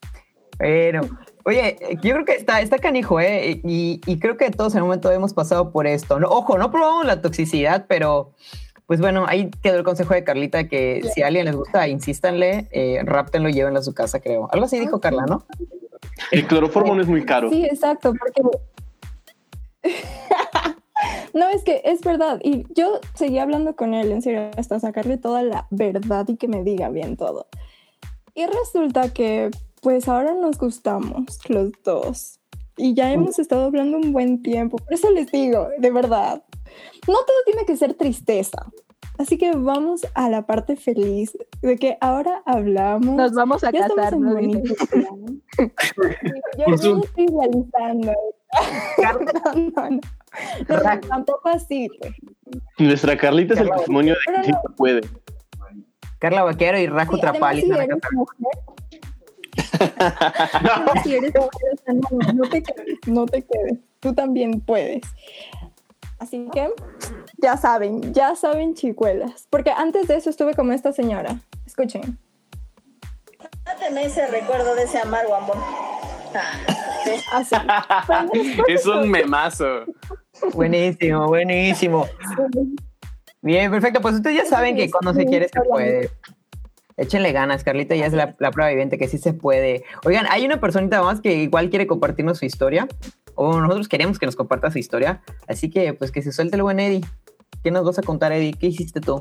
Pero, 0.57 1.01
oye, 1.45 1.77
yo 2.01 2.13
creo 2.13 2.25
que 2.25 2.33
está, 2.33 2.61
está 2.61 2.77
canijo, 2.77 3.19
¿eh? 3.19 3.61
Y, 3.63 4.01
y 4.05 4.19
creo 4.19 4.37
que 4.37 4.49
todos 4.51 4.73
en 4.75 4.81
un 4.81 4.87
momento 4.87 5.11
hemos 5.11 5.33
pasado 5.33 5.71
por 5.71 5.87
esto. 5.87 6.19
No, 6.19 6.27
ojo, 6.29 6.57
no 6.57 6.71
probamos 6.71 7.05
la 7.05 7.21
toxicidad, 7.21 7.85
pero 7.87 8.33
pues 8.91 8.99
bueno, 8.99 9.25
ahí 9.25 9.49
quedó 9.63 9.77
el 9.77 9.85
consejo 9.85 10.13
de 10.13 10.25
Carlita 10.25 10.67
que 10.67 11.01
si 11.13 11.21
a 11.21 11.27
alguien 11.27 11.45
les 11.45 11.55
gusta, 11.55 11.87
insístanle, 11.87 12.67
eh, 12.71 12.99
ráptenlo 13.05 13.47
y 13.47 13.53
llévenlo 13.53 13.79
a 13.79 13.83
su 13.83 13.93
casa, 13.93 14.19
creo. 14.19 14.49
Algo 14.51 14.65
así 14.65 14.79
dijo 14.81 14.99
Carla, 14.99 15.25
¿no? 15.25 15.45
El 16.29 16.45
cloroformo 16.45 16.93
no 16.93 17.01
es 17.01 17.07
muy 17.07 17.23
caro. 17.23 17.49
Sí, 17.49 17.63
exacto, 17.63 18.13
porque... 18.13 18.41
no, 21.33 21.47
es 21.47 21.63
que 21.63 21.81
es 21.85 22.01
verdad. 22.01 22.41
Y 22.43 22.65
yo 22.73 22.99
seguí 23.13 23.39
hablando 23.39 23.77
con 23.77 23.93
él, 23.93 24.11
en 24.11 24.21
serio, 24.21 24.51
hasta 24.57 24.77
sacarle 24.81 25.17
toda 25.17 25.41
la 25.43 25.67
verdad 25.69 26.27
y 26.27 26.35
que 26.35 26.49
me 26.49 26.61
diga 26.61 26.89
bien 26.89 27.15
todo. 27.15 27.47
Y 28.33 28.45
resulta 28.45 29.13
que, 29.13 29.51
pues 29.81 30.07
ahora 30.07 30.33
nos 30.33 30.57
gustamos 30.57 31.39
los 31.49 31.71
dos. 31.83 32.39
Y 32.77 32.93
ya 32.93 33.11
hemos 33.11 33.37
estado 33.37 33.65
hablando 33.65 33.97
un 33.97 34.13
buen 34.13 34.41
tiempo. 34.41 34.77
Por 34.77 34.93
eso 34.93 35.11
les 35.11 35.29
digo, 35.31 35.67
de 35.77 35.91
verdad, 35.91 36.43
no 37.07 37.13
todo 37.13 37.37
tiene 37.45 37.65
que 37.65 37.75
ser 37.75 37.95
tristeza. 37.95 38.65
Así 39.17 39.37
que 39.37 39.51
vamos 39.51 40.01
a 40.15 40.29
la 40.29 40.45
parte 40.47 40.75
feliz 40.75 41.37
de 41.61 41.77
que 41.77 41.97
ahora 42.01 42.41
hablamos. 42.45 43.15
Nos 43.15 43.33
vamos 43.33 43.63
a 43.63 43.71
casar, 43.71 44.17
¿no? 44.17 44.39
Yo 46.57 46.67
no 46.67 47.03
estoy 47.03 47.27
realizando. 47.27 48.13
no, 48.97 49.13
no, 49.13 49.89
no. 49.89 49.99
no 50.69 50.99
tampoco 51.07 51.49
así, 51.49 51.87
pues. 51.99 52.13
Nuestra 52.79 53.17
Carlita 53.17 53.53
es 53.53 53.59
el 53.59 53.69
testimonio 53.69 54.15
de 54.15 54.33
que 54.33 54.43
sí 54.45 54.51
se 54.51 54.69
puede. 54.75 55.01
Carla 56.19 56.43
Vaquero 56.43 56.79
y 56.79 56.87
Rajo 56.87 57.15
sí, 57.15 57.21
Trapali. 57.21 57.61
Si 57.61 57.71
eres 57.71 57.89
mujer, 58.13 58.53
si 61.03 61.15
eres 61.15 61.33
mujer, 61.33 61.79
no, 61.87 62.33
no 62.33 62.49
te 62.49 62.63
quedes, 62.63 62.97
no 63.07 63.25
te 63.25 63.43
quedes. 63.43 63.79
Tú 63.99 64.13
también 64.13 64.61
puedes. 64.61 65.01
Así 66.19 66.47
que 66.53 66.69
ya 67.37 67.57
saben, 67.57 68.13
ya 68.13 68.35
saben 68.35 68.75
chicuelas. 68.75 69.47
Porque 69.49 69.71
antes 69.71 70.07
de 70.07 70.15
eso 70.15 70.29
estuve 70.29 70.53
como 70.53 70.71
esta 70.71 70.93
señora. 70.93 71.39
Escuchen. 71.65 72.17
Ese 73.97 74.27
recuerdo 74.27 74.75
de 74.75 74.83
ese 74.83 74.99
amargo 74.99 75.35
amor. 75.35 75.57
Así. 77.31 77.55
es 78.67 78.85
un 78.85 79.09
memazo. 79.09 79.85
Buenísimo, 80.53 81.27
buenísimo. 81.27 82.07
Bien, 83.41 83.71
perfecto. 83.71 84.01
Pues 84.01 84.15
ustedes 84.15 84.43
ya 84.43 84.45
saben 84.45 84.75
que 84.75 84.89
cuando 84.89 85.13
se 85.13 85.25
quiere 85.25 85.49
se 85.49 85.61
puede. 85.61 86.11
Échenle 86.97 87.31
ganas, 87.31 87.63
Carlita 87.63 87.95
ya 87.95 88.05
es 88.05 88.13
la, 88.13 88.35
prueba 88.35 88.69
viviente 88.69 88.97
que 88.97 89.07
sí 89.07 89.17
se 89.17 89.33
puede. 89.33 89.83
Oigan, 90.05 90.25
hay 90.29 90.45
una 90.45 90.59
personita 90.59 91.01
más 91.01 91.21
que 91.21 91.35
igual 91.35 91.69
quiere 91.69 91.87
compartirnos 91.87 92.39
su 92.39 92.45
historia, 92.45 92.87
o 93.35 93.59
nosotros 93.59 93.87
queremos 93.87 94.19
que 94.19 94.25
nos 94.25 94.35
comparta 94.35 94.71
su 94.71 94.79
historia, 94.79 95.21
así 95.47 95.69
que 95.69 95.93
pues 95.93 96.11
que 96.11 96.21
se 96.21 96.31
suelte 96.31 96.57
el 96.57 96.63
buen 96.63 96.79
Eddie. 96.79 97.01
¿Qué 97.63 97.71
nos 97.71 97.85
vas 97.85 97.99
a 97.99 98.01
contar, 98.01 98.31
Eddie? 98.31 98.53
¿Qué 98.53 98.67
hiciste 98.67 99.01
tú? 99.01 99.19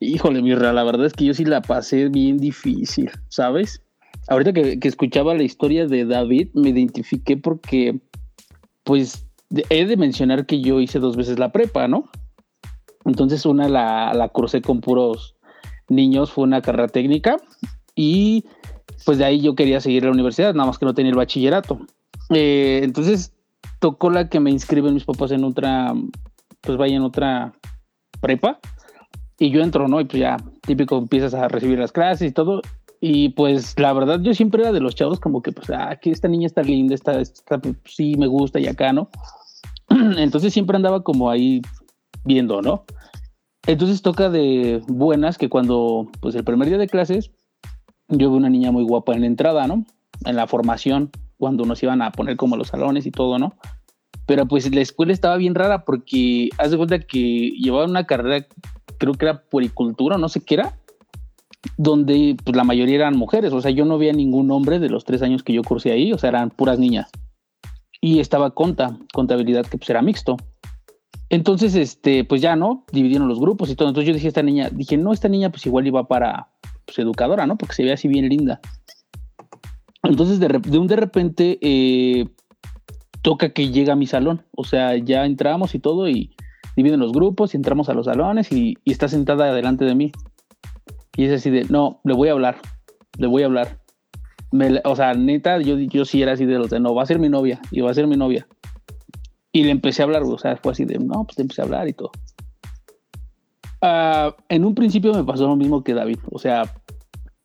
Híjole, 0.00 0.42
Mirra, 0.42 0.72
la 0.72 0.82
verdad 0.82 1.06
es 1.06 1.12
que 1.12 1.24
yo 1.24 1.34
sí 1.34 1.44
la 1.44 1.62
pasé 1.62 2.08
bien 2.08 2.38
difícil, 2.38 3.10
¿sabes? 3.28 3.82
Ahorita 4.28 4.52
que, 4.52 4.78
escuchaba 4.82 5.34
la 5.34 5.42
historia 5.42 5.86
de 5.86 6.04
David, 6.04 6.48
me 6.54 6.70
identifiqué 6.70 7.36
porque, 7.36 8.00
pues, 8.82 9.26
he 9.70 9.86
de 9.86 9.96
mencionar 9.96 10.46
que 10.46 10.60
yo 10.60 10.80
hice 10.80 10.98
dos 10.98 11.16
veces 11.16 11.38
la 11.38 11.52
prepa, 11.52 11.86
¿no? 11.86 12.10
Entonces 13.04 13.46
una 13.46 13.68
la, 13.68 14.12
la 14.14 14.28
crucé 14.28 14.62
con 14.62 14.80
puros 14.80 15.36
niños, 15.92 16.32
fue 16.32 16.44
una 16.44 16.62
carrera 16.62 16.88
técnica 16.88 17.36
y 17.94 18.44
pues 19.04 19.18
de 19.18 19.24
ahí 19.24 19.40
yo 19.40 19.54
quería 19.54 19.80
seguir 19.80 20.04
la 20.04 20.10
universidad, 20.10 20.54
nada 20.54 20.66
más 20.66 20.78
que 20.78 20.86
no 20.86 20.94
tenía 20.94 21.10
el 21.10 21.16
bachillerato. 21.16 21.80
Eh, 22.30 22.80
entonces 22.82 23.32
tocó 23.78 24.10
la 24.10 24.28
que 24.28 24.40
me 24.40 24.50
inscriben 24.50 24.94
mis 24.94 25.04
papás 25.04 25.32
en 25.32 25.44
otra, 25.44 25.92
pues 26.60 26.78
vaya 26.78 26.96
en 26.96 27.02
otra 27.02 27.52
prepa 28.20 28.60
y 29.38 29.50
yo 29.50 29.62
entro, 29.62 29.88
¿no? 29.88 30.00
Y 30.00 30.04
pues 30.04 30.20
ya 30.20 30.36
típico 30.62 30.96
empiezas 30.96 31.34
a 31.34 31.48
recibir 31.48 31.78
las 31.78 31.92
clases 31.92 32.30
y 32.30 32.32
todo. 32.32 32.62
Y 33.00 33.30
pues 33.30 33.78
la 33.80 33.92
verdad 33.92 34.20
yo 34.20 34.32
siempre 34.32 34.62
era 34.62 34.70
de 34.70 34.80
los 34.80 34.94
chavos 34.94 35.18
como 35.18 35.42
que 35.42 35.50
pues, 35.50 35.68
ah, 35.70 35.90
aquí 35.90 36.10
esta 36.10 36.28
niña 36.28 36.46
está 36.46 36.62
linda, 36.62 36.94
esta, 36.94 37.20
esta 37.20 37.58
pues, 37.58 37.74
sí 37.84 38.14
me 38.16 38.28
gusta 38.28 38.60
y 38.60 38.68
acá, 38.68 38.92
¿no? 38.92 39.10
Entonces 39.88 40.52
siempre 40.52 40.76
andaba 40.76 41.02
como 41.02 41.28
ahí 41.28 41.60
viendo, 42.24 42.62
¿no? 42.62 42.84
Entonces 43.66 44.02
toca 44.02 44.28
de 44.28 44.82
buenas 44.88 45.38
que 45.38 45.48
cuando, 45.48 46.10
pues 46.20 46.34
el 46.34 46.44
primer 46.44 46.68
día 46.68 46.78
de 46.78 46.88
clases, 46.88 47.30
yo 48.08 48.30
vi 48.30 48.36
una 48.36 48.50
niña 48.50 48.72
muy 48.72 48.84
guapa 48.84 49.14
en 49.14 49.20
la 49.20 49.26
entrada, 49.26 49.66
¿no? 49.66 49.84
En 50.24 50.36
la 50.36 50.46
formación, 50.46 51.10
cuando 51.38 51.64
nos 51.64 51.82
iban 51.82 52.02
a 52.02 52.12
poner 52.12 52.36
como 52.36 52.56
los 52.56 52.68
salones 52.68 53.06
y 53.06 53.10
todo, 53.10 53.38
¿no? 53.38 53.54
Pero 54.26 54.46
pues 54.46 54.72
la 54.74 54.80
escuela 54.80 55.12
estaba 55.12 55.36
bien 55.36 55.54
rara 55.54 55.84
porque 55.84 56.48
haz 56.58 56.70
de 56.70 56.76
cuenta 56.76 57.00
que 57.00 57.50
llevaba 57.50 57.84
una 57.84 58.06
carrera, 58.06 58.46
creo 58.98 59.14
que 59.14 59.26
era 59.26 59.42
puricultura, 59.42 60.18
no 60.18 60.28
sé 60.28 60.40
qué 60.40 60.54
era, 60.54 60.78
donde 61.76 62.36
pues 62.44 62.56
la 62.56 62.64
mayoría 62.64 62.96
eran 62.96 63.16
mujeres, 63.16 63.52
o 63.52 63.60
sea, 63.60 63.70
yo 63.70 63.84
no 63.84 63.98
veía 63.98 64.12
ningún 64.12 64.50
hombre 64.50 64.78
de 64.78 64.88
los 64.88 65.04
tres 65.04 65.22
años 65.22 65.42
que 65.42 65.52
yo 65.52 65.62
cursé 65.62 65.92
ahí, 65.92 66.12
o 66.12 66.18
sea, 66.18 66.30
eran 66.30 66.50
puras 66.50 66.78
niñas. 66.78 67.10
Y 68.00 68.18
estaba 68.18 68.50
conta, 68.50 68.98
contabilidad 69.12 69.66
que 69.66 69.78
pues 69.78 69.90
era 69.90 70.02
mixto. 70.02 70.36
Entonces, 71.32 71.74
este, 71.76 72.24
pues 72.24 72.42
ya, 72.42 72.56
¿no? 72.56 72.84
Dividieron 72.92 73.26
los 73.26 73.40
grupos 73.40 73.70
y 73.70 73.74
todo. 73.74 73.88
Entonces 73.88 74.06
yo 74.06 74.14
dije, 74.14 74.28
esta 74.28 74.42
niña, 74.42 74.68
dije, 74.70 74.98
no, 74.98 75.14
esta 75.14 75.30
niña 75.30 75.48
pues 75.48 75.64
igual 75.64 75.86
iba 75.86 76.06
para 76.06 76.48
pues, 76.84 76.98
educadora, 76.98 77.46
¿no? 77.46 77.56
Porque 77.56 77.74
se 77.74 77.84
ve 77.84 77.92
así 77.92 78.06
bien 78.06 78.28
linda. 78.28 78.60
Entonces, 80.02 80.38
de, 80.40 80.78
un 80.78 80.86
de 80.86 80.96
repente, 80.96 81.58
eh, 81.62 82.28
toca 83.22 83.48
que 83.54 83.70
llega 83.70 83.94
a 83.94 83.96
mi 83.96 84.06
salón. 84.06 84.44
O 84.54 84.64
sea, 84.64 84.94
ya 84.98 85.24
entramos 85.24 85.74
y 85.74 85.78
todo 85.78 86.06
y 86.06 86.36
dividen 86.76 87.00
los 87.00 87.12
grupos 87.12 87.54
y 87.54 87.56
entramos 87.56 87.88
a 87.88 87.94
los 87.94 88.04
salones 88.04 88.52
y, 88.52 88.74
está 88.84 89.08
sentada 89.08 89.54
delante 89.54 89.86
de 89.86 89.94
mí. 89.94 90.12
Y 91.16 91.24
es 91.24 91.32
así 91.32 91.48
de, 91.48 91.64
no, 91.64 92.02
le 92.04 92.12
voy 92.12 92.28
a 92.28 92.32
hablar, 92.32 92.58
le 93.16 93.26
voy 93.26 93.42
a 93.42 93.46
hablar. 93.46 93.78
o 94.84 94.96
sea, 94.96 95.14
neta, 95.14 95.62
yo, 95.62 95.78
yo 95.78 96.04
sí 96.04 96.20
era 96.20 96.32
así 96.32 96.44
de 96.44 96.58
los 96.58 96.68
de, 96.68 96.78
no, 96.78 96.94
va 96.94 97.04
a 97.04 97.06
ser 97.06 97.18
mi 97.18 97.30
novia 97.30 97.58
y 97.70 97.80
va 97.80 97.90
a 97.90 97.94
ser 97.94 98.06
mi 98.06 98.16
novia. 98.16 98.46
Y 99.52 99.64
le 99.64 99.70
empecé 99.70 100.02
a 100.02 100.06
hablar, 100.06 100.22
o 100.22 100.38
sea, 100.38 100.56
fue 100.56 100.72
así 100.72 100.84
de, 100.84 100.98
no, 100.98 101.24
pues 101.24 101.36
le 101.38 101.42
empecé 101.42 101.60
a 101.60 101.64
hablar 101.64 101.88
y 101.88 101.92
todo. 101.92 102.10
Ah, 103.82 104.34
en 104.48 104.64
un 104.64 104.74
principio 104.74 105.12
me 105.12 105.24
pasó 105.24 105.46
lo 105.46 105.56
mismo 105.56 105.82
que 105.82 105.92
David, 105.92 106.18
o 106.30 106.38
sea, 106.38 106.72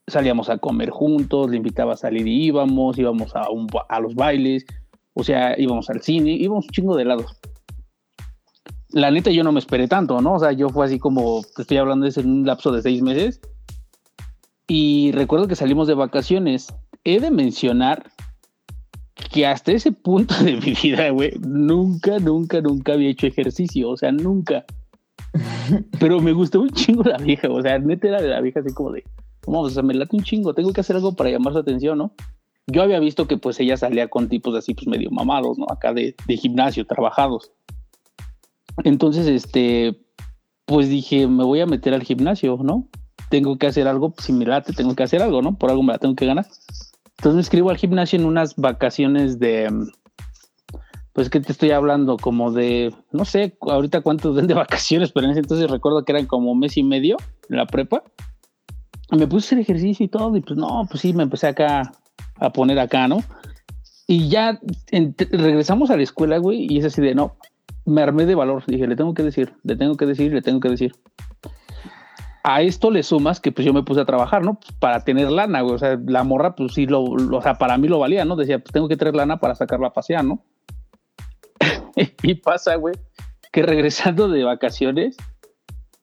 salíamos 0.07 0.49
a 0.49 0.57
comer 0.57 0.89
juntos, 0.89 1.49
le 1.49 1.57
invitaba 1.57 1.93
a 1.93 1.97
salir 1.97 2.27
y 2.27 2.45
íbamos, 2.45 2.97
íbamos 2.97 3.35
a, 3.35 3.47
a 3.89 3.99
los 3.99 4.15
bailes, 4.15 4.65
o 5.13 5.23
sea, 5.23 5.59
íbamos 5.59 5.89
al 5.89 6.01
cine, 6.01 6.31
íbamos 6.31 6.65
un 6.65 6.71
chingo 6.71 6.95
de 6.95 7.05
lados. 7.05 7.37
La 8.89 9.11
neta 9.11 9.31
yo 9.31 9.43
no 9.43 9.51
me 9.51 9.59
esperé 9.59 9.87
tanto, 9.87 10.21
¿no? 10.21 10.35
O 10.35 10.39
sea, 10.39 10.53
yo 10.53 10.69
fue 10.69 10.85
así 10.85 10.97
como, 10.97 11.41
te 11.55 11.63
estoy 11.63 11.77
hablando 11.77 12.07
de 12.07 12.21
en 12.21 12.29
un 12.29 12.45
lapso 12.45 12.71
de 12.71 12.81
seis 12.81 13.01
meses. 13.01 13.41
Y 14.67 15.11
recuerdo 15.13 15.47
que 15.47 15.55
salimos 15.55 15.87
de 15.87 15.93
vacaciones. 15.93 16.73
He 17.03 17.19
de 17.19 17.31
mencionar 17.31 18.11
que 19.31 19.45
hasta 19.45 19.71
ese 19.71 19.91
punto 19.91 20.35
de 20.43 20.55
mi 20.57 20.73
vida, 20.81 21.09
güey, 21.09 21.33
nunca, 21.39 22.19
nunca, 22.19 22.61
nunca 22.61 22.93
había 22.93 23.09
hecho 23.09 23.27
ejercicio, 23.27 23.89
o 23.89 23.97
sea, 23.97 24.11
nunca. 24.11 24.65
Pero 25.99 26.21
me 26.21 26.33
gustó 26.33 26.61
un 26.61 26.69
chingo 26.69 27.03
la 27.03 27.17
vieja, 27.17 27.49
o 27.49 27.61
sea, 27.61 27.79
neta 27.79 28.07
era 28.07 28.21
de 28.21 28.29
la 28.29 28.41
vieja 28.41 28.59
así 28.59 28.73
como 28.73 28.91
de, 28.91 29.03
vamos, 29.45 29.71
o 29.71 29.73
sea, 29.73 29.83
me 29.83 29.93
late 29.93 30.15
un 30.15 30.23
chingo, 30.23 30.53
tengo 30.53 30.73
que 30.73 30.81
hacer 30.81 30.95
algo 30.95 31.15
para 31.15 31.29
llamar 31.29 31.53
su 31.53 31.59
atención, 31.59 31.97
¿no? 31.97 32.13
Yo 32.67 32.81
había 32.81 32.99
visto 32.99 33.27
que 33.27 33.37
pues 33.37 33.59
ella 33.59 33.77
salía 33.77 34.09
con 34.09 34.27
tipos 34.27 34.53
así 34.55 34.73
pues 34.73 34.87
medio 34.87 35.09
mamados, 35.09 35.57
¿no? 35.57 35.65
Acá 35.69 35.93
de, 35.93 36.15
de 36.27 36.37
gimnasio, 36.37 36.85
trabajados. 36.85 37.51
Entonces, 38.83 39.25
este, 39.27 39.97
pues 40.65 40.89
dije, 40.89 41.27
me 41.27 41.45
voy 41.45 41.61
a 41.61 41.65
meter 41.65 41.93
al 41.93 42.03
gimnasio, 42.03 42.59
¿no? 42.61 42.89
Tengo 43.29 43.57
que 43.57 43.67
hacer 43.67 43.87
algo, 43.87 44.13
si 44.17 44.33
me 44.33 44.45
late, 44.45 44.73
tengo 44.73 44.95
que 44.95 45.03
hacer 45.03 45.21
algo, 45.21 45.41
¿no? 45.41 45.57
Por 45.57 45.69
algo 45.69 45.81
me 45.81 45.93
la 45.93 45.99
tengo 45.99 46.15
que 46.15 46.25
ganar. 46.25 46.45
Entonces 47.17 47.35
me 47.35 47.41
escribo 47.41 47.69
al 47.69 47.77
gimnasio 47.77 48.19
en 48.19 48.25
unas 48.25 48.55
vacaciones 48.55 49.39
de, 49.39 49.69
pues 51.13 51.31
que 51.31 51.39
te 51.39 51.51
estoy 51.51 51.71
hablando, 51.71 52.17
como 52.17 52.51
de, 52.51 52.93
no 53.11 53.25
sé 53.25 53.57
ahorita 53.61 54.01
cuántos 54.01 54.35
den 54.35 54.45
de 54.45 54.53
vacaciones, 54.53 55.11
pero 55.11 55.25
en 55.25 55.31
ese 55.31 55.39
entonces 55.39 55.69
recuerdo 55.69 56.05
que 56.05 56.11
eran 56.11 56.27
como 56.27 56.53
mes 56.53 56.77
y 56.77 56.83
medio 56.83 57.17
en 57.49 57.57
la 57.57 57.65
prepa. 57.65 58.03
Me 59.09 59.25
puse 59.25 59.45
a 59.45 59.47
hacer 59.47 59.59
ejercicio 59.59 60.05
y 60.05 60.09
todo, 60.09 60.35
y 60.35 60.41
pues 60.41 60.59
no, 60.59 60.85
pues 60.89 61.01
sí, 61.01 61.13
me 61.13 61.23
empecé 61.23 61.47
acá 61.47 61.91
a 62.35 62.51
poner 62.51 62.77
acá, 62.77 63.07
¿no? 63.07 63.23
Y 64.05 64.29
ya 64.29 64.59
regresamos 65.31 65.89
a 65.89 65.97
la 65.97 66.03
escuela, 66.03 66.37
güey, 66.37 66.67
y 66.69 66.77
es 66.77 66.85
así 66.85 67.01
de, 67.01 67.15
no, 67.15 67.35
me 67.85 68.03
armé 68.03 68.27
de 68.27 68.35
valor. 68.35 68.63
Dije, 68.67 68.85
le 68.85 68.95
tengo 68.95 69.15
que 69.15 69.23
decir, 69.23 69.53
le 69.63 69.75
tengo 69.75 69.95
que 69.95 70.05
decir, 70.05 70.31
le 70.33 70.41
tengo 70.43 70.59
que 70.59 70.69
decir 70.69 70.93
a 72.49 72.61
esto 72.61 72.91
le 72.91 73.03
sumas 73.03 73.41
que 73.41 73.51
pues 73.51 73.65
yo 73.65 73.73
me 73.73 73.83
puse 73.83 73.99
a 73.99 74.05
trabajar, 74.05 74.41
¿no? 74.41 74.57
Pues, 74.57 74.71
para 74.79 75.03
tener 75.03 75.29
lana, 75.29 75.59
güey. 75.59 75.75
O 75.75 75.77
sea, 75.77 75.99
la 76.05 76.23
morra, 76.23 76.55
pues 76.55 76.73
sí, 76.73 76.85
lo, 76.85 77.03
o 77.03 77.41
sea, 77.41 77.55
para 77.55 77.77
mí 77.77 77.89
lo 77.89 77.99
valía, 77.99 78.23
¿no? 78.23 78.37
Decía, 78.37 78.59
pues 78.59 78.71
tengo 78.71 78.87
que 78.87 78.95
tener 78.95 79.17
lana 79.17 79.37
para 79.41 79.53
sacarla 79.53 79.87
a 79.87 79.93
pasear, 79.93 80.23
¿no? 80.23 80.45
y 82.23 82.35
pasa, 82.35 82.75
güey, 82.75 82.95
que 83.51 83.63
regresando 83.63 84.29
de 84.29 84.45
vacaciones, 84.45 85.17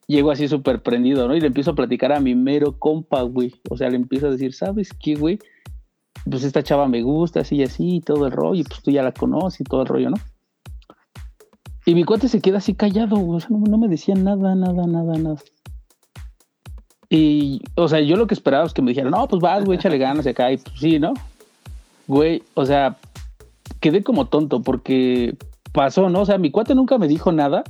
llego 0.07 0.31
así 0.31 0.47
súper 0.47 0.83
prendido, 0.83 1.27
¿no? 1.29 1.35
Y 1.35 1.41
le 1.41 1.47
empiezo 1.47 1.71
a 1.71 1.75
platicar 1.75 2.13
a 2.13 2.21
mi 2.21 2.35
mero 2.35 2.79
compa, 2.79 3.23
güey. 3.23 3.55
O 3.71 3.79
sea, 3.79 3.89
le 3.89 3.97
empiezo 3.97 4.27
a 4.27 4.31
decir, 4.31 4.53
¿sabes 4.53 4.91
qué, 5.03 5.15
güey? 5.15 5.39
Pues 6.31 6.45
esta 6.45 6.63
chava 6.63 6.87
me 6.89 7.01
gusta, 7.01 7.41
así 7.41 7.57
y 7.57 7.63
así, 7.63 7.97
y 7.97 8.01
todo 8.03 8.27
el 8.27 8.33
rollo, 8.33 8.61
y 8.61 8.65
pues 8.65 8.83
tú 8.83 8.91
ya 8.91 9.03
la 9.03 9.13
conoces 9.13 9.63
y 9.63 9.65
todo 9.65 9.81
el 9.81 9.89
rollo, 9.89 10.11
¿no? 10.11 10.17
Y 11.87 11.95
mi 11.95 12.05
cuate 12.05 12.29
se 12.29 12.43
queda 12.43 12.59
así 12.59 12.75
callado, 12.75 13.17
güey. 13.17 13.39
O 13.39 13.41
sea, 13.41 13.49
no, 13.51 13.61
no 13.61 13.79
me 13.79 13.89
decía 13.89 14.15
nada, 14.15 14.55
nada, 14.55 14.87
nada, 14.87 15.17
nada. 15.17 15.41
Y, 17.11 17.63
o 17.75 17.89
sea, 17.89 18.01
yo 18.01 18.17
lo 18.17 18.27
que 18.27 18.35
esperaba 18.35 18.67
es 18.67 18.73
que 18.73 18.83
me 18.83 18.91
dijeran, 18.91 19.13
no, 19.13 19.29
pues 19.29 19.41
vas, 19.41 19.65
güey, 19.65 19.79
échale 19.79 19.99
ganas 19.99 20.27
y 20.27 20.31
acá, 20.31 20.53
y 20.53 20.57
pues 20.57 20.79
sí, 20.79 20.99
¿no? 20.99 21.15
Güey, 22.07 22.43
o 22.55 22.65
sea, 22.67 22.97
quedé 23.81 24.03
como 24.03 24.27
tonto 24.27 24.63
porque 24.63 25.37
pasó, 25.73 26.09
¿no? 26.09 26.23
O 26.23 26.27
sea, 26.27 26.39
mi 26.39 26.51
cuate 26.51 26.75
nunca 26.75 26.99
me 26.99 27.09
dijo 27.09 27.33
nada. 27.33 27.65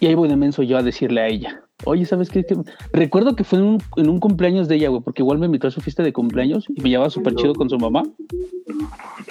Y 0.00 0.06
ahí 0.06 0.14
voy 0.14 0.28
de 0.28 0.36
menso 0.36 0.62
yo 0.62 0.78
a 0.78 0.82
decirle 0.82 1.20
a 1.20 1.26
ella, 1.26 1.60
oye, 1.84 2.06
¿sabes 2.06 2.30
qué? 2.30 2.44
Recuerdo 2.92 3.34
que 3.34 3.44
fue 3.44 3.58
en 3.58 3.80
un, 4.08 4.20
cumpleaños 4.20 4.68
de 4.68 4.76
ella, 4.76 4.88
güey, 4.88 5.02
porque 5.02 5.22
igual 5.22 5.38
me 5.38 5.46
invitó 5.46 5.66
a 5.66 5.70
su 5.70 5.80
fiesta 5.80 6.02
de 6.02 6.12
cumpleaños 6.12 6.66
y 6.68 6.80
me 6.80 6.88
llevaba 6.88 7.10
súper 7.10 7.34
chido 7.34 7.54
con 7.54 7.68
su 7.68 7.78
mamá. 7.78 8.04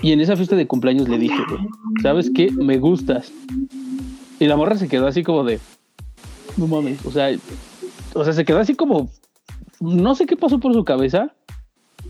Y 0.01 0.11
en 0.11 0.19
esa 0.19 0.35
fiesta 0.35 0.55
de 0.55 0.67
cumpleaños 0.67 1.07
le 1.07 1.17
dije, 1.17 1.37
güey, 1.49 1.61
¿sabes 2.01 2.29
qué? 2.33 2.51
Me 2.51 2.77
gustas. 2.77 3.31
Y 4.39 4.45
la 4.45 4.57
morra 4.57 4.75
se 4.75 4.87
quedó 4.87 5.07
así 5.07 5.23
como 5.23 5.43
de, 5.43 5.59
no 6.57 6.67
mames, 6.67 7.05
o 7.05 7.11
sea, 7.11 7.29
o 8.13 8.23
sea, 8.23 8.33
se 8.33 8.45
quedó 8.45 8.59
así 8.59 8.75
como, 8.75 9.09
no 9.79 10.15
sé 10.15 10.25
qué 10.25 10.35
pasó 10.35 10.59
por 10.59 10.73
su 10.73 10.83
cabeza. 10.83 11.33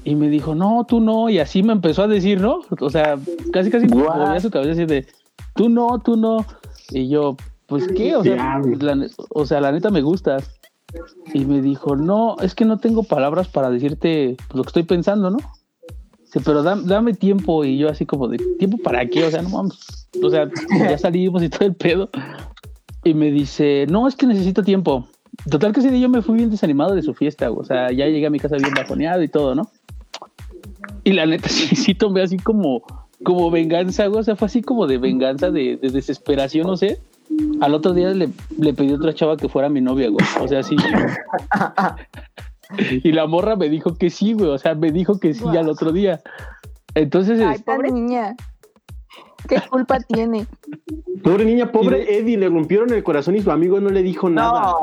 Y 0.03 0.15
me 0.15 0.29
dijo, 0.29 0.55
no, 0.55 0.85
tú 0.87 1.01
no. 1.01 1.29
Y 1.29 1.39
así 1.39 1.63
me 1.63 1.73
empezó 1.73 2.03
a 2.03 2.07
decir, 2.07 2.39
¿no? 2.39 2.61
O 2.79 2.89
sea, 2.89 3.17
casi, 3.51 3.69
casi 3.69 3.87
me 3.87 3.95
movía 3.95 4.39
su 4.39 4.49
cabeza 4.49 4.71
así 4.71 4.85
de, 4.85 5.05
tú 5.55 5.69
no, 5.69 5.99
tú 5.99 6.15
no. 6.15 6.45
Y 6.91 7.09
yo, 7.09 7.35
pues 7.65 7.87
qué, 7.89 8.15
o 8.15 8.23
sea, 8.23 8.59
la, 8.79 9.07
o 9.29 9.45
sea, 9.45 9.59
la 9.59 9.71
neta 9.71 9.89
me 9.89 10.01
gustas. 10.01 10.49
Y 11.33 11.43
me 11.45 11.61
dijo, 11.61 11.97
no, 11.97 12.37
es 12.41 12.55
que 12.55 12.63
no 12.63 12.77
tengo 12.77 13.03
palabras 13.03 13.49
para 13.49 13.69
decirte 13.69 14.37
lo 14.53 14.63
que 14.63 14.67
estoy 14.67 14.83
pensando, 14.83 15.29
¿no? 15.29 15.39
Sí, 16.31 16.39
pero 16.43 16.63
dame 16.63 17.13
tiempo. 17.13 17.65
Y 17.65 17.77
yo 17.77 17.89
así 17.89 18.05
como 18.05 18.27
de, 18.27 18.37
¿tiempo 18.59 18.77
para 18.77 19.05
qué? 19.05 19.25
O 19.25 19.31
sea, 19.31 19.41
no 19.41 19.49
vamos. 19.49 20.07
O 20.23 20.29
sea, 20.29 20.49
ya 20.69 20.97
salimos 20.97 21.43
y 21.43 21.49
todo 21.49 21.65
el 21.65 21.75
pedo. 21.75 22.09
Y 23.03 23.13
me 23.13 23.31
dice, 23.31 23.85
no, 23.89 24.07
es 24.07 24.15
que 24.15 24.27
necesito 24.27 24.63
tiempo. 24.63 25.07
Total 25.49 25.71
que 25.71 25.79
ese 25.79 25.91
día 25.91 26.01
yo 26.01 26.09
me 26.09 26.21
fui 26.21 26.37
bien 26.37 26.49
desanimado 26.49 26.95
de 26.95 27.01
su 27.01 27.13
fiesta, 27.13 27.51
o 27.51 27.63
sea, 27.63 27.91
ya 27.91 28.07
llegué 28.07 28.27
a 28.27 28.29
mi 28.29 28.39
casa 28.39 28.57
bien 28.57 28.73
bajoneado 28.75 29.23
y 29.23 29.27
todo, 29.27 29.55
¿no? 29.55 29.69
Y 31.03 31.13
la 31.13 31.25
neta 31.25 31.49
sí, 31.49 31.75
sí 31.75 31.93
tomé 31.93 32.21
así 32.21 32.37
como, 32.37 32.83
como 33.23 33.49
venganza, 33.49 34.09
o 34.09 34.23
sea, 34.23 34.35
fue 34.35 34.47
así 34.47 34.61
como 34.61 34.87
de 34.87 34.97
venganza, 34.97 35.51
de, 35.51 35.77
desesperación, 35.77 36.67
no 36.67 36.75
sé. 36.75 36.99
al 37.61 37.73
otro 37.73 37.93
día 37.93 38.09
le, 38.09 38.29
le 38.57 38.73
pedí 38.73 38.91
a 38.91 38.95
otra 38.95 39.13
chava 39.13 39.37
que 39.37 39.49
fuera 39.49 39.69
mi 39.69 39.81
novia, 39.81 40.09
güey. 40.09 40.25
O 40.41 40.47
sea, 40.47 40.63
sí. 40.63 40.75
y 43.03 43.11
la 43.11 43.27
morra 43.27 43.55
me 43.55 43.69
dijo 43.69 43.95
que 43.95 44.09
sí, 44.09 44.33
güey. 44.33 44.49
O 44.49 44.57
sea, 44.57 44.75
me 44.75 44.91
dijo 44.91 45.19
que 45.19 45.33
sí 45.33 45.45
al 45.47 45.69
otro 45.69 45.91
día. 45.91 46.21
Entonces. 46.95 47.39
Ay, 47.41 47.59
pobre 47.59 47.91
niña. 47.91 48.35
¿Qué 49.47 49.61
culpa 49.69 49.99
tiene? 49.99 50.47
Pobre 51.23 51.45
niña, 51.45 51.71
pobre 51.71 52.17
Eddie, 52.17 52.37
le 52.37 52.49
rompieron 52.49 52.91
el 52.93 53.03
corazón 53.03 53.35
y 53.35 53.41
su 53.41 53.51
amigo 53.51 53.79
no 53.79 53.89
le 53.89 54.03
dijo 54.03 54.29
nada. 54.29 54.75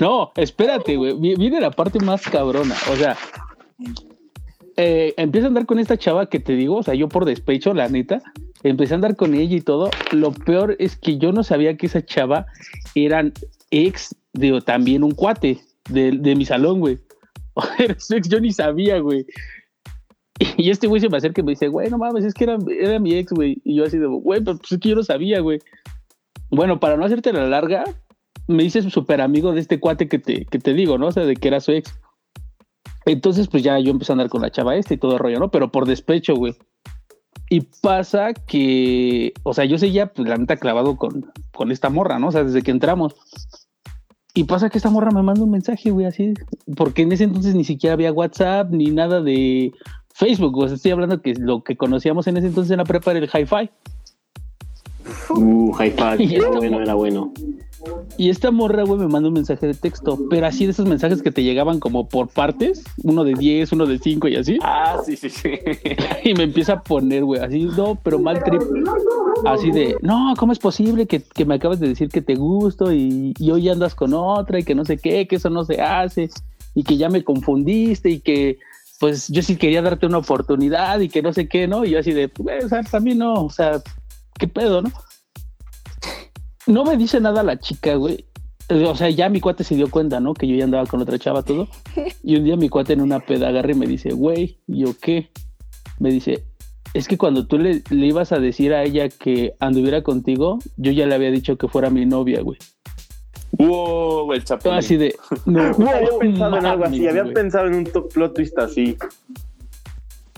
No, 0.00 0.32
espérate, 0.36 0.96
güey. 0.96 1.14
Viene 1.18 1.60
la 1.60 1.70
parte 1.70 2.00
más 2.00 2.22
cabrona. 2.22 2.74
O 2.92 2.96
sea, 2.96 3.16
eh, 4.76 5.14
empiezo 5.16 5.46
a 5.46 5.48
andar 5.48 5.66
con 5.66 5.78
esta 5.78 5.96
chava 5.96 6.26
que 6.26 6.40
te 6.40 6.54
digo, 6.54 6.76
o 6.76 6.82
sea, 6.82 6.94
yo 6.94 7.08
por 7.08 7.24
despecho, 7.24 7.74
la 7.74 7.88
neta, 7.88 8.20
empecé 8.62 8.94
a 8.94 8.96
andar 8.96 9.16
con 9.16 9.34
ella 9.34 9.56
y 9.56 9.60
todo. 9.60 9.90
Lo 10.12 10.32
peor 10.32 10.76
es 10.78 10.96
que 10.96 11.18
yo 11.18 11.32
no 11.32 11.42
sabía 11.42 11.76
que 11.76 11.86
esa 11.86 12.04
chava 12.04 12.46
eran 12.94 13.32
ex 13.70 14.14
de 14.32 14.60
también 14.62 15.04
un 15.04 15.12
cuate 15.12 15.60
de, 15.88 16.12
de 16.12 16.34
mi 16.34 16.44
salón, 16.44 16.80
güey. 16.80 16.98
Era 17.78 17.98
su 17.98 18.14
ex, 18.16 18.28
yo 18.28 18.40
ni 18.40 18.52
sabía, 18.52 18.98
güey. 18.98 19.26
Y 20.56 20.70
este 20.70 20.86
güey 20.86 21.00
se 21.00 21.08
me 21.08 21.16
acerca 21.16 21.40
y 21.40 21.44
me 21.44 21.52
dice, 21.52 21.68
güey, 21.68 21.90
no 21.90 21.98
mames, 21.98 22.24
es 22.24 22.34
que 22.34 22.44
era, 22.44 22.58
era 22.80 22.98
mi 22.98 23.14
ex, 23.14 23.32
güey. 23.32 23.60
Y 23.64 23.76
yo 23.76 23.84
así 23.84 23.98
de, 23.98 24.06
güey, 24.06 24.42
pues 24.42 24.58
es 24.70 24.78
que 24.78 24.88
yo 24.88 24.96
no 24.96 25.02
sabía, 25.02 25.40
güey. 25.40 25.60
Bueno, 26.50 26.80
para 26.80 26.96
no 26.96 27.04
hacerte 27.04 27.32
la 27.32 27.46
larga, 27.46 27.84
me 28.46 28.62
dices 28.62 28.84
súper 28.92 29.20
amigo 29.20 29.52
de 29.52 29.60
este 29.60 29.80
cuate 29.80 30.08
que 30.08 30.18
te, 30.18 30.44
que 30.46 30.58
te 30.58 30.74
digo, 30.74 30.98
¿no? 30.98 31.08
O 31.08 31.12
sea, 31.12 31.24
de 31.24 31.36
que 31.36 31.48
era 31.48 31.60
su 31.60 31.72
ex. 31.72 31.98
Entonces, 33.06 33.48
pues 33.48 33.62
ya 33.62 33.78
yo 33.78 33.90
empecé 33.90 34.12
a 34.12 34.14
andar 34.14 34.28
con 34.28 34.42
la 34.42 34.50
chava 34.50 34.76
esta 34.76 34.94
y 34.94 34.98
todo 34.98 35.12
el 35.12 35.18
rollo, 35.18 35.38
¿no? 35.38 35.50
Pero 35.50 35.70
por 35.70 35.86
despecho, 35.86 36.34
güey. 36.34 36.54
Y 37.50 37.60
pasa 37.82 38.32
que, 38.32 39.34
o 39.42 39.52
sea, 39.52 39.66
yo 39.66 39.76
seguía, 39.76 40.12
pues 40.12 40.28
la 40.28 40.36
neta, 40.36 40.56
clavado 40.56 40.96
con, 40.96 41.30
con 41.52 41.70
esta 41.70 41.90
morra, 41.90 42.18
¿no? 42.18 42.28
O 42.28 42.32
sea, 42.32 42.44
desde 42.44 42.62
que 42.62 42.70
entramos. 42.70 43.14
Y 44.34 44.44
pasa 44.44 44.70
que 44.70 44.78
esta 44.78 44.90
morra 44.90 45.10
me 45.10 45.22
manda 45.22 45.44
un 45.44 45.50
mensaje, 45.50 45.90
güey, 45.90 46.06
así, 46.06 46.34
porque 46.76 47.02
en 47.02 47.12
ese 47.12 47.24
entonces 47.24 47.54
ni 47.54 47.62
siquiera 47.62 47.94
había 47.94 48.12
WhatsApp 48.12 48.70
ni 48.70 48.86
nada 48.86 49.20
de 49.20 49.72
Facebook, 50.14 50.56
o 50.56 50.68
sea, 50.68 50.76
estoy 50.76 50.92
hablando 50.92 51.20
que 51.20 51.34
lo 51.34 51.64
que 51.64 51.76
conocíamos 51.76 52.28
en 52.28 52.36
ese 52.36 52.46
entonces 52.46 52.70
en 52.70 52.78
la 52.78 52.84
prepa 52.84 53.10
era 53.10 53.20
el 53.20 53.28
hi-fi. 53.28 53.68
Uh, 55.30 55.74
hi-fi, 55.76 56.34
era 56.36 56.50
bueno, 56.50 56.80
era 56.80 56.94
bueno. 56.94 57.32
Y 58.16 58.30
esta 58.30 58.52
morra, 58.52 58.84
güey, 58.84 59.00
me 59.00 59.08
manda 59.08 59.28
un 59.28 59.34
mensaje 59.34 59.66
de 59.66 59.74
texto, 59.74 60.16
pero 60.30 60.46
así 60.46 60.66
de 60.66 60.70
esos 60.70 60.86
mensajes 60.86 61.20
que 61.20 61.32
te 61.32 61.42
llegaban 61.42 61.80
como 61.80 62.08
por 62.08 62.28
partes, 62.28 62.84
uno 63.02 63.24
de 63.24 63.34
10, 63.34 63.72
uno 63.72 63.86
de 63.86 63.98
5 63.98 64.28
y 64.28 64.36
así. 64.36 64.58
Ah, 64.62 64.98
sí, 65.04 65.16
sí, 65.16 65.28
sí. 65.28 65.50
y 66.24 66.32
me 66.34 66.44
empieza 66.44 66.74
a 66.74 66.82
poner, 66.82 67.24
güey, 67.24 67.40
así, 67.40 67.64
no, 67.76 67.98
pero 68.00 68.20
mal 68.20 68.42
trip. 68.44 68.62
Así 69.44 69.72
de, 69.72 69.96
no, 70.00 70.34
¿cómo 70.38 70.52
es 70.52 70.60
posible 70.60 71.06
que, 71.06 71.22
que 71.22 71.44
me 71.44 71.56
acabas 71.56 71.80
de 71.80 71.88
decir 71.88 72.08
que 72.08 72.22
te 72.22 72.36
gusto 72.36 72.92
y, 72.92 73.34
y, 73.36 73.50
hoy 73.50 73.68
andas 73.68 73.96
con 73.96 74.14
otra 74.14 74.60
y 74.60 74.62
que 74.62 74.76
no 74.76 74.84
sé 74.84 74.96
qué, 74.96 75.26
que 75.26 75.36
eso 75.36 75.50
no 75.50 75.64
se 75.64 75.82
hace 75.82 76.30
y 76.76 76.84
que 76.84 76.96
ya 76.96 77.08
me 77.08 77.24
confundiste 77.24 78.10
y 78.10 78.20
que 78.20 78.58
pues 79.04 79.28
yo 79.28 79.42
sí 79.42 79.56
quería 79.56 79.82
darte 79.82 80.06
una 80.06 80.16
oportunidad 80.16 80.98
y 81.00 81.10
que 81.10 81.20
no 81.20 81.30
sé 81.34 81.46
qué, 81.46 81.68
¿no? 81.68 81.84
Y 81.84 81.90
yo 81.90 81.98
así 81.98 82.14
de, 82.14 82.30
pues, 82.30 82.70
sea, 82.70 82.82
también 82.84 83.18
no, 83.18 83.34
o 83.34 83.50
sea, 83.50 83.82
¿qué 84.38 84.48
pedo, 84.48 84.80
no? 84.80 84.90
No 86.66 86.84
me 86.84 86.96
dice 86.96 87.20
nada 87.20 87.42
la 87.42 87.58
chica, 87.58 87.96
güey. 87.96 88.24
O 88.70 88.96
sea, 88.96 89.10
ya 89.10 89.28
mi 89.28 89.42
cuate 89.42 89.62
se 89.62 89.74
dio 89.74 89.90
cuenta, 89.90 90.20
¿no? 90.20 90.32
Que 90.32 90.48
yo 90.48 90.56
ya 90.56 90.64
andaba 90.64 90.86
con 90.86 91.02
otra 91.02 91.18
chava, 91.18 91.42
todo. 91.42 91.68
Y 92.22 92.36
un 92.36 92.44
día 92.44 92.56
mi 92.56 92.70
cuate 92.70 92.94
en 92.94 93.02
una 93.02 93.20
peda 93.20 93.48
agarra 93.48 93.72
y 93.72 93.74
me 93.74 93.86
dice, 93.86 94.14
güey, 94.14 94.56
¿y 94.66 94.86
yo 94.86 94.94
qué? 94.98 95.28
Me 95.98 96.10
dice, 96.10 96.42
es 96.94 97.06
que 97.06 97.18
cuando 97.18 97.46
tú 97.46 97.58
le, 97.58 97.82
le 97.90 98.06
ibas 98.06 98.32
a 98.32 98.38
decir 98.38 98.72
a 98.72 98.84
ella 98.84 99.10
que 99.10 99.54
anduviera 99.60 100.02
contigo, 100.02 100.60
yo 100.78 100.92
ya 100.92 101.04
le 101.04 101.14
había 101.14 101.30
dicho 101.30 101.58
que 101.58 101.68
fuera 101.68 101.90
mi 101.90 102.06
novia, 102.06 102.40
güey. 102.40 102.56
Wow, 103.58 104.32
el 104.32 104.44
chapulín. 104.44 104.78
Así 104.78 104.96
de. 104.96 105.14
No, 105.46 105.62
había 105.90 106.18
pensado 106.18 106.56
en 106.56 106.66
algo 106.66 106.84
así, 106.84 107.06
había 107.06 107.24
pensado 107.32 107.66
en 107.66 107.74
un 107.74 107.84
plot 107.84 108.34
twist 108.34 108.58
así. 108.58 108.96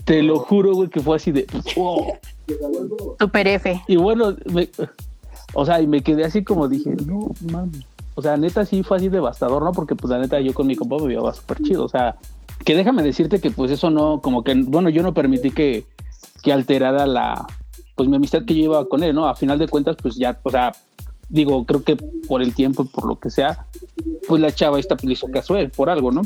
Te 0.05 0.23
lo 0.23 0.39
juro, 0.39 0.73
güey, 0.73 0.89
que 0.89 0.99
fue 0.99 1.15
así 1.15 1.31
de. 1.31 1.47
Wow. 1.75 2.13
Super 3.19 3.47
F. 3.47 3.81
Y 3.87 3.97
bueno, 3.97 4.35
me, 4.45 4.69
o 5.53 5.65
sea, 5.65 5.81
y 5.81 5.87
me 5.87 6.01
quedé 6.01 6.23
así 6.23 6.43
como 6.43 6.67
dije, 6.67 6.95
no 7.05 7.31
mames. 7.51 7.85
O 8.15 8.21
sea, 8.21 8.37
neta 8.37 8.65
sí 8.65 8.83
fue 8.83 8.97
así 8.97 9.09
devastador, 9.09 9.63
¿no? 9.63 9.71
Porque 9.71 9.95
pues 9.95 10.09
la 10.09 10.19
neta 10.19 10.39
yo 10.39 10.53
con 10.53 10.65
mi 10.65 10.75
compa 10.75 10.97
me 10.97 11.09
llevaba 11.09 11.33
súper 11.33 11.61
chido. 11.61 11.83
O 11.85 11.89
sea, 11.89 12.15
que 12.65 12.75
déjame 12.75 13.03
decirte 13.03 13.39
que 13.39 13.51
pues 13.51 13.71
eso 13.71 13.89
no, 13.89 14.21
como 14.21 14.43
que, 14.43 14.55
bueno, 14.55 14.89
yo 14.89 15.03
no 15.03 15.13
permití 15.13 15.51
que, 15.51 15.85
que 16.41 16.51
alterara 16.51 17.05
la, 17.05 17.45
pues 17.95 18.09
mi 18.09 18.15
amistad 18.15 18.43
que 18.45 18.55
yo 18.55 18.61
llevaba 18.61 18.89
con 18.89 19.03
él, 19.03 19.13
¿no? 19.13 19.27
A 19.27 19.35
final 19.35 19.59
de 19.59 19.67
cuentas, 19.67 19.97
pues 20.01 20.15
ya, 20.15 20.39
o 20.43 20.49
sea, 20.49 20.71
digo, 21.29 21.65
creo 21.65 21.83
que 21.83 21.95
por 21.95 22.41
el 22.41 22.53
tiempo 22.53 22.85
por 22.85 23.05
lo 23.05 23.19
que 23.19 23.29
sea, 23.29 23.65
pues 24.27 24.41
la 24.41 24.51
chava 24.51 24.79
esta 24.79 24.95
pues, 24.95 25.11
hizo 25.11 25.27
caso 25.27 25.55
por 25.75 25.89
algo, 25.89 26.11
¿no? 26.11 26.21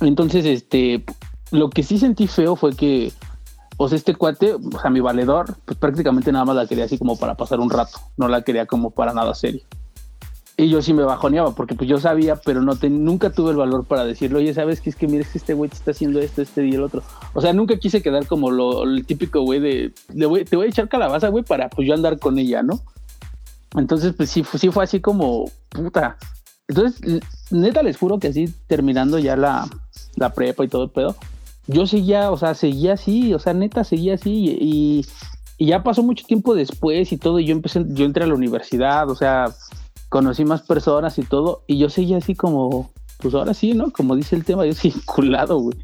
Entonces, 0.00 0.44
este, 0.44 1.04
lo 1.50 1.70
que 1.70 1.82
sí 1.82 1.98
sentí 1.98 2.26
feo 2.26 2.56
fue 2.56 2.74
que, 2.74 3.12
o 3.76 3.88
sea, 3.88 3.96
este 3.96 4.14
cuate, 4.14 4.54
o 4.54 4.80
sea, 4.80 4.90
mi 4.90 5.00
valedor, 5.00 5.56
pues 5.64 5.78
prácticamente 5.78 6.32
nada 6.32 6.44
más 6.44 6.56
la 6.56 6.66
quería 6.66 6.84
así 6.84 6.98
como 6.98 7.16
para 7.16 7.36
pasar 7.36 7.60
un 7.60 7.70
rato, 7.70 7.98
no 8.16 8.28
la 8.28 8.42
quería 8.42 8.66
como 8.66 8.90
para 8.90 9.12
nada 9.12 9.34
serio. 9.34 9.62
Y 10.60 10.68
yo 10.68 10.82
sí 10.82 10.92
me 10.92 11.04
bajoneaba, 11.04 11.54
porque 11.54 11.74
pues 11.74 11.88
yo 11.88 11.98
sabía, 11.98 12.36
pero 12.36 12.60
no 12.60 12.74
nunca 12.90 13.30
tuve 13.30 13.52
el 13.52 13.56
valor 13.56 13.86
para 13.86 14.04
decirlo, 14.04 14.40
oye, 14.40 14.52
¿sabes 14.52 14.82
qué 14.82 14.90
es 14.90 14.96
que 14.96 15.08
mira, 15.08 15.24
que 15.24 15.38
este 15.38 15.54
güey 15.54 15.70
te 15.70 15.76
está 15.76 15.92
haciendo 15.92 16.20
esto, 16.20 16.42
este 16.42 16.66
y 16.66 16.74
el 16.74 16.82
otro? 16.82 17.02
O 17.32 17.40
sea, 17.40 17.54
nunca 17.54 17.78
quise 17.78 18.02
quedar 18.02 18.26
como 18.26 18.50
lo, 18.50 18.82
el 18.82 19.06
típico 19.06 19.40
güey 19.40 19.58
de, 19.58 19.94
te 20.44 20.56
voy 20.56 20.66
a 20.66 20.68
echar 20.68 20.90
calabaza, 20.90 21.28
güey, 21.28 21.44
para 21.44 21.70
pues 21.70 21.88
yo 21.88 21.94
andar 21.94 22.18
con 22.18 22.38
ella, 22.38 22.62
¿no? 22.62 22.78
Entonces, 23.74 24.12
pues 24.14 24.28
sí, 24.28 24.44
sí 24.58 24.70
fue 24.70 24.84
así 24.84 25.00
como, 25.00 25.50
puta. 25.70 26.18
Entonces, 26.68 27.22
neta, 27.50 27.82
les 27.82 27.96
juro 27.96 28.18
que 28.18 28.28
así, 28.28 28.52
terminando 28.66 29.18
ya 29.18 29.36
la, 29.36 29.66
la 30.16 30.34
prepa 30.34 30.62
y 30.62 30.68
todo 30.68 30.84
el 30.84 30.90
pedo, 30.90 31.16
yo 31.68 31.86
seguía, 31.86 32.30
o 32.30 32.36
sea, 32.36 32.52
seguía 32.52 32.92
así, 32.92 33.32
o 33.32 33.38
sea, 33.38 33.54
neta, 33.54 33.82
seguía 33.82 34.12
así 34.12 34.58
y, 34.60 35.06
y 35.56 35.66
ya 35.66 35.82
pasó 35.82 36.02
mucho 36.02 36.26
tiempo 36.26 36.54
después 36.54 37.12
y 37.12 37.16
todo, 37.16 37.40
y 37.40 37.46
yo 37.46 37.52
empecé, 37.52 37.82
yo 37.88 38.04
entré 38.04 38.24
a 38.24 38.26
la 38.26 38.34
universidad, 38.34 39.08
o 39.08 39.14
sea, 39.14 39.46
conocí 40.10 40.44
más 40.44 40.60
personas 40.60 41.18
y 41.18 41.22
todo, 41.22 41.62
y 41.66 41.78
yo 41.78 41.88
seguía 41.88 42.18
así 42.18 42.34
como, 42.34 42.90
pues 43.18 43.32
ahora 43.34 43.54
sí, 43.54 43.72
¿no? 43.72 43.90
Como 43.90 44.16
dice 44.16 44.36
el 44.36 44.44
tema, 44.44 44.66
yo 44.66 44.74
sí, 44.74 44.92
culado, 45.06 45.58
güey. 45.58 45.78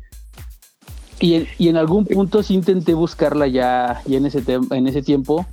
Y 1.18 1.34
en, 1.34 1.46
y 1.56 1.68
en 1.68 1.78
algún 1.78 2.04
punto 2.04 2.42
sí 2.42 2.52
intenté 2.52 2.92
buscarla 2.92 3.46
ya, 3.46 4.02
ya 4.04 4.18
en, 4.18 4.26
ese 4.26 4.42
en 4.70 4.86
ese 4.86 5.00
tiempo, 5.00 5.46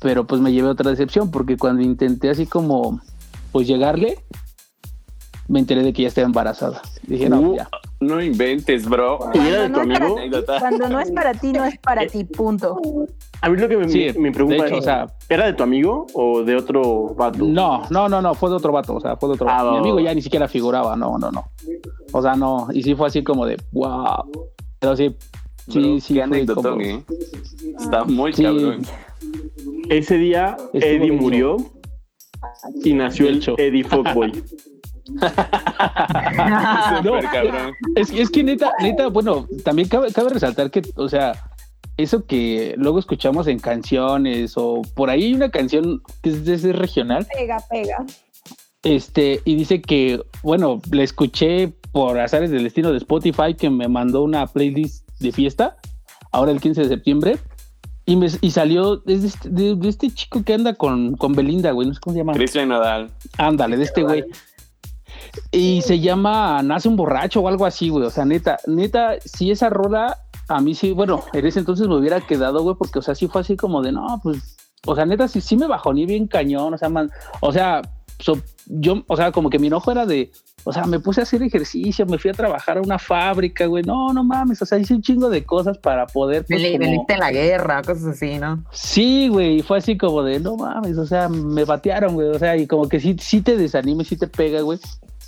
pero 0.00 0.26
pues 0.26 0.40
me 0.40 0.52
llevé 0.52 0.68
otra 0.68 0.90
decepción, 0.90 1.30
porque 1.30 1.58
cuando 1.58 1.82
intenté 1.82 2.30
así 2.30 2.46
como, 2.46 3.02
pues 3.50 3.66
llegarle, 3.66 4.24
me 5.48 5.58
enteré 5.58 5.82
de 5.82 5.92
que 5.92 6.02
ya 6.02 6.08
estaba 6.08 6.26
embarazada. 6.26 6.80
Dije, 7.02 7.28
no, 7.28 7.40
Uh, 7.40 7.56
ya. 7.56 7.68
No 8.02 8.20
inventes, 8.22 8.88
bro. 8.88 9.18
¿Y 9.34 9.38
era 9.38 9.62
de 9.62 9.68
tu 9.70 9.84
no 9.84 9.92
es 9.92 9.98
para 9.98 10.06
amigo? 10.06 10.40
ti, 10.40 10.52
cuando 10.60 10.88
no 10.88 11.00
es 11.00 11.10
para 11.12 11.32
ti, 11.34 11.52
no 11.52 11.64
es 11.64 11.78
para 11.78 12.06
ti, 12.08 12.24
punto. 12.24 12.80
A 13.40 13.48
mí 13.48 13.56
lo 13.56 13.68
que 13.68 13.76
me, 13.76 13.88
Sí, 13.88 14.08
me 14.18 14.32
preocupa 14.32 14.66
hecho, 14.66 14.74
es, 14.74 14.80
o 14.80 14.82
sea- 14.82 15.06
¿era 15.28 15.46
de 15.46 15.52
tu 15.54 15.62
amigo 15.62 16.06
o 16.14 16.42
de 16.42 16.56
otro 16.56 17.14
vato? 17.14 17.44
No, 17.44 17.82
no, 17.90 18.08
no, 18.08 18.20
no, 18.20 18.34
fue 18.34 18.50
de 18.50 18.56
otro 18.56 18.72
vato, 18.72 18.94
o 18.96 19.00
sea, 19.00 19.16
fue 19.16 19.28
de 19.30 19.34
otro 19.34 19.48
Ah, 19.48 19.62
vato. 19.62 19.72
Mi 19.72 19.78
amigo 19.78 20.00
ya 20.00 20.14
ni 20.14 20.22
siquiera 20.22 20.48
figuraba, 20.48 20.96
no, 20.96 21.16
no, 21.18 21.30
no. 21.30 21.44
O 22.12 22.20
sea, 22.22 22.34
no, 22.34 22.68
y 22.72 22.82
sí 22.82 22.94
fue 22.94 23.06
así 23.06 23.22
como 23.22 23.46
de, 23.46 23.56
wow. 23.72 24.24
Pero 24.78 24.96
sí, 24.96 25.14
sí, 25.68 25.78
Bro, 25.80 26.00
sí. 26.00 26.14
Qué 26.14 26.20
¿eh? 26.80 27.04
Está 27.78 28.04
muy 28.04 28.32
Sí. 28.32 28.42
cabrón. 28.42 28.82
Ese 29.88 30.16
día 30.18 30.56
Estuvo 30.72 30.80
Eddie 30.82 31.12
murió 31.12 31.56
y 32.84 32.92
nació 32.94 33.28
el 33.28 33.34
Dicho. 33.34 33.54
Eddie 33.58 33.84
Fuckboy. 33.84 34.32
No. 37.04 37.18
Es, 37.96 38.10
es 38.10 38.30
que 38.30 38.42
neta, 38.44 38.72
neta, 38.80 39.08
bueno, 39.08 39.46
también 39.64 39.88
cabe, 39.88 40.12
cabe 40.12 40.30
resaltar 40.30 40.70
que, 40.70 40.82
o 40.96 41.08
sea, 41.08 41.32
eso 41.96 42.24
que 42.26 42.74
luego 42.78 42.98
escuchamos 42.98 43.46
en 43.48 43.58
canciones 43.58 44.54
o 44.56 44.82
por 44.94 45.10
ahí 45.10 45.24
hay 45.24 45.34
una 45.34 45.50
canción 45.50 46.02
que 46.22 46.30
es, 46.30 46.46
es 46.48 46.62
regional, 46.76 47.26
Pega, 47.32 47.58
pega. 47.70 48.04
este, 48.82 49.40
y 49.44 49.54
dice 49.56 49.82
que, 49.82 50.20
bueno, 50.42 50.80
le 50.90 51.02
escuché 51.02 51.72
por 51.92 52.18
azares 52.18 52.50
del 52.50 52.64
destino 52.64 52.90
de 52.90 52.98
Spotify 52.98 53.54
que 53.58 53.68
me 53.70 53.88
mandó 53.88 54.22
una 54.22 54.46
playlist 54.46 55.06
de 55.20 55.32
fiesta, 55.32 55.76
ahora 56.30 56.52
el 56.52 56.60
15 56.60 56.82
de 56.82 56.88
septiembre, 56.88 57.38
y, 58.04 58.16
me, 58.16 58.26
y 58.40 58.50
salió 58.50 58.96
de 58.96 59.14
este, 59.14 59.48
de- 59.48 59.76
de 59.76 59.88
este 59.88 60.10
chico 60.10 60.42
que 60.42 60.54
anda 60.54 60.74
con, 60.74 61.16
con 61.16 61.34
Belinda, 61.34 61.70
güey, 61.70 61.86
no 61.86 61.94
sé 61.94 62.00
cómo 62.00 62.14
se 62.14 62.18
llama. 62.20 62.32
Cristian 62.32 62.68
Nodal. 62.68 63.10
Ándale, 63.38 63.76
de 63.76 63.84
este 63.84 64.02
güey. 64.02 64.24
Y 65.50 65.82
se 65.82 66.00
llama 66.00 66.62
Nace 66.62 66.88
un 66.88 66.96
borracho 66.96 67.40
o 67.40 67.48
algo 67.48 67.66
así, 67.66 67.88
güey. 67.88 68.04
O 68.04 68.10
sea, 68.10 68.24
neta, 68.24 68.58
neta, 68.66 69.16
si 69.24 69.50
esa 69.50 69.70
rola 69.70 70.18
a 70.48 70.60
mí 70.60 70.74
sí, 70.74 70.92
bueno, 70.92 71.22
en 71.32 71.46
ese 71.46 71.60
entonces 71.60 71.88
me 71.88 71.96
hubiera 71.96 72.20
quedado, 72.20 72.62
güey, 72.62 72.76
porque, 72.76 72.98
o 72.98 73.02
sea, 73.02 73.14
sí 73.14 73.28
fue 73.28 73.40
así 73.40 73.56
como 73.56 73.82
de, 73.82 73.92
no, 73.92 74.20
pues, 74.22 74.56
o 74.86 74.94
sea, 74.94 75.06
neta, 75.06 75.28
sí, 75.28 75.40
sí 75.40 75.56
me 75.56 75.66
bajoné 75.66 76.04
bien 76.04 76.26
cañón, 76.26 76.74
o 76.74 76.78
sea, 76.78 76.88
man, 76.88 77.10
o 77.40 77.52
sea, 77.52 77.82
yo, 78.66 79.02
o 79.06 79.16
sea, 79.16 79.32
como 79.32 79.50
que 79.50 79.58
mi 79.58 79.68
enojo 79.68 79.90
era 79.90 80.06
de, 80.06 80.30
o 80.64 80.72
sea, 80.72 80.84
me 80.84 81.00
puse 81.00 81.20
a 81.20 81.24
hacer 81.24 81.42
ejercicio, 81.42 82.06
me 82.06 82.18
fui 82.18 82.30
a 82.30 82.34
trabajar 82.34 82.78
a 82.78 82.82
una 82.82 82.98
fábrica, 82.98 83.66
güey. 83.66 83.82
No, 83.82 84.12
no 84.12 84.22
mames, 84.22 84.62
o 84.62 84.66
sea, 84.66 84.78
hice 84.78 84.94
un 84.94 85.02
chingo 85.02 85.28
de 85.28 85.44
cosas 85.44 85.76
para 85.78 86.06
poder. 86.06 86.44
Pues, 86.46 86.62
como... 86.78 87.06
en 87.08 87.18
la 87.18 87.32
guerra, 87.32 87.82
cosas 87.82 88.04
así, 88.04 88.38
¿no? 88.38 88.62
Sí, 88.70 89.28
güey, 89.28 89.62
fue 89.62 89.78
así 89.78 89.96
como 89.96 90.22
de, 90.22 90.38
no 90.38 90.56
mames, 90.56 90.98
o 90.98 91.06
sea, 91.06 91.28
me 91.28 91.64
batearon, 91.64 92.14
güey. 92.14 92.28
O 92.28 92.38
sea, 92.38 92.56
y 92.56 92.66
como 92.66 92.88
que 92.88 93.00
sí, 93.00 93.16
sí 93.18 93.42
te 93.42 93.56
desanime, 93.56 94.04
sí 94.04 94.16
te 94.16 94.28
pega, 94.28 94.60
güey. 94.60 94.78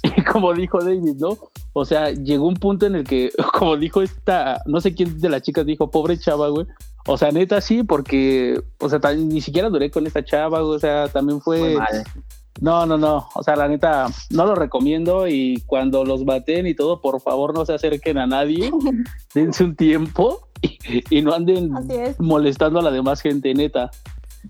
Y 0.05 0.23
como 0.25 0.53
dijo 0.53 0.79
David, 0.79 1.17
¿no? 1.19 1.39
O 1.73 1.85
sea, 1.85 2.11
llegó 2.11 2.47
un 2.47 2.55
punto 2.55 2.87
en 2.87 2.97
el 2.97 3.05
que, 3.05 3.31
como 3.59 3.77
dijo 3.77 4.03
esta, 4.03 4.63
no 4.67 4.81
sé 4.81 4.95
quién 4.95 5.21
de 5.21 5.29
las 5.29 5.43
chicas 5.43 5.67
dijo, 5.67 5.91
pobre 5.91 6.19
chava, 6.19 6.49
güey. 6.49 6.67
O 7.07 7.19
sea, 7.19 7.31
neta 7.31 7.61
sí, 7.61 7.83
porque, 7.83 8.63
o 8.81 8.89
sea, 8.89 8.99
ni 9.15 9.41
siquiera 9.41 9.69
duré 9.69 9.91
con 9.91 10.07
esta 10.07 10.25
chava, 10.25 10.61
güey. 10.61 10.77
O 10.77 10.79
sea, 10.79 11.09
también 11.09 11.41
fue. 11.41 11.77
No, 12.61 12.87
no, 12.87 12.97
no. 12.97 13.29
O 13.35 13.43
sea, 13.43 13.57
la 13.57 13.69
neta, 13.69 14.07
no 14.31 14.47
lo 14.47 14.55
recomiendo 14.55 15.27
y 15.29 15.63
cuando 15.67 16.05
los 16.05 16.25
baten 16.25 16.67
y 16.67 16.75
todo, 16.75 17.01
por 17.01 17.21
favor 17.21 17.53
no 17.53 17.67
se 17.67 17.75
acerquen 17.75 18.17
a 18.17 18.27
nadie. 18.27 18.71
Dense 19.35 19.65
un 19.65 19.77
tiempo 19.77 20.49
y, 21.11 21.21
no 21.21 21.35
anden 21.35 21.73
molestando 22.19 22.79
a 22.79 22.83
la 22.83 22.91
demás 22.91 23.21
gente, 23.21 23.53
neta. 23.53 23.91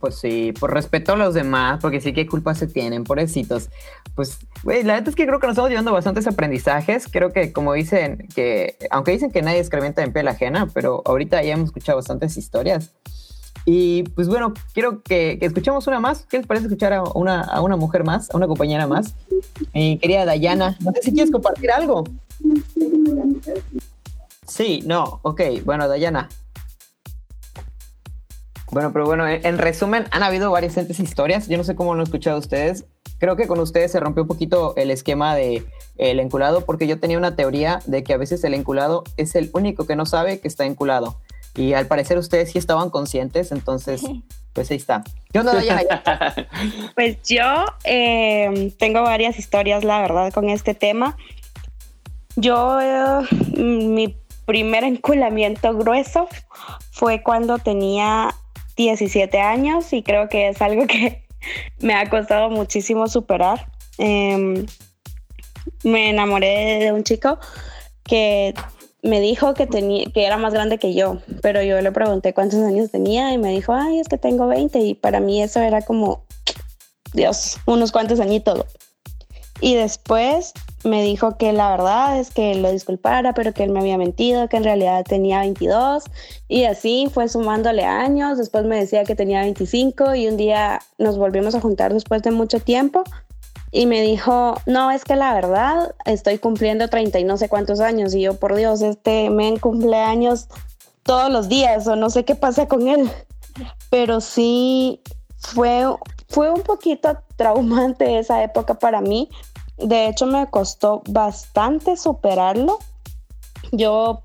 Pues 0.01 0.17
sí, 0.17 0.53
por 0.59 0.73
respeto 0.73 1.13
a 1.13 1.17
los 1.17 1.35
demás, 1.35 1.79
porque 1.81 2.01
sí 2.01 2.13
que 2.13 2.27
culpa 2.27 2.55
se 2.55 2.67
tienen, 2.67 3.05
pobrecitos. 3.05 3.71
Pues, 4.15 4.39
güey, 4.63 4.83
la 4.83 4.95
neta 4.95 5.11
es 5.11 5.17
que 5.17 5.27
creo 5.27 5.41
que 5.41 5.47
nos 5.47 5.55
estamos 5.55 5.71
llevando 5.71 5.93
bastantes 5.93 6.27
aprendizajes. 6.27 7.09
Creo 7.09 7.33
que, 7.33 7.53
como 7.53 7.73
dicen, 7.73 8.29
que 8.35 8.77
aunque 8.91 9.13
dicen 9.13 9.31
que 9.31 9.43
nadie 9.43 9.59
excrementa 9.59 10.03
en 10.03 10.13
piel 10.13 10.29
ajena, 10.29 10.69
pero 10.73 11.03
ahorita 11.05 11.43
ya 11.43 11.55
hemos 11.55 11.67
escuchado 11.67 11.99
bastantes 11.99 12.37
historias. 12.37 12.93
Y 13.67 14.03
pues 14.03 14.29
bueno, 14.29 14.53
quiero 14.75 15.03
que, 15.03 15.39
escuchemos 15.41 15.87
una 15.87 16.01
más. 16.01 16.27
¿Qué 16.27 16.39
les 16.39 16.47
parece 16.47 16.67
escuchar 16.67 16.93
a 16.93 17.03
una, 17.03 17.41
a 17.41 17.63
una 17.63 17.77
mujer 17.77 18.05
más, 18.05 18.31
a 18.31 18.37
una 18.37 18.47
compañera 18.47 18.87
más? 18.87 19.15
Mi 19.73 19.99
querida 19.99 20.25
Dayana, 20.25 20.77
no 20.81 20.93
sé 20.93 21.03
si 21.03 21.13
quieres 21.13 21.31
compartir 21.31 21.71
algo. 21.71 22.05
Sí, 24.47 24.83
no, 24.85 25.21
ok. 25.23 25.41
Bueno, 25.65 25.89
Dayana. 25.89 26.29
Bueno, 28.75 28.93
pero 28.93 29.05
bueno, 29.05 29.25
en 29.29 29.59
resumen, 29.59 30.07
han 30.11 30.25
habido 30.25 30.51
varias 30.51 30.77
historias. 30.77 31.47
Yo 31.47 31.57
no 31.57 31.63
sé 31.63 31.77
cómo 31.77 31.95
lo 31.95 32.01
han 32.01 32.07
escuchado 32.09 32.41
ustedes. 32.41 32.87
Creo 33.19 33.37
que 33.37 33.47
con 33.47 33.61
ustedes 33.61 33.93
se 33.93 34.01
rompió 34.01 34.25
un 34.25 34.29
poquito 34.29 34.75
el 34.75 34.91
esquema 34.91 35.37
de 35.37 35.65
el 35.97 36.19
enculado, 36.19 36.63
porque 36.63 36.89
yo 36.89 36.99
tenía 36.99 37.17
una 37.17 37.37
teoría 37.37 37.79
de 37.87 38.03
que 38.03 38.13
a 38.13 38.17
veces 38.17 38.43
el 38.43 38.53
enculado 38.53 39.05
es 39.17 39.37
el 39.37 39.49
único 39.55 39.87
que 39.87 39.95
no 39.95 40.07
sabe 40.07 40.41
que 40.41 40.49
está 40.49 40.65
enculado. 40.65 41.21
Y 41.55 41.75
al 41.75 41.87
parecer 41.87 42.19
ustedes 42.19 42.51
sí 42.51 42.59
estaban 42.59 42.91
conscientes, 42.91 43.53
entonces, 43.53 44.03
pues 44.53 44.73
ahí 44.73 44.77
está. 44.77 45.05
¿Qué 45.33 45.39
onda, 45.39 45.53
pues 46.97 47.23
yo 47.23 47.67
eh, 47.85 48.75
tengo 48.81 49.03
varias 49.03 49.39
historias, 49.39 49.85
la 49.85 50.01
verdad, 50.01 50.33
con 50.33 50.49
este 50.49 50.75
tema. 50.75 51.17
Yo, 52.35 52.81
eh, 52.81 53.25
mi 53.57 54.17
primer 54.47 54.83
enculamiento 54.83 55.79
grueso 55.79 56.29
fue 56.91 57.23
cuando 57.23 57.59
tenía 57.59 58.35
17 58.77 59.41
años 59.41 59.93
y 59.93 60.03
creo 60.03 60.29
que 60.29 60.49
es 60.49 60.61
algo 60.63 60.87
que 60.87 61.27
me 61.81 61.95
ha 61.95 62.09
costado 62.09 62.51
muchísimo 62.51 63.07
superar. 63.09 63.67
Em, 63.99 64.67
me 65.83 66.11
enamoré 66.11 66.79
de 66.81 66.93
un 66.93 67.05
chico 67.05 67.39
que 68.03 68.55
me 69.03 69.21
dijo 69.21 69.55
que, 69.55 69.67
tenía, 69.67 70.07
que 70.07 70.25
era 70.25 70.39
más 70.39 70.53
grande 70.55 70.79
que 70.79 70.95
yo, 70.95 71.19
pero 71.43 71.63
yo 71.63 71.81
le 71.81 71.93
pregunté 71.93 72.33
cuántos 72.33 72.61
años 72.61 72.91
tenía 72.91 73.33
y 73.33 73.39
me 73.39 73.51
dijo, 73.51 73.73
ay, 73.75 74.01
es 74.01 74.09
que 74.09 74.17
tengo 74.19 74.47
20 74.47 74.79
y 74.79 74.95
para 74.95 75.21
mí 75.21 75.43
eso 75.43 75.61
era 75.61 75.83
como, 75.83 76.25
Dios, 77.13 77.59
unos 77.67 77.93
cuantos 77.93 78.19
añitos. 78.21 78.65
Y 79.61 79.75
después 79.75 80.53
me 80.85 81.03
dijo 81.03 81.37
que 81.37 81.53
la 81.53 81.71
verdad 81.71 82.19
es 82.19 82.31
que 82.31 82.55
lo 82.57 82.71
disculpara, 82.71 83.33
pero 83.33 83.53
que 83.53 83.65
él 83.65 83.71
me 83.71 83.81
había 83.81 83.97
mentido, 83.97 84.49
que 84.49 84.57
en 84.57 84.65
realidad 84.65 85.05
tenía 85.05 85.41
22 85.41 86.05
y 86.49 86.65
así 86.65 87.09
fue 87.13 87.29
sumándole 87.29 87.85
años, 87.85 88.37
después 88.37 88.65
me 88.65 88.79
decía 88.79 89.05
que 89.05 89.17
tenía 89.17 89.41
25 89.41 90.15
y 90.15 90.29
un 90.29 90.37
día 90.37 90.81
nos 90.99 91.17
volvimos 91.17 91.55
a 91.55 91.61
juntar 91.61 91.95
después 91.95 92.23
de 92.23 92.31
mucho 92.31 92.61
tiempo. 92.61 93.05
Y 93.71 93.87
me 93.87 94.03
dijo, 94.03 94.55
no, 94.67 94.93
es 94.93 95.05
que 95.05 95.17
la 95.17 95.35
verdad 95.35 95.97
estoy 96.05 96.39
cumpliendo 96.39 96.89
30 96.89 97.19
y 97.19 97.25
no 97.25 97.37
sé 97.37 97.49
cuántos 97.49 97.81
años 97.81 98.15
y 98.15 98.21
yo, 98.21 98.35
por 98.39 98.55
Dios, 98.55 98.83
este 98.83 99.31
men 99.31 99.59
cumpleaños 99.59 100.47
todos 101.03 101.29
los 101.31 101.49
días 101.49 101.87
o 101.89 101.97
no 101.97 102.09
sé 102.09 102.25
qué 102.25 102.37
pasa 102.37 102.69
con 102.69 102.87
él, 102.87 103.11
pero 103.91 104.21
sí 104.21 105.01
fue, 105.39 105.87
fue 106.35 106.51
un 106.51 106.63
poquito 106.63 107.17
traumante 107.37 108.19
esa 108.19 108.43
época 108.43 108.75
para 108.75 109.01
mí. 109.01 109.31
De 109.79 110.09
hecho, 110.09 110.27
me 110.27 110.49
costó 110.51 111.03
bastante 111.09 111.97
superarlo. 111.97 112.79
Yo 113.71 114.23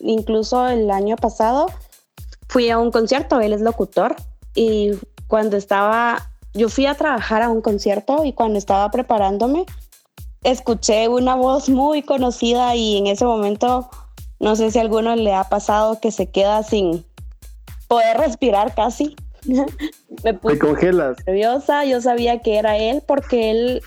incluso 0.00 0.66
el 0.66 0.90
año 0.90 1.16
pasado 1.16 1.66
fui 2.48 2.70
a 2.70 2.78
un 2.78 2.90
concierto, 2.90 3.40
él 3.40 3.52
es 3.52 3.60
locutor, 3.60 4.14
y 4.54 4.92
cuando 5.26 5.56
estaba 5.56 6.30
yo 6.54 6.68
fui 6.68 6.86
a 6.86 6.94
trabajar 6.94 7.42
a 7.42 7.50
un 7.50 7.60
concierto 7.60 8.24
y 8.24 8.32
cuando 8.32 8.58
estaba 8.58 8.90
preparándome, 8.90 9.66
escuché 10.42 11.06
una 11.08 11.34
voz 11.34 11.68
muy 11.68 12.02
conocida 12.02 12.74
y 12.74 12.96
en 12.96 13.08
ese 13.08 13.26
momento, 13.26 13.90
no 14.40 14.56
sé 14.56 14.70
si 14.70 14.78
a 14.78 14.82
alguno 14.82 15.14
le 15.16 15.34
ha 15.34 15.44
pasado 15.44 16.00
que 16.00 16.10
se 16.10 16.30
queda 16.30 16.62
sin 16.62 17.04
poder 17.88 18.16
respirar 18.16 18.74
casi. 18.74 19.16
Me 20.24 20.34
puse 20.34 20.58
congelas. 20.58 21.16
nerviosa, 21.26 21.84
yo 21.84 22.00
sabía 22.00 22.40
que 22.40 22.58
era 22.58 22.76
él 22.76 23.02
porque 23.06 23.50
él, 23.50 23.82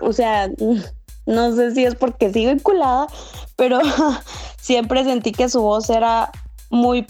o 0.00 0.12
sea, 0.12 0.50
no 1.26 1.54
sé 1.54 1.74
si 1.74 1.84
es 1.84 1.94
porque 1.94 2.32
sigo 2.32 2.50
vinculada, 2.50 3.06
pero 3.56 3.80
siempre 4.60 5.04
sentí 5.04 5.32
que 5.32 5.48
su 5.48 5.62
voz 5.62 5.90
era 5.90 6.30
muy 6.70 7.06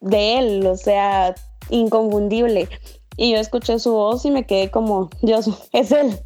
de 0.00 0.38
él, 0.38 0.66
o 0.66 0.76
sea, 0.76 1.34
inconfundible. 1.70 2.68
Y 3.16 3.32
yo 3.32 3.38
escuché 3.38 3.78
su 3.78 3.92
voz 3.92 4.24
y 4.24 4.30
me 4.30 4.46
quedé 4.46 4.70
como, 4.70 5.10
Dios, 5.20 5.50
es 5.72 5.92
él. 5.92 6.18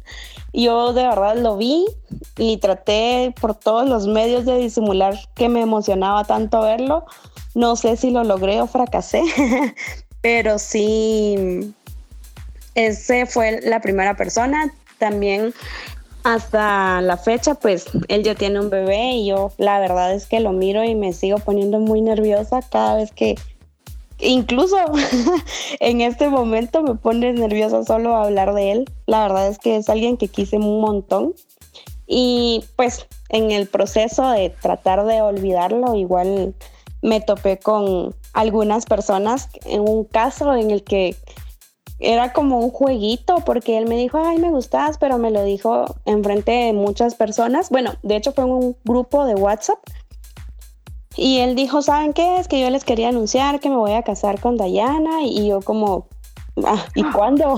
Yo 0.53 0.93
de 0.93 1.03
verdad 1.03 1.35
lo 1.35 1.57
vi 1.57 1.85
y 2.37 2.57
traté 2.57 3.33
por 3.41 3.55
todos 3.55 3.89
los 3.89 4.07
medios 4.07 4.45
de 4.45 4.57
disimular 4.57 5.19
que 5.35 5.49
me 5.49 5.61
emocionaba 5.61 6.23
tanto 6.23 6.61
verlo. 6.61 7.05
No 7.53 7.75
sé 7.75 7.97
si 7.97 8.11
lo 8.11 8.23
logré 8.23 8.61
o 8.61 8.67
fracasé, 8.67 9.21
pero 10.25 10.57
sí, 10.57 11.71
ese 12.73 13.27
fue 13.27 13.61
la 13.61 13.79
primera 13.79 14.17
persona. 14.17 14.73
También 14.97 15.53
hasta 16.23 16.99
la 17.01 17.15
fecha, 17.17 17.53
pues 17.53 17.85
él 18.07 18.23
ya 18.23 18.33
tiene 18.33 18.59
un 18.59 18.71
bebé 18.71 19.11
y 19.11 19.27
yo 19.27 19.51
la 19.59 19.79
verdad 19.79 20.15
es 20.15 20.25
que 20.25 20.39
lo 20.39 20.51
miro 20.51 20.83
y 20.83 20.95
me 20.95 21.13
sigo 21.13 21.37
poniendo 21.37 21.77
muy 21.77 22.01
nerviosa 22.01 22.63
cada 22.63 22.95
vez 22.95 23.11
que 23.11 23.35
incluso 24.17 24.77
en 25.79 26.01
este 26.01 26.27
momento 26.27 26.81
me 26.81 26.95
pone 26.95 27.31
nerviosa 27.33 27.83
solo 27.83 28.15
hablar 28.15 28.55
de 28.55 28.71
él. 28.71 28.85
La 29.05 29.21
verdad 29.27 29.47
es 29.47 29.59
que 29.59 29.75
es 29.75 29.89
alguien 29.89 30.17
que 30.17 30.27
quise 30.27 30.57
un 30.57 30.81
montón. 30.81 31.35
Y 32.07 32.65
pues 32.75 33.05
en 33.29 33.51
el 33.51 33.67
proceso 33.67 34.27
de 34.31 34.49
tratar 34.49 35.05
de 35.05 35.21
olvidarlo, 35.21 35.93
igual 35.93 36.55
me 37.03 37.21
topé 37.21 37.59
con 37.59 38.15
algunas 38.35 38.85
personas 38.85 39.49
en 39.63 39.81
un 39.81 40.03
caso 40.03 40.53
en 40.53 40.69
el 40.69 40.83
que 40.83 41.15
era 41.99 42.33
como 42.33 42.59
un 42.59 42.69
jueguito 42.69 43.37
porque 43.45 43.77
él 43.77 43.87
me 43.87 43.95
dijo, 43.95 44.21
ay, 44.23 44.37
me 44.37 44.51
gustas, 44.51 44.97
pero 44.97 45.17
me 45.17 45.31
lo 45.31 45.43
dijo 45.43 45.85
enfrente 46.05 46.51
de 46.51 46.73
muchas 46.73 47.15
personas. 47.15 47.69
Bueno, 47.69 47.93
de 48.03 48.17
hecho 48.17 48.33
fue 48.33 48.43
un 48.43 48.75
grupo 48.83 49.25
de 49.25 49.35
WhatsApp 49.35 49.79
y 51.15 51.39
él 51.39 51.55
dijo, 51.55 51.81
¿saben 51.81 52.11
qué? 52.11 52.37
Es 52.37 52.49
que 52.49 52.59
yo 52.59 52.69
les 52.69 52.83
quería 52.83 53.09
anunciar 53.09 53.61
que 53.61 53.69
me 53.69 53.77
voy 53.77 53.93
a 53.93 54.03
casar 54.03 54.41
con 54.41 54.57
Dayana 54.57 55.23
y 55.23 55.47
yo 55.47 55.61
como, 55.61 56.09
ah, 56.63 56.85
¿y 56.95 57.03
cuándo? 57.11 57.57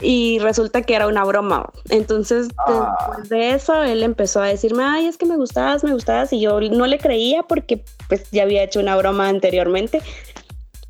y 0.00 0.38
resulta 0.38 0.82
que 0.82 0.94
era 0.94 1.06
una 1.06 1.24
broma. 1.24 1.70
Entonces, 1.90 2.48
ah. 2.66 2.96
después 2.98 3.28
de 3.28 3.50
eso, 3.50 3.82
él 3.82 4.02
empezó 4.02 4.40
a 4.40 4.46
decirme, 4.46 4.84
ay, 4.84 5.06
es 5.06 5.16
que 5.16 5.26
me 5.26 5.36
gustabas, 5.36 5.84
me 5.84 5.92
gustabas. 5.92 6.32
Y 6.32 6.40
yo 6.40 6.60
no 6.60 6.86
le 6.86 6.98
creía 6.98 7.42
porque 7.42 7.84
pues 8.08 8.30
ya 8.30 8.42
había 8.42 8.62
hecho 8.62 8.80
una 8.80 8.96
broma 8.96 9.28
anteriormente. 9.28 10.02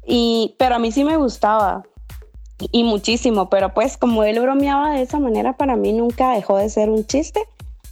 Y, 0.07 0.55
pero 0.59 0.77
a 0.77 0.79
mí 0.79 0.91
sí 0.91 1.05
me 1.05 1.17
gustaba 1.17 1.83
y 2.73 2.83
muchísimo, 2.83 3.49
pero 3.51 3.73
pues 3.73 3.97
como 3.97 4.25
él 4.25 4.41
bromeaba 4.41 4.95
de 4.95 5.03
esa 5.03 5.19
manera, 5.19 5.57
para 5.57 5.77
mí 5.77 5.93
nunca 5.93 6.33
dejó 6.33 6.57
de 6.57 6.69
ser 6.69 6.91
un 6.91 7.07
chiste 7.07 7.41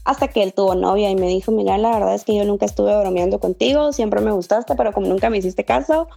hasta 0.04 0.28
que 0.28 0.42
él 0.42 0.54
tuvo 0.54 0.74
novia 0.74 1.10
y 1.10 1.16
me 1.16 1.26
dijo, 1.26 1.52
mira, 1.52 1.78
la 1.78 1.92
verdad 1.92 2.14
es 2.14 2.24
que 2.24 2.34
yo 2.34 2.44
nunca 2.44 2.64
estuve 2.64 2.96
bromeando 2.96 3.40
contigo, 3.40 3.92
siempre 3.92 4.20
me 4.20 4.30
gustaste, 4.30 4.74
pero 4.76 4.92
como 4.92 5.08
nunca 5.08 5.30
me 5.30 5.38
hiciste 5.38 5.64
caso, 5.64 6.08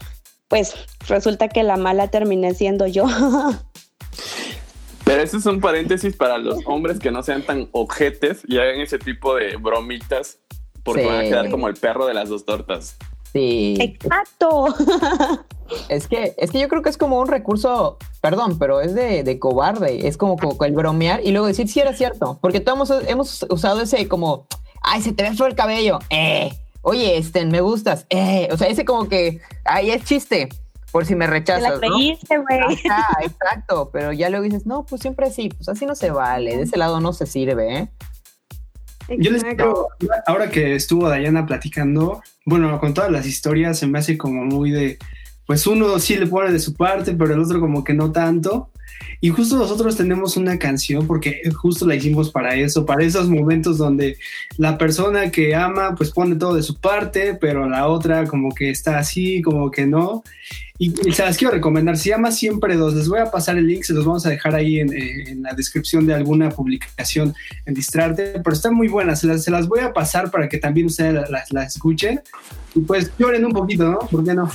pues 0.50 0.76
resulta 1.08 1.48
que 1.48 1.64
la 1.64 1.78
mala 1.78 2.10
terminé 2.10 2.54
siendo 2.54 2.88
yo. 2.88 3.06
Pero 5.06 5.24
eso 5.24 5.38
es 5.38 5.46
un 5.46 5.62
paréntesis 5.62 6.16
para 6.16 6.38
los 6.38 6.60
hombres 6.66 7.00
que 7.00 7.12
no 7.12 7.24
sean 7.24 7.44
tan 7.44 7.70
objetes 7.72 8.44
y 8.48 8.58
hagan 8.58 8.82
ese 8.82 9.00
tipo 9.00 9.36
de 9.36 9.56
bromitas 9.56 10.40
porque 10.84 11.06
van 11.06 11.20
a 11.20 11.24
quedar 11.24 11.50
como 11.50 11.68
el 11.68 11.76
perro 11.76 12.06
de 12.06 12.14
las 12.14 12.30
dos 12.30 12.46
tortas. 12.46 12.98
Sí. 13.32 13.78
Exacto. 13.80 14.76
Es 15.88 16.08
que, 16.08 16.34
es 16.38 16.50
que 16.50 16.60
yo 16.60 16.68
creo 16.68 16.82
que 16.82 16.90
es 16.90 16.98
como 16.98 17.20
un 17.20 17.28
recurso, 17.28 18.00
perdón, 18.22 18.58
pero 18.58 18.82
es 18.82 18.96
de, 18.96 19.40
cobarde. 19.40 20.08
Es 20.08 20.18
como, 20.18 20.36
como, 20.36 20.58
el 20.66 20.72
bromear 20.72 21.22
y 21.24 21.32
luego 21.32 21.46
decir 21.46 21.68
si 21.68 21.80
era 21.80 21.94
cierto. 21.94 22.40
Porque 22.42 22.60
todos 22.60 22.92
hemos, 23.08 23.46
usado 23.50 23.82
ese 23.82 24.08
como, 24.08 24.48
ay, 24.82 25.04
se 25.04 25.12
te 25.12 25.22
ve 25.22 25.36
feo 25.36 25.46
el 25.46 25.54
cabello. 25.54 26.00
Eh, 26.10 26.52
oye, 26.90 27.18
este, 27.18 27.46
me 27.46 27.62
gustas. 27.62 28.06
Eh, 28.10 28.48
o 28.52 28.58
sea, 28.58 28.68
ese 28.68 28.86
como 28.86 29.08
que, 29.08 29.40
ay, 29.66 29.92
es 29.92 30.04
chiste. 30.04 30.50
Por 30.92 31.06
si 31.06 31.16
me 31.16 31.28
rechazas. 31.28 31.80
Te 31.80 31.88
güey. 31.88 32.80
exacto. 33.24 33.92
Pero 33.94 34.12
ya 34.12 34.30
luego 34.30 34.44
dices, 34.44 34.66
no, 34.66 34.86
pues 34.86 35.02
siempre 35.02 35.28
así, 35.28 35.50
pues 35.50 35.70
así 35.70 35.86
no 35.86 35.96
se 35.96 36.10
vale. 36.10 36.58
De 36.58 36.64
ese 36.64 36.78
lado 36.78 37.00
no 37.00 37.14
se 37.14 37.28
sirve, 37.28 37.78
¿eh? 37.78 37.90
Yo 39.18 39.32
les 39.32 39.44
digo, 39.44 39.90
ahora 40.28 40.50
que 40.50 40.76
estuvo 40.76 41.10
Dayana 41.10 41.46
platicando, 41.48 42.22
bueno, 42.46 42.80
con 42.80 42.94
todas 42.94 43.12
las 43.12 43.26
historias 43.26 43.80
se 43.80 43.88
me 43.88 43.98
hace 43.98 44.20
como 44.20 44.46
muy 44.46 44.70
de, 44.70 45.00
pues 45.48 45.66
uno 45.66 45.98
sí 45.98 46.16
le 46.16 46.28
pone 46.28 46.52
de 46.52 46.60
su 46.60 46.76
parte, 46.76 47.14
pero 47.14 47.34
el 47.34 47.40
otro 47.40 47.60
como 47.60 47.84
que 47.84 47.96
no 47.96 48.12
tanto. 48.12 48.72
Y 49.22 49.30
justo 49.30 49.58
nosotros 49.58 49.98
tenemos 49.98 50.38
una 50.38 50.58
canción 50.58 51.06
porque 51.06 51.42
justo 51.56 51.86
la 51.86 51.96
hicimos 51.96 52.32
para 52.32 52.56
eso, 52.56 52.86
para 52.86 53.04
esos 53.04 53.30
momentos 53.30 53.78
donde 53.78 54.18
la 54.58 54.78
persona 54.78 55.30
que 55.32 55.56
ama 55.56 55.96
pues 55.96 56.12
pone 56.12 56.36
todo 56.36 56.56
de 56.56 56.64
su 56.64 56.76
parte, 56.76 57.36
pero 57.36 57.68
la 57.68 57.88
otra 57.88 58.26
como 58.26 58.54
que 58.54 58.70
está 58.70 58.98
así, 58.98 59.42
como 59.42 59.72
que 59.72 59.86
no. 59.86 60.24
Y, 60.82 60.92
se 61.12 61.24
las 61.24 61.38
quiero 61.38 61.54
recomendar, 61.54 61.98
se 61.98 62.10
llama 62.10 62.32
Siempre 62.32 62.78
Dos, 62.78 62.94
les 62.94 63.10
voy 63.10 63.20
a 63.20 63.30
pasar 63.30 63.58
el 63.58 63.68
link, 63.68 63.84
se 63.84 63.94
los 63.94 64.06
vamos 64.06 64.26
a 64.26 64.30
dejar 64.30 64.56
ahí 64.56 64.80
en, 64.80 64.94
eh, 64.94 65.36
la 65.42 65.54
descripción 65.54 66.08
de 66.08 66.14
alguna 66.14 66.50
publicación 66.52 67.34
en 67.66 67.74
Distrarte, 67.74 68.40
pero 68.42 68.54
están 68.54 68.76
muy 68.76 68.88
buenas, 68.88 69.20
se 69.20 69.52
las, 69.52 69.68
voy 69.68 69.82
a 69.82 69.92
pasar 69.92 70.32
para 70.32 70.48
que 70.48 70.58
también 70.58 70.88
ustedes 70.88 71.30
las 71.30 71.52
la 71.52 71.64
escuchen 71.64 72.22
y 72.74 72.80
pues 72.80 73.12
lloren 73.20 73.46
un 73.46 73.52
poquito, 73.52 73.92
¿no? 73.92 74.00
¿Por 74.00 74.24
qué 74.24 74.34
no? 74.34 74.50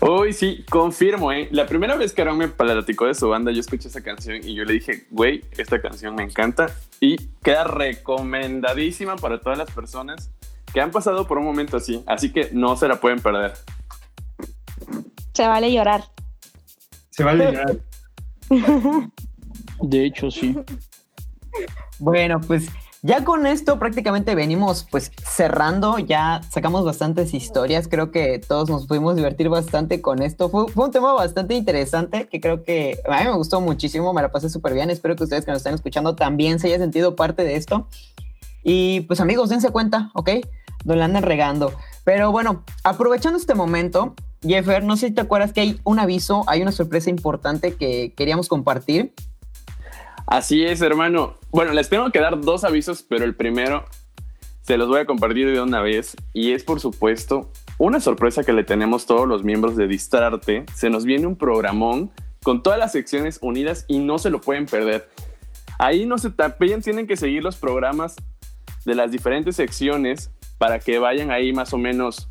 Uy, 0.00 0.32
sí, 0.32 0.64
confirmo, 0.68 1.32
¿eh? 1.32 1.48
La 1.50 1.66
primera 1.66 1.96
vez 1.96 2.12
que 2.12 2.22
Aaron 2.22 2.38
me 2.38 2.48
platicó 2.48 3.06
de 3.06 3.14
su 3.14 3.28
banda, 3.28 3.52
yo 3.52 3.60
escuché 3.60 3.88
esa 3.88 4.02
canción 4.02 4.38
y 4.42 4.54
yo 4.54 4.64
le 4.64 4.74
dije, 4.74 5.06
güey, 5.10 5.44
esta 5.56 5.80
canción 5.80 6.14
me 6.14 6.22
encanta 6.22 6.66
y 7.00 7.16
queda 7.42 7.64
recomendadísima 7.64 9.16
para 9.16 9.40
todas 9.40 9.58
las 9.58 9.70
personas 9.70 10.30
que 10.72 10.80
han 10.80 10.90
pasado 10.90 11.26
por 11.26 11.38
un 11.38 11.44
momento 11.44 11.76
así, 11.76 12.02
así 12.06 12.32
que 12.32 12.50
no 12.52 12.76
se 12.76 12.88
la 12.88 13.00
pueden 13.00 13.20
perder. 13.20 13.54
Se 15.34 15.46
vale 15.46 15.72
llorar. 15.72 16.04
Se 17.10 17.24
vale 17.24 17.52
llorar. 17.52 17.78
De 19.80 20.06
hecho, 20.06 20.30
sí. 20.30 20.56
Bueno, 21.98 22.38
pues 22.42 22.68
ya 23.06 23.24
con 23.24 23.46
esto 23.46 23.78
prácticamente 23.78 24.34
venimos 24.34 24.84
pues 24.90 25.12
cerrando, 25.24 25.98
ya 26.00 26.40
sacamos 26.50 26.84
bastantes 26.84 27.34
historias, 27.34 27.86
creo 27.86 28.10
que 28.10 28.40
todos 28.40 28.68
nos 28.68 28.88
pudimos 28.88 29.14
divertir 29.14 29.48
bastante 29.48 30.02
con 30.02 30.22
esto. 30.22 30.48
Fue, 30.48 30.66
un 30.74 30.90
tema 30.90 31.12
bastante 31.12 31.54
interesante 31.54 32.26
que 32.28 32.40
creo 32.40 32.64
que 32.64 32.98
a 33.08 33.20
mí 33.20 33.26
me 33.26 33.36
gustó 33.36 33.60
muchísimo, 33.60 34.12
me 34.12 34.22
la 34.22 34.32
pasé 34.32 34.50
súper 34.50 34.74
bien, 34.74 34.90
espero 34.90 35.14
que 35.14 35.22
ustedes 35.22 35.44
que 35.44 35.52
nos 35.52 35.58
están 35.58 35.74
escuchando 35.74 36.16
también 36.16 36.58
se 36.58 36.66
hayan 36.66 36.80
sentido 36.80 37.14
parte 37.14 37.44
de 37.44 37.54
esto. 37.54 37.86
Y 38.64 39.02
pues 39.02 39.20
amigos, 39.20 39.50
dense 39.50 39.70
cuenta, 39.70 40.10
¿ok? 40.14 40.30
No 40.84 40.96
la 40.96 41.04
andan 41.04 41.22
regando. 41.22 41.72
Pero 42.02 42.32
bueno, 42.32 42.64
aprovechando 42.82 43.38
este 43.38 43.54
momento, 43.54 44.16
Jeffer, 44.42 44.82
no 44.82 44.96
sé 44.96 45.08
si 45.08 45.14
te 45.14 45.20
acuerdas 45.20 45.52
que 45.52 45.60
hay 45.60 45.80
un 45.84 46.00
aviso, 46.00 46.42
hay 46.48 46.60
una 46.60 46.72
sorpresa 46.72 47.08
importante 47.08 47.76
que 47.76 48.14
queríamos 48.16 48.48
compartir. 48.48 49.14
Así 50.26 50.64
es, 50.64 50.80
hermano. 50.80 51.34
Bueno, 51.50 51.72
les 51.72 51.88
tengo 51.88 52.10
que 52.10 52.20
dar 52.20 52.40
dos 52.40 52.64
avisos, 52.64 53.04
pero 53.08 53.24
el 53.24 53.36
primero 53.36 53.84
se 54.62 54.76
los 54.76 54.88
voy 54.88 54.98
a 54.98 55.06
compartir 55.06 55.52
de 55.52 55.60
una 55.60 55.80
vez 55.80 56.16
y 56.32 56.50
es 56.50 56.64
por 56.64 56.80
supuesto 56.80 57.52
una 57.78 58.00
sorpresa 58.00 58.42
que 58.42 58.52
le 58.52 58.64
tenemos 58.64 59.06
todos 59.06 59.28
los 59.28 59.44
miembros 59.44 59.76
de 59.76 59.86
Distrarte. 59.86 60.66
Se 60.74 60.90
nos 60.90 61.04
viene 61.04 61.28
un 61.28 61.36
programón 61.36 62.10
con 62.42 62.64
todas 62.64 62.78
las 62.78 62.90
secciones 62.90 63.38
unidas 63.40 63.84
y 63.86 64.00
no 64.00 64.18
se 64.18 64.30
lo 64.30 64.40
pueden 64.40 64.66
perder. 64.66 65.08
Ahí 65.78 66.06
no 66.06 66.18
se 66.18 66.30
tapen, 66.30 66.82
tienen 66.82 67.06
que 67.06 67.16
seguir 67.16 67.44
los 67.44 67.56
programas 67.56 68.16
de 68.84 68.96
las 68.96 69.12
diferentes 69.12 69.54
secciones 69.54 70.32
para 70.58 70.80
que 70.80 70.98
vayan 70.98 71.30
ahí 71.30 71.52
más 71.52 71.72
o 71.72 71.78
menos 71.78 72.28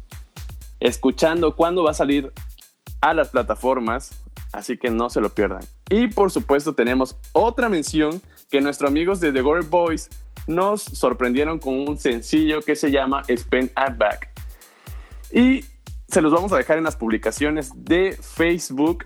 escuchando 0.81 1.55
cuándo 1.55 1.83
va 1.83 1.91
a 1.91 1.93
salir 1.93 2.33
a 2.99 3.13
las 3.13 3.29
plataformas 3.29 4.24
así 4.57 4.77
que 4.77 4.89
no 4.89 5.09
se 5.09 5.21
lo 5.21 5.29
pierdan. 5.29 5.61
Y 5.89 6.07
por 6.07 6.31
supuesto 6.31 6.73
tenemos 6.73 7.17
otra 7.33 7.69
mención 7.69 8.21
que 8.49 8.61
nuestros 8.61 8.89
amigos 8.89 9.19
de 9.19 9.31
The 9.31 9.41
Gore 9.41 9.65
Boys 9.67 10.09
nos 10.47 10.81
sorprendieron 10.81 11.59
con 11.59 11.79
un 11.79 11.97
sencillo 11.97 12.61
que 12.61 12.75
se 12.75 12.91
llama 12.91 13.23
Spend 13.35 13.71
at 13.75 13.97
Back. 13.97 14.29
Y 15.31 15.65
se 16.07 16.21
los 16.21 16.31
vamos 16.31 16.51
a 16.53 16.57
dejar 16.57 16.77
en 16.77 16.83
las 16.83 16.95
publicaciones 16.95 17.71
de 17.75 18.17
Facebook 18.21 19.05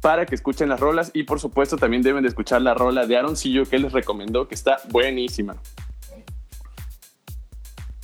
para 0.00 0.26
que 0.26 0.34
escuchen 0.34 0.68
las 0.68 0.78
rolas 0.78 1.10
y 1.14 1.24
por 1.24 1.40
supuesto 1.40 1.76
también 1.76 2.02
deben 2.02 2.22
de 2.22 2.28
escuchar 2.28 2.62
la 2.62 2.74
rola 2.74 3.06
de 3.06 3.16
Aaroncillo 3.16 3.64
que 3.64 3.78
les 3.78 3.92
recomendó 3.92 4.46
que 4.46 4.54
está 4.54 4.78
buenísima. 4.90 5.56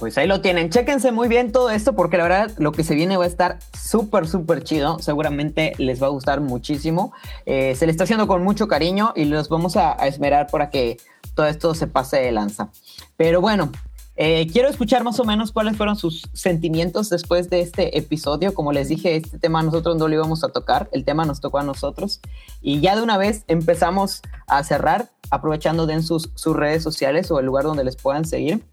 Pues 0.03 0.19
ahí 0.19 0.27
lo 0.27 0.41
tienen. 0.41 0.69
Chéquense 0.69 1.13
muy 1.13 1.29
bien 1.29 1.53
todo 1.53 1.71
esto 1.71 1.95
porque 1.95 2.17
la 2.17 2.25
verdad 2.25 2.51
lo 2.59 2.73
que 2.73 2.83
se 2.83 2.97
viene 2.97 3.17
va 3.17 3.23
a 3.23 3.29
estar 3.29 3.61
súper, 3.73 4.27
súper 4.27 4.65
chido. 4.65 4.99
Seguramente 4.99 5.75
les 5.79 6.03
va 6.03 6.09
a 6.09 6.11
gustar 6.11 6.41
muchísimo. 6.41 7.13
Eh, 7.47 7.77
se 7.77 7.87
le 7.87 7.93
está 7.93 8.03
haciendo 8.03 8.27
con 8.27 8.43
mucho 8.43 8.67
cariño 8.67 9.13
y 9.15 9.27
los 9.27 9.49
vamos 9.49 9.77
a, 9.77 9.93
esmerar 10.09 10.49
para 10.49 10.71
que 10.71 10.97
todo 11.37 11.47
esto 11.47 11.77
se 11.77 11.87
pase 11.87 12.17
de 12.17 12.33
lanza. 12.33 12.71
Pero 13.17 13.41
bueno, 13.41 13.71
eh, 14.17 14.49
quiero 14.53 14.69
escuchar 14.69 15.05
más 15.05 15.21
o 15.21 15.25
menos 15.25 15.53
cuáles 15.53 15.77
fueron 15.77 15.95
sus 15.95 16.29
sentimientos 16.33 17.09
después 17.09 17.49
de 17.49 17.61
este 17.61 17.97
episodio. 17.97 18.55
Como 18.55 18.73
les 18.73 18.89
dije, 18.89 19.15
este 19.15 19.39
tema 19.39 19.63
nosotros 19.63 19.97
no 19.99 20.09
lo 20.09 20.15
íbamos 20.15 20.43
a 20.43 20.49
tocar, 20.49 20.89
el 20.91 21.05
tema 21.05 21.25
nos 21.27 21.41
tocó 21.41 21.59
a 21.59 21.63
nosotros. 21.63 22.21
Y 22.61 22.81
ya 22.81 22.97
de 22.97 23.03
una 23.03 23.19
vez 23.19 23.45
empezamos 23.47 24.21
a 24.49 24.65
cerrar, 24.65 25.13
aprovechando 25.31 25.87
de 25.87 25.95
en 25.95 26.03
sus, 26.03 26.33
sus 26.35 26.57
redes 26.57 26.83
sociales 26.83 27.31
o 27.31 27.39
el 27.39 27.47
lugar 27.47 27.63
donde 27.63 27.85
les 27.85 27.95
puedan 27.95 28.25
seguir. 28.25 28.65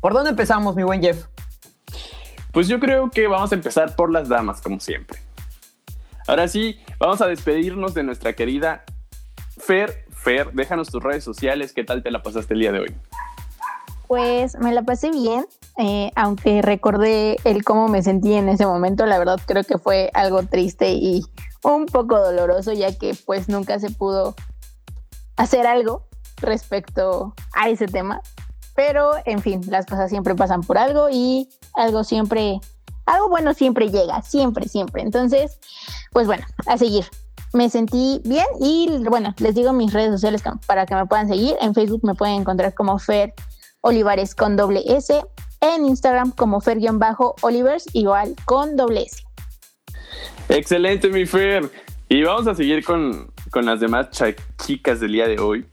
¿Por 0.00 0.12
dónde 0.12 0.30
empezamos, 0.30 0.76
mi 0.76 0.82
buen 0.82 1.00
Jeff? 1.00 1.26
Pues 2.52 2.68
yo 2.68 2.80
creo 2.80 3.10
que 3.10 3.26
vamos 3.26 3.52
a 3.52 3.54
empezar 3.54 3.96
por 3.96 4.10
las 4.10 4.28
damas, 4.28 4.60
como 4.62 4.80
siempre. 4.80 5.18
Ahora 6.26 6.48
sí, 6.48 6.80
vamos 6.98 7.20
a 7.20 7.26
despedirnos 7.26 7.94
de 7.94 8.02
nuestra 8.02 8.32
querida 8.34 8.84
Fer. 9.58 10.06
Fer, 10.10 10.52
déjanos 10.52 10.90
tus 10.90 11.02
redes 11.02 11.22
sociales, 11.22 11.72
¿qué 11.72 11.84
tal 11.84 12.02
te 12.02 12.10
la 12.10 12.22
pasaste 12.22 12.54
el 12.54 12.60
día 12.60 12.72
de 12.72 12.80
hoy? 12.80 12.94
Pues 14.08 14.56
me 14.58 14.72
la 14.72 14.82
pasé 14.82 15.10
bien, 15.10 15.46
eh, 15.78 16.10
aunque 16.14 16.62
recordé 16.62 17.36
el 17.44 17.64
cómo 17.64 17.88
me 17.88 18.02
sentí 18.02 18.34
en 18.34 18.48
ese 18.48 18.66
momento, 18.66 19.06
la 19.06 19.18
verdad 19.18 19.40
creo 19.46 19.64
que 19.64 19.78
fue 19.78 20.10
algo 20.14 20.42
triste 20.44 20.92
y 20.92 21.24
un 21.62 21.86
poco 21.86 22.18
doloroso, 22.18 22.72
ya 22.72 22.96
que 22.96 23.14
pues 23.26 23.48
nunca 23.48 23.78
se 23.78 23.90
pudo 23.90 24.34
hacer 25.36 25.66
algo 25.66 26.06
respecto 26.38 27.34
a 27.52 27.68
ese 27.68 27.86
tema. 27.86 28.20
Pero, 28.76 29.12
en 29.24 29.40
fin, 29.40 29.62
las 29.68 29.86
cosas 29.86 30.10
siempre 30.10 30.34
pasan 30.34 30.60
por 30.60 30.76
algo 30.76 31.08
y 31.10 31.48
algo 31.74 32.04
siempre, 32.04 32.60
algo 33.06 33.28
bueno 33.28 33.54
siempre 33.54 33.90
llega, 33.90 34.20
siempre, 34.22 34.68
siempre. 34.68 35.02
Entonces, 35.02 35.58
pues 36.12 36.26
bueno, 36.26 36.44
a 36.66 36.76
seguir. 36.76 37.06
Me 37.52 37.70
sentí 37.70 38.20
bien 38.24 38.44
y 38.60 39.02
bueno, 39.08 39.34
les 39.38 39.54
digo 39.54 39.72
mis 39.72 39.92
redes 39.92 40.10
sociales 40.10 40.42
para 40.66 40.84
que 40.84 40.94
me 40.94 41.06
puedan 41.06 41.26
seguir. 41.26 41.56
En 41.60 41.74
Facebook 41.74 42.00
me 42.04 42.14
pueden 42.14 42.42
encontrar 42.42 42.74
como 42.74 42.98
Fer 42.98 43.32
Olivares 43.80 44.34
con 44.34 44.56
doble 44.56 44.82
S. 44.86 45.24
En 45.62 45.86
Instagram 45.86 46.32
como 46.32 46.60
Fer-Olivers 46.60 47.86
igual 47.94 48.34
con 48.44 48.76
doble 48.76 49.04
S. 49.04 49.22
Excelente, 50.50 51.08
mi 51.08 51.24
Fer. 51.24 51.70
Y 52.08 52.22
vamos 52.22 52.46
a 52.46 52.54
seguir 52.54 52.84
con, 52.84 53.32
con 53.50 53.64
las 53.64 53.80
demás 53.80 54.08
chicas 54.64 55.00
del 55.00 55.12
día 55.12 55.26
de 55.26 55.38
hoy. 55.38 55.66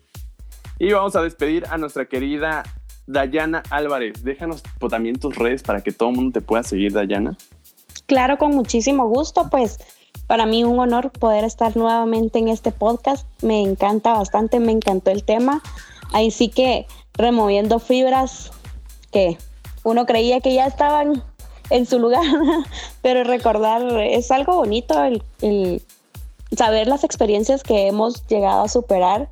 Y 0.79 0.93
vamos 0.93 1.15
a 1.15 1.21
despedir 1.21 1.65
a 1.69 1.77
nuestra 1.77 2.05
querida 2.05 2.63
Dayana 3.07 3.63
Álvarez, 3.69 4.23
déjanos 4.23 4.63
también 4.89 5.19
tus 5.19 5.35
redes 5.35 5.63
para 5.63 5.81
que 5.81 5.91
todo 5.91 6.09
el 6.09 6.15
mundo 6.15 6.39
te 6.39 6.45
pueda 6.45 6.63
seguir, 6.63 6.93
Dayana. 6.93 7.37
Claro, 8.05 8.37
con 8.37 8.51
muchísimo 8.51 9.07
gusto, 9.07 9.49
pues 9.49 9.79
para 10.27 10.45
mí 10.45 10.63
un 10.63 10.79
honor 10.79 11.11
poder 11.11 11.43
estar 11.43 11.75
nuevamente 11.75 12.39
en 12.39 12.47
este 12.47 12.71
podcast. 12.71 13.27
Me 13.41 13.61
encanta 13.61 14.13
bastante, 14.13 14.59
me 14.59 14.71
encantó 14.71 15.11
el 15.11 15.23
tema. 15.23 15.61
Ahí 16.11 16.31
sí 16.31 16.49
que 16.49 16.87
removiendo 17.13 17.79
fibras 17.79 18.51
que 19.11 19.37
uno 19.83 20.05
creía 20.05 20.39
que 20.39 20.53
ya 20.53 20.65
estaban 20.65 21.23
en 21.69 21.85
su 21.85 21.99
lugar, 21.99 22.23
pero 23.01 23.23
recordar 23.23 23.81
es 23.99 24.31
algo 24.31 24.55
bonito 24.55 25.03
el, 25.03 25.23
el 25.41 25.81
saber 26.55 26.87
las 26.87 27.03
experiencias 27.03 27.63
que 27.63 27.87
hemos 27.87 28.25
llegado 28.27 28.63
a 28.63 28.69
superar 28.69 29.29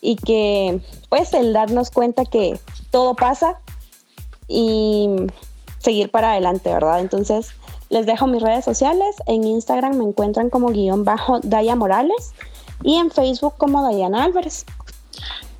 y 0.00 0.16
que 0.16 0.80
pues 1.08 1.32
el 1.34 1.52
darnos 1.52 1.90
cuenta 1.90 2.24
que 2.24 2.58
todo 2.96 3.12
pasa 3.14 3.60
y 4.48 5.10
seguir 5.80 6.10
para 6.10 6.32
adelante, 6.32 6.72
¿verdad? 6.72 7.00
Entonces, 7.00 7.54
les 7.90 8.06
dejo 8.06 8.26
mis 8.26 8.40
redes 8.40 8.64
sociales. 8.64 9.16
En 9.26 9.44
Instagram 9.44 9.98
me 9.98 10.04
encuentran 10.04 10.48
como 10.48 10.68
guion 10.68 11.04
bajo 11.04 11.38
Daya 11.40 11.76
Morales 11.76 12.32
y 12.82 12.96
en 12.96 13.10
Facebook 13.10 13.52
como 13.58 13.82
Dayana 13.82 14.24
Álvarez. 14.24 14.64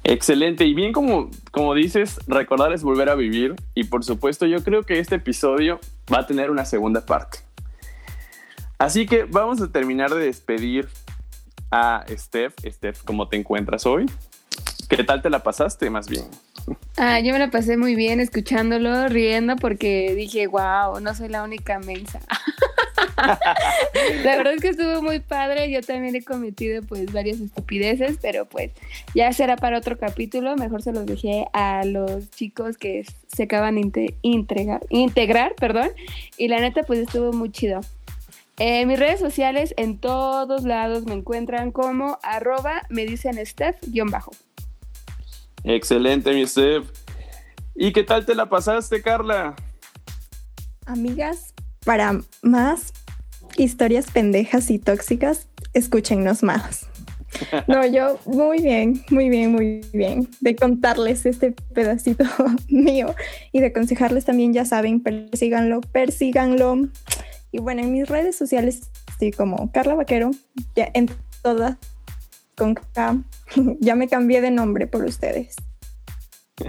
Excelente. 0.03 0.65
Y 0.65 0.73
bien 0.73 0.95
como, 0.95 1.29
como 1.51 1.75
dices, 1.75 2.19
recordar 2.27 2.73
es 2.73 2.83
volver 2.83 3.11
a 3.11 3.15
vivir. 3.15 3.55
Y 3.75 3.85
por 3.85 4.03
supuesto, 4.03 4.47
yo 4.47 4.65
creo 4.65 4.85
que 4.85 4.99
este 4.99 5.17
episodio 5.17 5.79
va 6.11 6.21
a 6.21 6.27
tener 6.27 6.51
una 6.51 6.65
segunda 6.65 7.05
parte. 7.05 7.41
Así 8.79 9.05
que 9.05 9.25
vamos 9.25 9.61
a 9.61 9.71
terminar 9.71 10.09
de 10.09 10.25
despedir 10.25 10.89
a 11.71 12.03
Steph. 12.09 12.55
Steph, 12.65 13.03
¿cómo 13.05 13.29
te 13.29 13.37
encuentras 13.37 13.85
hoy? 13.85 14.07
¿Qué 14.89 15.05
tal 15.05 15.21
te 15.21 15.29
la 15.29 15.43
pasaste 15.43 15.91
más 15.91 16.09
bien? 16.09 16.25
Ah, 16.97 17.21
yo 17.21 17.33
me 17.33 17.39
la 17.39 17.51
pasé 17.51 17.77
muy 17.77 17.95
bien 17.95 18.21
escuchándolo, 18.21 19.09
riendo 19.09 19.57
porque 19.57 20.15
dije, 20.15 20.47
wow, 20.47 20.99
no 21.01 21.15
soy 21.15 21.29
la 21.29 21.43
única 21.43 21.79
mensa. 21.79 22.21
la 24.25 24.37
verdad 24.37 24.55
es 24.55 24.63
que 24.63 24.69
estuvo 24.69 25.03
muy 25.03 25.21
padre, 25.21 25.71
yo 25.71 25.81
también 25.83 26.15
he 26.17 26.23
cometido 26.23 26.83
pues 26.83 27.13
varias 27.13 27.41
estupideces, 27.41 28.19
pero 28.21 28.47
pues 28.47 28.73
ya 29.15 29.33
será 29.33 29.57
para 29.57 29.79
otro 29.79 29.99
capítulo, 29.99 30.57
mejor 30.57 30.83
se 30.83 30.93
los 30.93 31.07
dejé 31.07 31.47
a 31.53 31.85
los 31.85 32.31
chicos 32.31 32.77
que 32.79 33.05
se 33.27 33.43
acaban 33.45 33.77
de 33.91 34.15
integrar, 34.23 34.81
integrar, 34.89 35.55
perdón, 35.57 35.91
y 36.37 36.49
la 36.49 36.61
neta 36.61 36.83
pues 36.83 37.01
estuvo 37.01 37.33
muy 37.33 37.51
chido. 37.51 37.81
En 38.59 38.89
mis 38.89 38.99
redes 38.99 39.21
sociales, 39.21 39.75
en 39.77 39.99
todos 39.99 40.65
lados 40.65 41.05
me 41.05 41.13
encuentran 41.13 41.73
como 41.73 42.19
arroba 42.23 42.83
me 42.89 43.05
dicen 43.05 43.37
Steph-bajo. 43.37 44.31
Excelente, 45.67 46.33
mi 46.33 46.47
Steph. 46.47 46.89
¿Y 47.75 47.93
qué 47.93 48.05
tal 48.05 48.25
te 48.25 48.37
la 48.37 48.49
pasaste, 48.49 49.03
Carla? 49.03 49.57
Amigas, 50.87 51.55
para 51.85 52.21
más 52.43 52.93
historias 53.57 54.09
pendejas 54.11 54.71
y 54.71 54.79
tóxicas, 54.79 55.49
escúchennos 55.75 56.43
más. 56.43 56.87
No, 57.67 57.85
yo 57.85 58.19
muy 58.25 58.63
bien, 58.63 59.05
muy 59.11 59.29
bien, 59.29 59.53
muy 59.53 59.83
bien. 59.93 60.27
De 60.41 60.57
contarles 60.57 61.27
este 61.27 61.53
pedacito 61.75 62.25
mío 62.69 63.15
y 63.53 63.61
de 63.61 63.67
aconsejarles 63.67 64.25
también, 64.25 64.55
ya 64.55 64.65
saben, 64.65 65.03
persíganlo, 65.03 65.83
persíganlo. 65.83 66.89
Y 67.53 67.59
bueno, 67.59 67.83
en 67.83 67.93
mis 67.93 68.09
redes 68.09 68.37
sociales 68.37 68.89
estoy 69.09 69.33
como 69.33 69.71
Carla 69.71 69.97
Vaquero, 69.97 70.31
ya 70.75 70.89
en 70.95 71.11
todas 71.43 71.77
con 72.57 72.75
K. 72.75 73.17
ya 73.81 73.95
me 73.95 74.09
cambié 74.09 74.41
de 74.41 74.51
nombre 74.51 74.87
por 74.87 75.05
ustedes. 75.05 75.55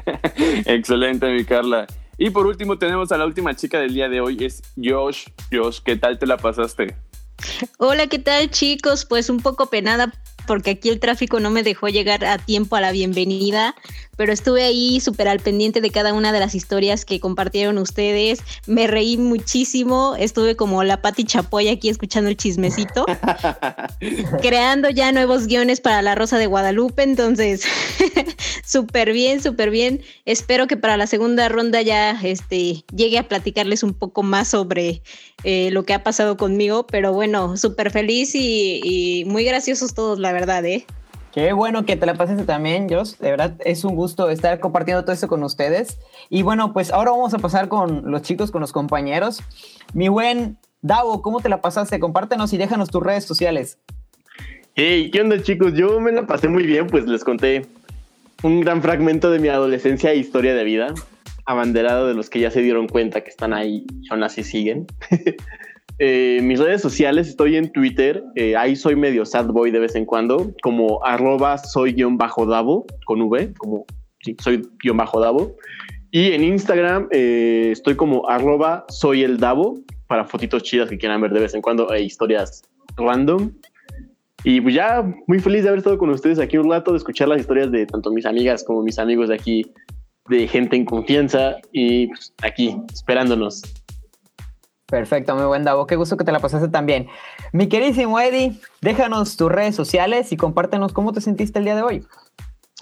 Excelente, 0.65 1.31
mi 1.33 1.45
Carla. 1.45 1.87
Y 2.17 2.29
por 2.29 2.45
último 2.47 2.77
tenemos 2.77 3.11
a 3.11 3.17
la 3.17 3.25
última 3.25 3.55
chica 3.55 3.79
del 3.79 3.93
día 3.93 4.09
de 4.09 4.21
hoy, 4.21 4.43
es 4.43 4.61
Josh. 4.75 5.27
Josh, 5.51 5.79
¿qué 5.83 5.95
tal 5.95 6.19
te 6.19 6.25
la 6.25 6.37
pasaste? 6.37 6.95
Hola, 7.77 8.07
¿qué 8.07 8.19
tal 8.19 8.49
chicos? 8.49 9.05
Pues 9.05 9.29
un 9.29 9.39
poco 9.39 9.67
penada 9.67 10.11
porque 10.47 10.71
aquí 10.71 10.89
el 10.89 10.99
tráfico 10.99 11.39
no 11.39 11.51
me 11.51 11.61
dejó 11.61 11.89
llegar 11.89 12.25
a 12.25 12.37
tiempo 12.37 12.75
a 12.75 12.81
la 12.81 12.91
bienvenida, 12.91 13.75
pero 14.17 14.33
estuve 14.33 14.63
ahí 14.63 14.99
súper 14.99 15.29
al 15.29 15.39
pendiente 15.39 15.79
de 15.79 15.91
cada 15.91 16.13
una 16.13 16.33
de 16.33 16.39
las 16.39 16.55
historias 16.55 17.05
que 17.05 17.21
compartieron 17.21 17.77
ustedes. 17.77 18.39
Me 18.65 18.87
reí 18.87 19.17
muchísimo, 19.17 20.15
estuve 20.17 20.57
como 20.57 20.83
la 20.83 21.01
Pati 21.01 21.23
Chapoy 21.23 21.69
aquí 21.69 21.87
escuchando 21.87 22.29
el 22.29 22.35
chismecito, 22.35 23.05
creando 24.41 24.89
ya 24.89 25.11
nuevos 25.11 25.47
guiones 25.47 25.79
para 25.79 26.01
La 26.01 26.15
Rosa 26.15 26.37
de 26.37 26.47
Guadalupe, 26.47 27.03
entonces 27.03 27.63
súper 28.65 29.13
bien, 29.13 29.41
súper 29.41 29.69
bien. 29.69 30.01
Espero 30.25 30.67
que 30.67 30.75
para 30.75 30.97
la 30.97 31.07
segunda 31.07 31.47
ronda 31.47 31.81
ya 31.81 32.19
este, 32.23 32.83
llegue 32.93 33.19
a 33.19 33.27
platicarles 33.27 33.83
un 33.83 33.93
poco 33.93 34.23
más 34.23 34.49
sobre 34.49 35.01
eh, 35.43 35.69
lo 35.71 35.83
que 35.83 35.93
ha 35.93 36.03
pasado 36.03 36.37
conmigo, 36.37 36.87
pero 36.87 37.13
bueno, 37.13 37.55
súper 37.55 37.91
feliz 37.91 38.33
y, 38.33 38.81
y 38.83 39.25
muy 39.25 39.43
graciosos 39.43 39.93
todos, 39.93 40.17
la 40.19 40.31
verdad, 40.31 40.65
¿eh? 40.65 40.85
Qué 41.37 41.53
bueno 41.53 41.85
que 41.85 41.95
te 41.95 42.07
la 42.07 42.15
pases 42.15 42.43
también, 42.47 42.89
Jos. 42.89 43.19
De 43.19 43.29
verdad, 43.29 43.53
es 43.63 43.83
un 43.83 43.95
gusto 43.95 44.31
estar 44.31 44.59
compartiendo 44.59 45.03
todo 45.03 45.11
esto 45.11 45.27
con 45.27 45.43
ustedes. 45.43 45.99
Y 46.31 46.41
bueno, 46.41 46.73
pues 46.73 46.91
ahora 46.91 47.11
vamos 47.11 47.35
a 47.35 47.37
pasar 47.37 47.67
con 47.67 48.09
los 48.09 48.23
chicos, 48.23 48.49
con 48.49 48.59
los 48.59 48.71
compañeros. 48.71 49.43
Mi 49.93 50.07
buen 50.07 50.57
Davo, 50.81 51.21
¿cómo 51.21 51.39
te 51.39 51.47
la 51.47 51.61
pasaste? 51.61 51.99
Compártenos 51.99 52.53
y 52.53 52.57
déjanos 52.57 52.89
tus 52.89 53.03
redes 53.03 53.25
sociales. 53.25 53.77
Hey, 54.73 55.11
¿qué 55.13 55.21
onda, 55.21 55.39
chicos? 55.39 55.73
Yo 55.75 55.99
me 55.99 56.11
la 56.11 56.25
pasé 56.25 56.47
muy 56.47 56.65
bien, 56.65 56.87
pues 56.87 57.05
les 57.05 57.23
conté 57.23 57.67
un 58.41 58.61
gran 58.61 58.81
fragmento 58.81 59.29
de 59.29 59.37
mi 59.37 59.49
adolescencia 59.49 60.13
e 60.13 60.17
historia 60.17 60.55
de 60.55 60.63
vida, 60.63 60.95
abanderado 61.45 62.07
de 62.07 62.15
los 62.15 62.31
que 62.31 62.39
ya 62.39 62.49
se 62.49 62.63
dieron 62.63 62.87
cuenta 62.87 63.21
que 63.21 63.29
están 63.29 63.53
ahí 63.53 63.85
y 64.01 64.11
aún 64.11 64.23
así 64.23 64.43
siguen. 64.43 64.87
Eh, 65.99 66.39
mis 66.43 66.59
redes 66.59 66.81
sociales, 66.81 67.27
estoy 67.27 67.55
en 67.55 67.71
Twitter, 67.71 68.23
eh, 68.35 68.55
ahí 68.55 68.75
soy 68.75 68.95
medio 68.95 69.25
sad 69.25 69.47
boy 69.47 69.71
de 69.71 69.79
vez 69.79 69.95
en 69.95 70.05
cuando, 70.05 70.53
como 70.61 71.03
arroba 71.03 71.57
soy 71.57 71.93
guion 71.93 72.17
bajo 72.17 72.45
Davo, 72.45 72.85
con 73.05 73.21
V, 73.21 73.53
como 73.57 73.85
sí, 74.19 74.35
soy 74.39 74.61
guion 74.83 74.97
bajo 74.97 75.19
Davo. 75.19 75.55
Y 76.11 76.31
en 76.31 76.43
Instagram 76.43 77.07
eh, 77.11 77.69
estoy 77.71 77.95
como 77.95 78.29
arroba 78.29 78.85
soy 78.89 79.23
el 79.23 79.39
Davo, 79.39 79.79
para 80.07 80.23
fotitos 80.25 80.63
chidas 80.63 80.89
que 80.89 80.97
quieran 80.97 81.19
ver 81.21 81.31
de 81.31 81.41
vez 81.41 81.53
en 81.55 81.61
cuando, 81.61 81.91
e 81.91 82.03
historias 82.03 82.61
random. 82.95 83.51
Y 84.43 84.61
pues 84.61 84.75
ya 84.75 85.03
muy 85.25 85.39
feliz 85.39 85.63
de 85.63 85.69
haber 85.69 85.79
estado 85.79 85.97
con 85.97 86.09
ustedes 86.11 86.39
aquí 86.39 86.57
un 86.57 86.69
rato, 86.69 86.91
de 86.91 86.97
escuchar 86.97 87.27
las 87.27 87.41
historias 87.41 87.71
de 87.71 87.85
tanto 87.87 88.11
mis 88.11 88.25
amigas 88.25 88.63
como 88.63 88.83
mis 88.83 88.99
amigos 88.99 89.29
de 89.29 89.35
aquí, 89.35 89.65
de 90.29 90.47
gente 90.47 90.75
en 90.75 90.85
confianza 90.85 91.57
y 91.71 92.07
pues, 92.07 92.33
aquí 92.43 92.77
esperándonos. 92.93 93.63
Perfecto, 94.87 95.35
muy 95.35 95.43
buen 95.45 95.65
Davo. 95.65 95.85
Qué 95.85 95.97
gusto 95.97 96.15
que 96.15 96.23
te 96.23 96.31
la 96.31 96.39
pasaste 96.39 96.69
también. 96.69 97.07
Mi 97.51 97.67
queridísimo 97.67 98.19
Eddie, 98.21 98.57
déjanos 98.81 99.35
tus 99.35 99.51
redes 99.51 99.75
sociales 99.75 100.31
y 100.31 100.37
compártenos 100.37 100.93
cómo 100.93 101.11
te 101.11 101.19
sentiste 101.19 101.59
el 101.59 101.65
día 101.65 101.75
de 101.75 101.81
hoy. 101.81 102.07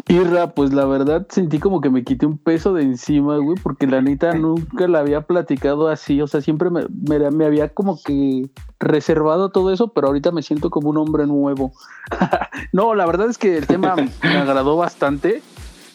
Irra, 0.07 0.53
pues 0.53 0.71
la 0.71 0.85
verdad 0.85 1.25
sentí 1.29 1.57
como 1.57 1.81
que 1.81 1.89
me 1.89 2.03
quité 2.03 2.27
un 2.27 2.37
peso 2.37 2.73
de 2.73 2.83
encima, 2.83 3.37
güey, 3.37 3.57
porque 3.63 3.87
la 3.87 4.03
neta 4.03 4.33
nunca 4.33 4.87
la 4.87 4.99
había 4.99 5.21
platicado 5.21 5.87
así, 5.87 6.21
o 6.21 6.27
sea, 6.27 6.41
siempre 6.41 6.69
me, 6.69 6.85
me, 7.31 7.45
había 7.45 7.69
como 7.69 7.99
que 8.03 8.51
reservado 8.79 9.49
todo 9.49 9.73
eso, 9.73 9.87
pero 9.93 10.07
ahorita 10.07 10.31
me 10.31 10.43
siento 10.43 10.69
como 10.69 10.91
un 10.91 10.97
hombre 10.97 11.25
nuevo. 11.25 11.71
no, 12.71 12.93
la 12.93 13.07
verdad 13.07 13.29
es 13.31 13.39
que 13.39 13.57
el 13.57 13.65
tema 13.65 13.95
me 14.21 14.37
agradó 14.37 14.77
bastante, 14.77 15.41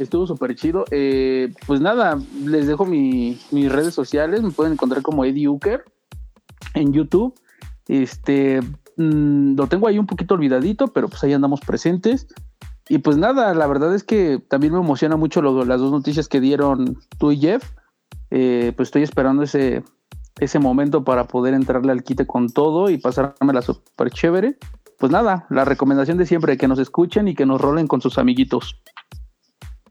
estuvo 0.01 0.27
súper 0.27 0.57
chido. 0.57 0.87
Eh, 0.91 1.53
pues 1.69 1.81
nada, 1.81 2.19
les 2.45 2.67
dejo 2.67 2.85
mis 2.87 3.71
redes 3.71 3.95
sociales, 3.95 4.43
me 4.43 4.51
pueden 4.51 4.73
encontrar 4.73 5.03
como 5.03 5.25
Eddie 5.25 5.47
Uker 5.47 5.85
en 6.75 6.93
YouTube. 6.93 7.35
Este, 7.89 8.61
mm, 8.97 9.57
lo 9.57 9.67
tengo 9.67 9.89
ahí 9.89 9.99
un 9.99 10.07
poquito 10.07 10.35
olvidadito, 10.35 10.89
pero 10.89 11.09
pues 11.09 11.23
ahí 11.25 11.33
andamos 11.33 11.61
presentes. 11.61 12.27
Y 12.89 12.99
pues 12.99 13.17
nada, 13.17 13.55
la 13.55 13.67
verdad 13.67 13.95
es 13.95 14.03
que 14.03 14.43
también 14.49 14.73
me 14.73 14.81
emociona 14.81 15.17
mucho 15.17 15.43
las 15.43 15.81
dos 15.81 15.93
noticias 15.93 16.29
que 16.29 16.41
dieron 16.41 16.99
tú 17.19 17.31
y 17.31 17.39
Jeff. 17.39 17.63
Eh, 18.31 18.73
pues 18.77 18.89
estoy 18.89 19.03
esperando 19.03 19.43
ese, 19.43 19.85
ese 20.41 20.59
momento 20.59 21.05
para 21.05 21.29
poder 21.29 21.55
entrarle 21.55 21.93
al 21.93 22.03
quite 22.03 22.27
con 22.27 22.49
todo 22.49 22.91
y 22.91 22.99
pasármela 22.99 23.63
súper 23.63 24.11
chévere. 24.11 24.57
Pues 24.99 25.13
nada, 25.13 25.47
la 25.51 25.65
recomendación 25.65 26.19
de 26.19 26.27
siempre, 26.27 26.57
que 26.57 26.69
nos 26.69 26.79
escuchen 26.79 27.29
y 27.29 27.35
que 27.35 27.47
nos 27.47 27.61
rolen 27.61 27.87
con 27.87 28.01
sus 28.01 28.19
amiguitos. 28.19 28.81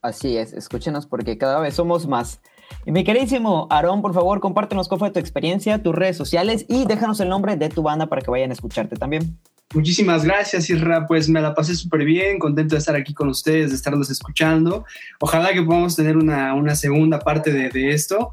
Así 0.02 0.38
es, 0.38 0.54
escúchenos 0.54 1.06
porque 1.06 1.38
cada 1.38 1.60
vez 1.60 1.76
somos 1.76 2.08
más. 2.08 2.42
Y 2.86 2.92
mi 2.92 3.04
queridísimo 3.04 3.68
Aarón, 3.70 4.02
por 4.02 4.14
favor, 4.14 4.40
compártenos 4.40 4.88
cuál 4.88 5.00
fue 5.00 5.12
tu 5.12 5.20
experiencia, 5.20 5.82
tus 5.82 5.96
redes 5.96 6.18
sociales 6.18 6.66
y 6.68 6.86
déjanos 6.86 7.20
el 7.20 7.30
nombre 7.30 7.56
de 7.56 7.70
tu 7.70 7.84
banda 7.84 8.08
para 8.08 8.22
que 8.22 8.32
vayan 8.32 8.50
a 8.50 8.54
escucharte 8.54 8.96
también. 8.96 9.38
Muchísimas 9.74 10.26
gracias, 10.26 10.70
Isra. 10.72 11.06
Pues 11.06 11.30
me 11.30 11.42
la 11.42 11.54
pasé 11.54 11.76
súper 11.76 12.04
bien, 12.04 12.40
contento 12.40 12.74
de 12.74 12.80
estar 12.80 12.96
aquí 12.96 13.14
con 13.14 13.30
ustedes, 13.30 13.70
de 13.70 13.76
estarlos 13.76 14.10
escuchando. 14.10 14.84
Ojalá 15.20 15.54
que 15.54 15.62
podamos 15.62 15.96
tener 15.96 16.18
una, 16.18 16.56
una 16.56 16.76
segunda 16.76 17.20
parte 17.20 17.54
de, 17.54 17.70
de 17.70 17.92
esto. 17.92 18.32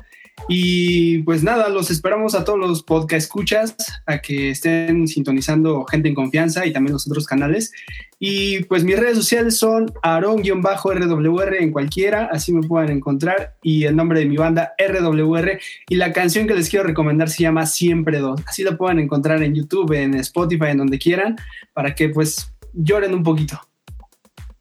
Y 0.49 1.18
pues 1.22 1.43
nada, 1.43 1.68
los 1.68 1.91
esperamos 1.91 2.34
a 2.34 2.45
todos 2.45 2.59
los 2.59 2.82
podcast 2.82 3.24
escuchas, 3.24 3.74
a 4.07 4.18
que 4.18 4.51
estén 4.51 5.09
sintonizando 5.09 5.84
Gente 5.84 6.09
en 6.09 6.14
Confianza 6.14 6.66
y 6.66 6.72
también 6.72 6.93
los 6.93 7.07
otros 7.07 7.26
canales. 7.26 7.72
Y 8.18 8.62
pues 8.64 8.84
mis 8.84 8.99
redes 8.99 9.16
sociales 9.16 9.59
son 9.59 9.93
aaron-rwr 10.03 11.55
en 11.57 11.72
cualquiera, 11.72 12.28
así 12.32 12.53
me 12.53 12.66
pueden 12.66 12.91
encontrar. 12.91 13.57
Y 13.62 13.84
el 13.84 13.97
nombre 13.97 14.20
de 14.20 14.26
mi 14.26 14.37
banda 14.37 14.74
RWR. 14.78 15.59
Y 15.89 15.97
la 15.97 16.12
canción 16.12 16.47
que 16.47 16.55
les 16.55 16.68
quiero 16.68 16.87
recomendar 16.87 17.28
se 17.28 17.43
llama 17.43 17.66
Siempre 17.66 18.18
Dos. 18.18 18.41
Así 18.47 18.62
la 18.62 18.76
pueden 18.76 19.01
encontrar 19.01 19.43
en 19.43 19.55
YouTube, 19.55 19.93
en 19.93 20.14
Spotify, 20.14 20.68
en 20.68 20.78
donde 20.78 20.99
quieran, 20.99 21.37
para 21.72 21.95
que 21.95 22.09
pues 22.09 22.53
lloren 22.72 23.14
un 23.14 23.22
poquito. 23.22 23.61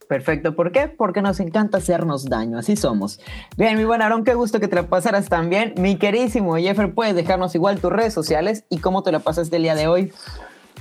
Perfecto, 0.07 0.55
¿por 0.55 0.71
qué? 0.71 0.87
Porque 0.87 1.21
nos 1.21 1.39
encanta 1.39 1.79
hacernos 1.79 2.25
daño, 2.25 2.59
así 2.59 2.75
somos. 2.75 3.19
Bien, 3.57 3.77
mi 3.77 3.85
buen 3.85 4.01
Aaron, 4.01 4.23
qué 4.23 4.35
gusto 4.35 4.59
que 4.59 4.67
te 4.67 4.75
la 4.75 4.87
pasaras 4.87 5.29
también. 5.29 5.73
Mi 5.77 5.97
queridísimo 5.97 6.55
Jeffer, 6.57 6.93
puedes 6.93 7.15
dejarnos 7.15 7.55
igual 7.55 7.79
tus 7.79 7.91
redes 7.91 8.13
sociales 8.13 8.65
y 8.69 8.79
cómo 8.79 9.01
te 9.03 9.11
la 9.11 9.19
pasaste 9.19 9.55
el 9.55 9.63
día 9.63 9.75
de 9.75 9.87
hoy. 9.87 10.11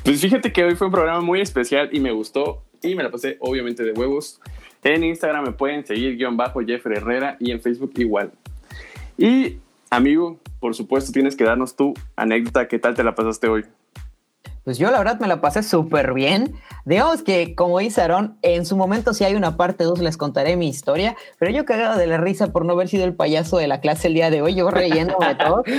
Pues 0.05 0.21
fíjate 0.21 0.53
que 0.53 0.65
hoy 0.65 0.75
fue 0.75 0.89
un 0.89 0.93
programa 0.93 1.23
muy 1.23 1.41
especial 1.41 1.89
y 1.93 2.01
me 2.01 2.13
gustó 2.13 2.63
y 2.83 2.95
me 2.95 3.03
la 3.03 3.11
pasé 3.11 3.39
obviamente 3.41 3.83
de 3.83 3.93
huevos. 3.93 4.41
En 4.83 5.03
Instagram 5.03 5.45
me 5.45 5.53
pueden 5.53 5.87
seguir 5.87 6.17
guion 6.17 6.37
bajo 6.37 6.61
Jeffer 6.61 6.99
Herrera 6.99 7.37
y 7.41 7.51
en 7.51 7.61
Facebook 7.63 7.93
igual. 7.97 8.31
Y 9.17 9.57
amigo, 9.89 10.39
por 10.61 10.75
supuesto 10.75 11.13
tienes 11.13 11.37
que 11.37 11.45
darnos 11.45 11.75
tu 11.77 11.95
anécdota, 12.17 12.69
¿qué 12.69 12.79
tal 12.79 12.95
te 12.95 13.03
la 13.03 13.15
pasaste 13.15 13.49
hoy? 13.49 13.65
pues 14.65 14.79
yo 14.79 14.91
la 14.91 14.99
verdad 14.99 15.21
me 15.21 15.29
la 15.29 15.41
pasé 15.41 15.63
súper 15.63 16.15
bien. 16.15 16.55
Digamos 16.85 17.23
que, 17.23 17.55
como 17.55 17.79
dice 17.79 18.01
Aaron, 18.01 18.39
en 18.43 18.67
su 18.67 18.77
momento 18.77 19.15
si 19.15 19.25
hay 19.25 19.35
una 19.35 19.57
parte 19.57 19.85
2 19.85 20.01
les 20.01 20.17
contaré 20.17 20.57
mi 20.57 20.69
historia, 20.69 21.17
pero 21.39 21.51
yo 21.51 21.65
cagado 21.65 21.99
de 21.99 22.07
la 22.07 22.17
risa 22.17 22.49
por 22.49 22.65
no 22.65 22.73
haber 22.73 22.89
sido 22.89 23.05
el 23.05 23.15
payaso 23.15 23.59
de 23.59 23.69
la 23.69 23.81
clase 23.81 24.09
el 24.09 24.15
día 24.15 24.31
de 24.31 24.43
hoy, 24.43 24.55
yo 24.55 24.71
reyéndome 24.71 25.35
todo. 25.37 25.63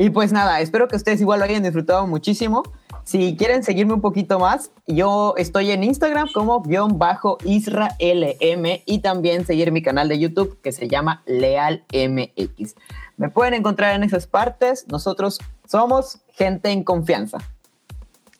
Y 0.00 0.10
pues 0.10 0.32
nada, 0.32 0.60
espero 0.60 0.86
que 0.86 0.94
ustedes 0.94 1.20
igual 1.20 1.40
lo 1.40 1.44
hayan 1.44 1.64
disfrutado 1.64 2.06
muchísimo. 2.06 2.62
Si 3.02 3.36
quieren 3.36 3.64
seguirme 3.64 3.94
un 3.94 4.00
poquito 4.00 4.38
más, 4.38 4.70
yo 4.86 5.34
estoy 5.36 5.72
en 5.72 5.82
Instagram 5.82 6.28
como 6.32 6.62
guion 6.62 6.98
bajo 7.00 7.38
israelm 7.44 8.64
y 8.86 8.98
también 9.00 9.44
seguir 9.44 9.72
mi 9.72 9.82
canal 9.82 10.08
de 10.08 10.20
YouTube 10.20 10.60
que 10.62 10.70
se 10.70 10.86
llama 10.86 11.24
LealMX. 11.26 12.76
Me 13.16 13.28
pueden 13.28 13.54
encontrar 13.54 13.96
en 13.96 14.04
esas 14.04 14.28
partes. 14.28 14.86
Nosotros 14.86 15.40
somos 15.66 16.20
gente 16.36 16.70
en 16.70 16.84
confianza. 16.84 17.38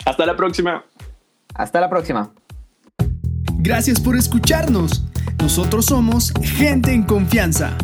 Hasta 0.09 0.25
la 0.25 0.37
próxima. 0.37 0.87
Hasta 1.55 1.81
la 1.83 1.91
próxima. 1.91 2.31
Gracias 3.59 4.01
por 4.01 4.17
escucharnos. 4.17 5.05
Nosotros 5.39 5.85
somos 5.85 6.33
Gente 6.43 6.93
en 6.95 7.03
Confianza. 7.03 7.77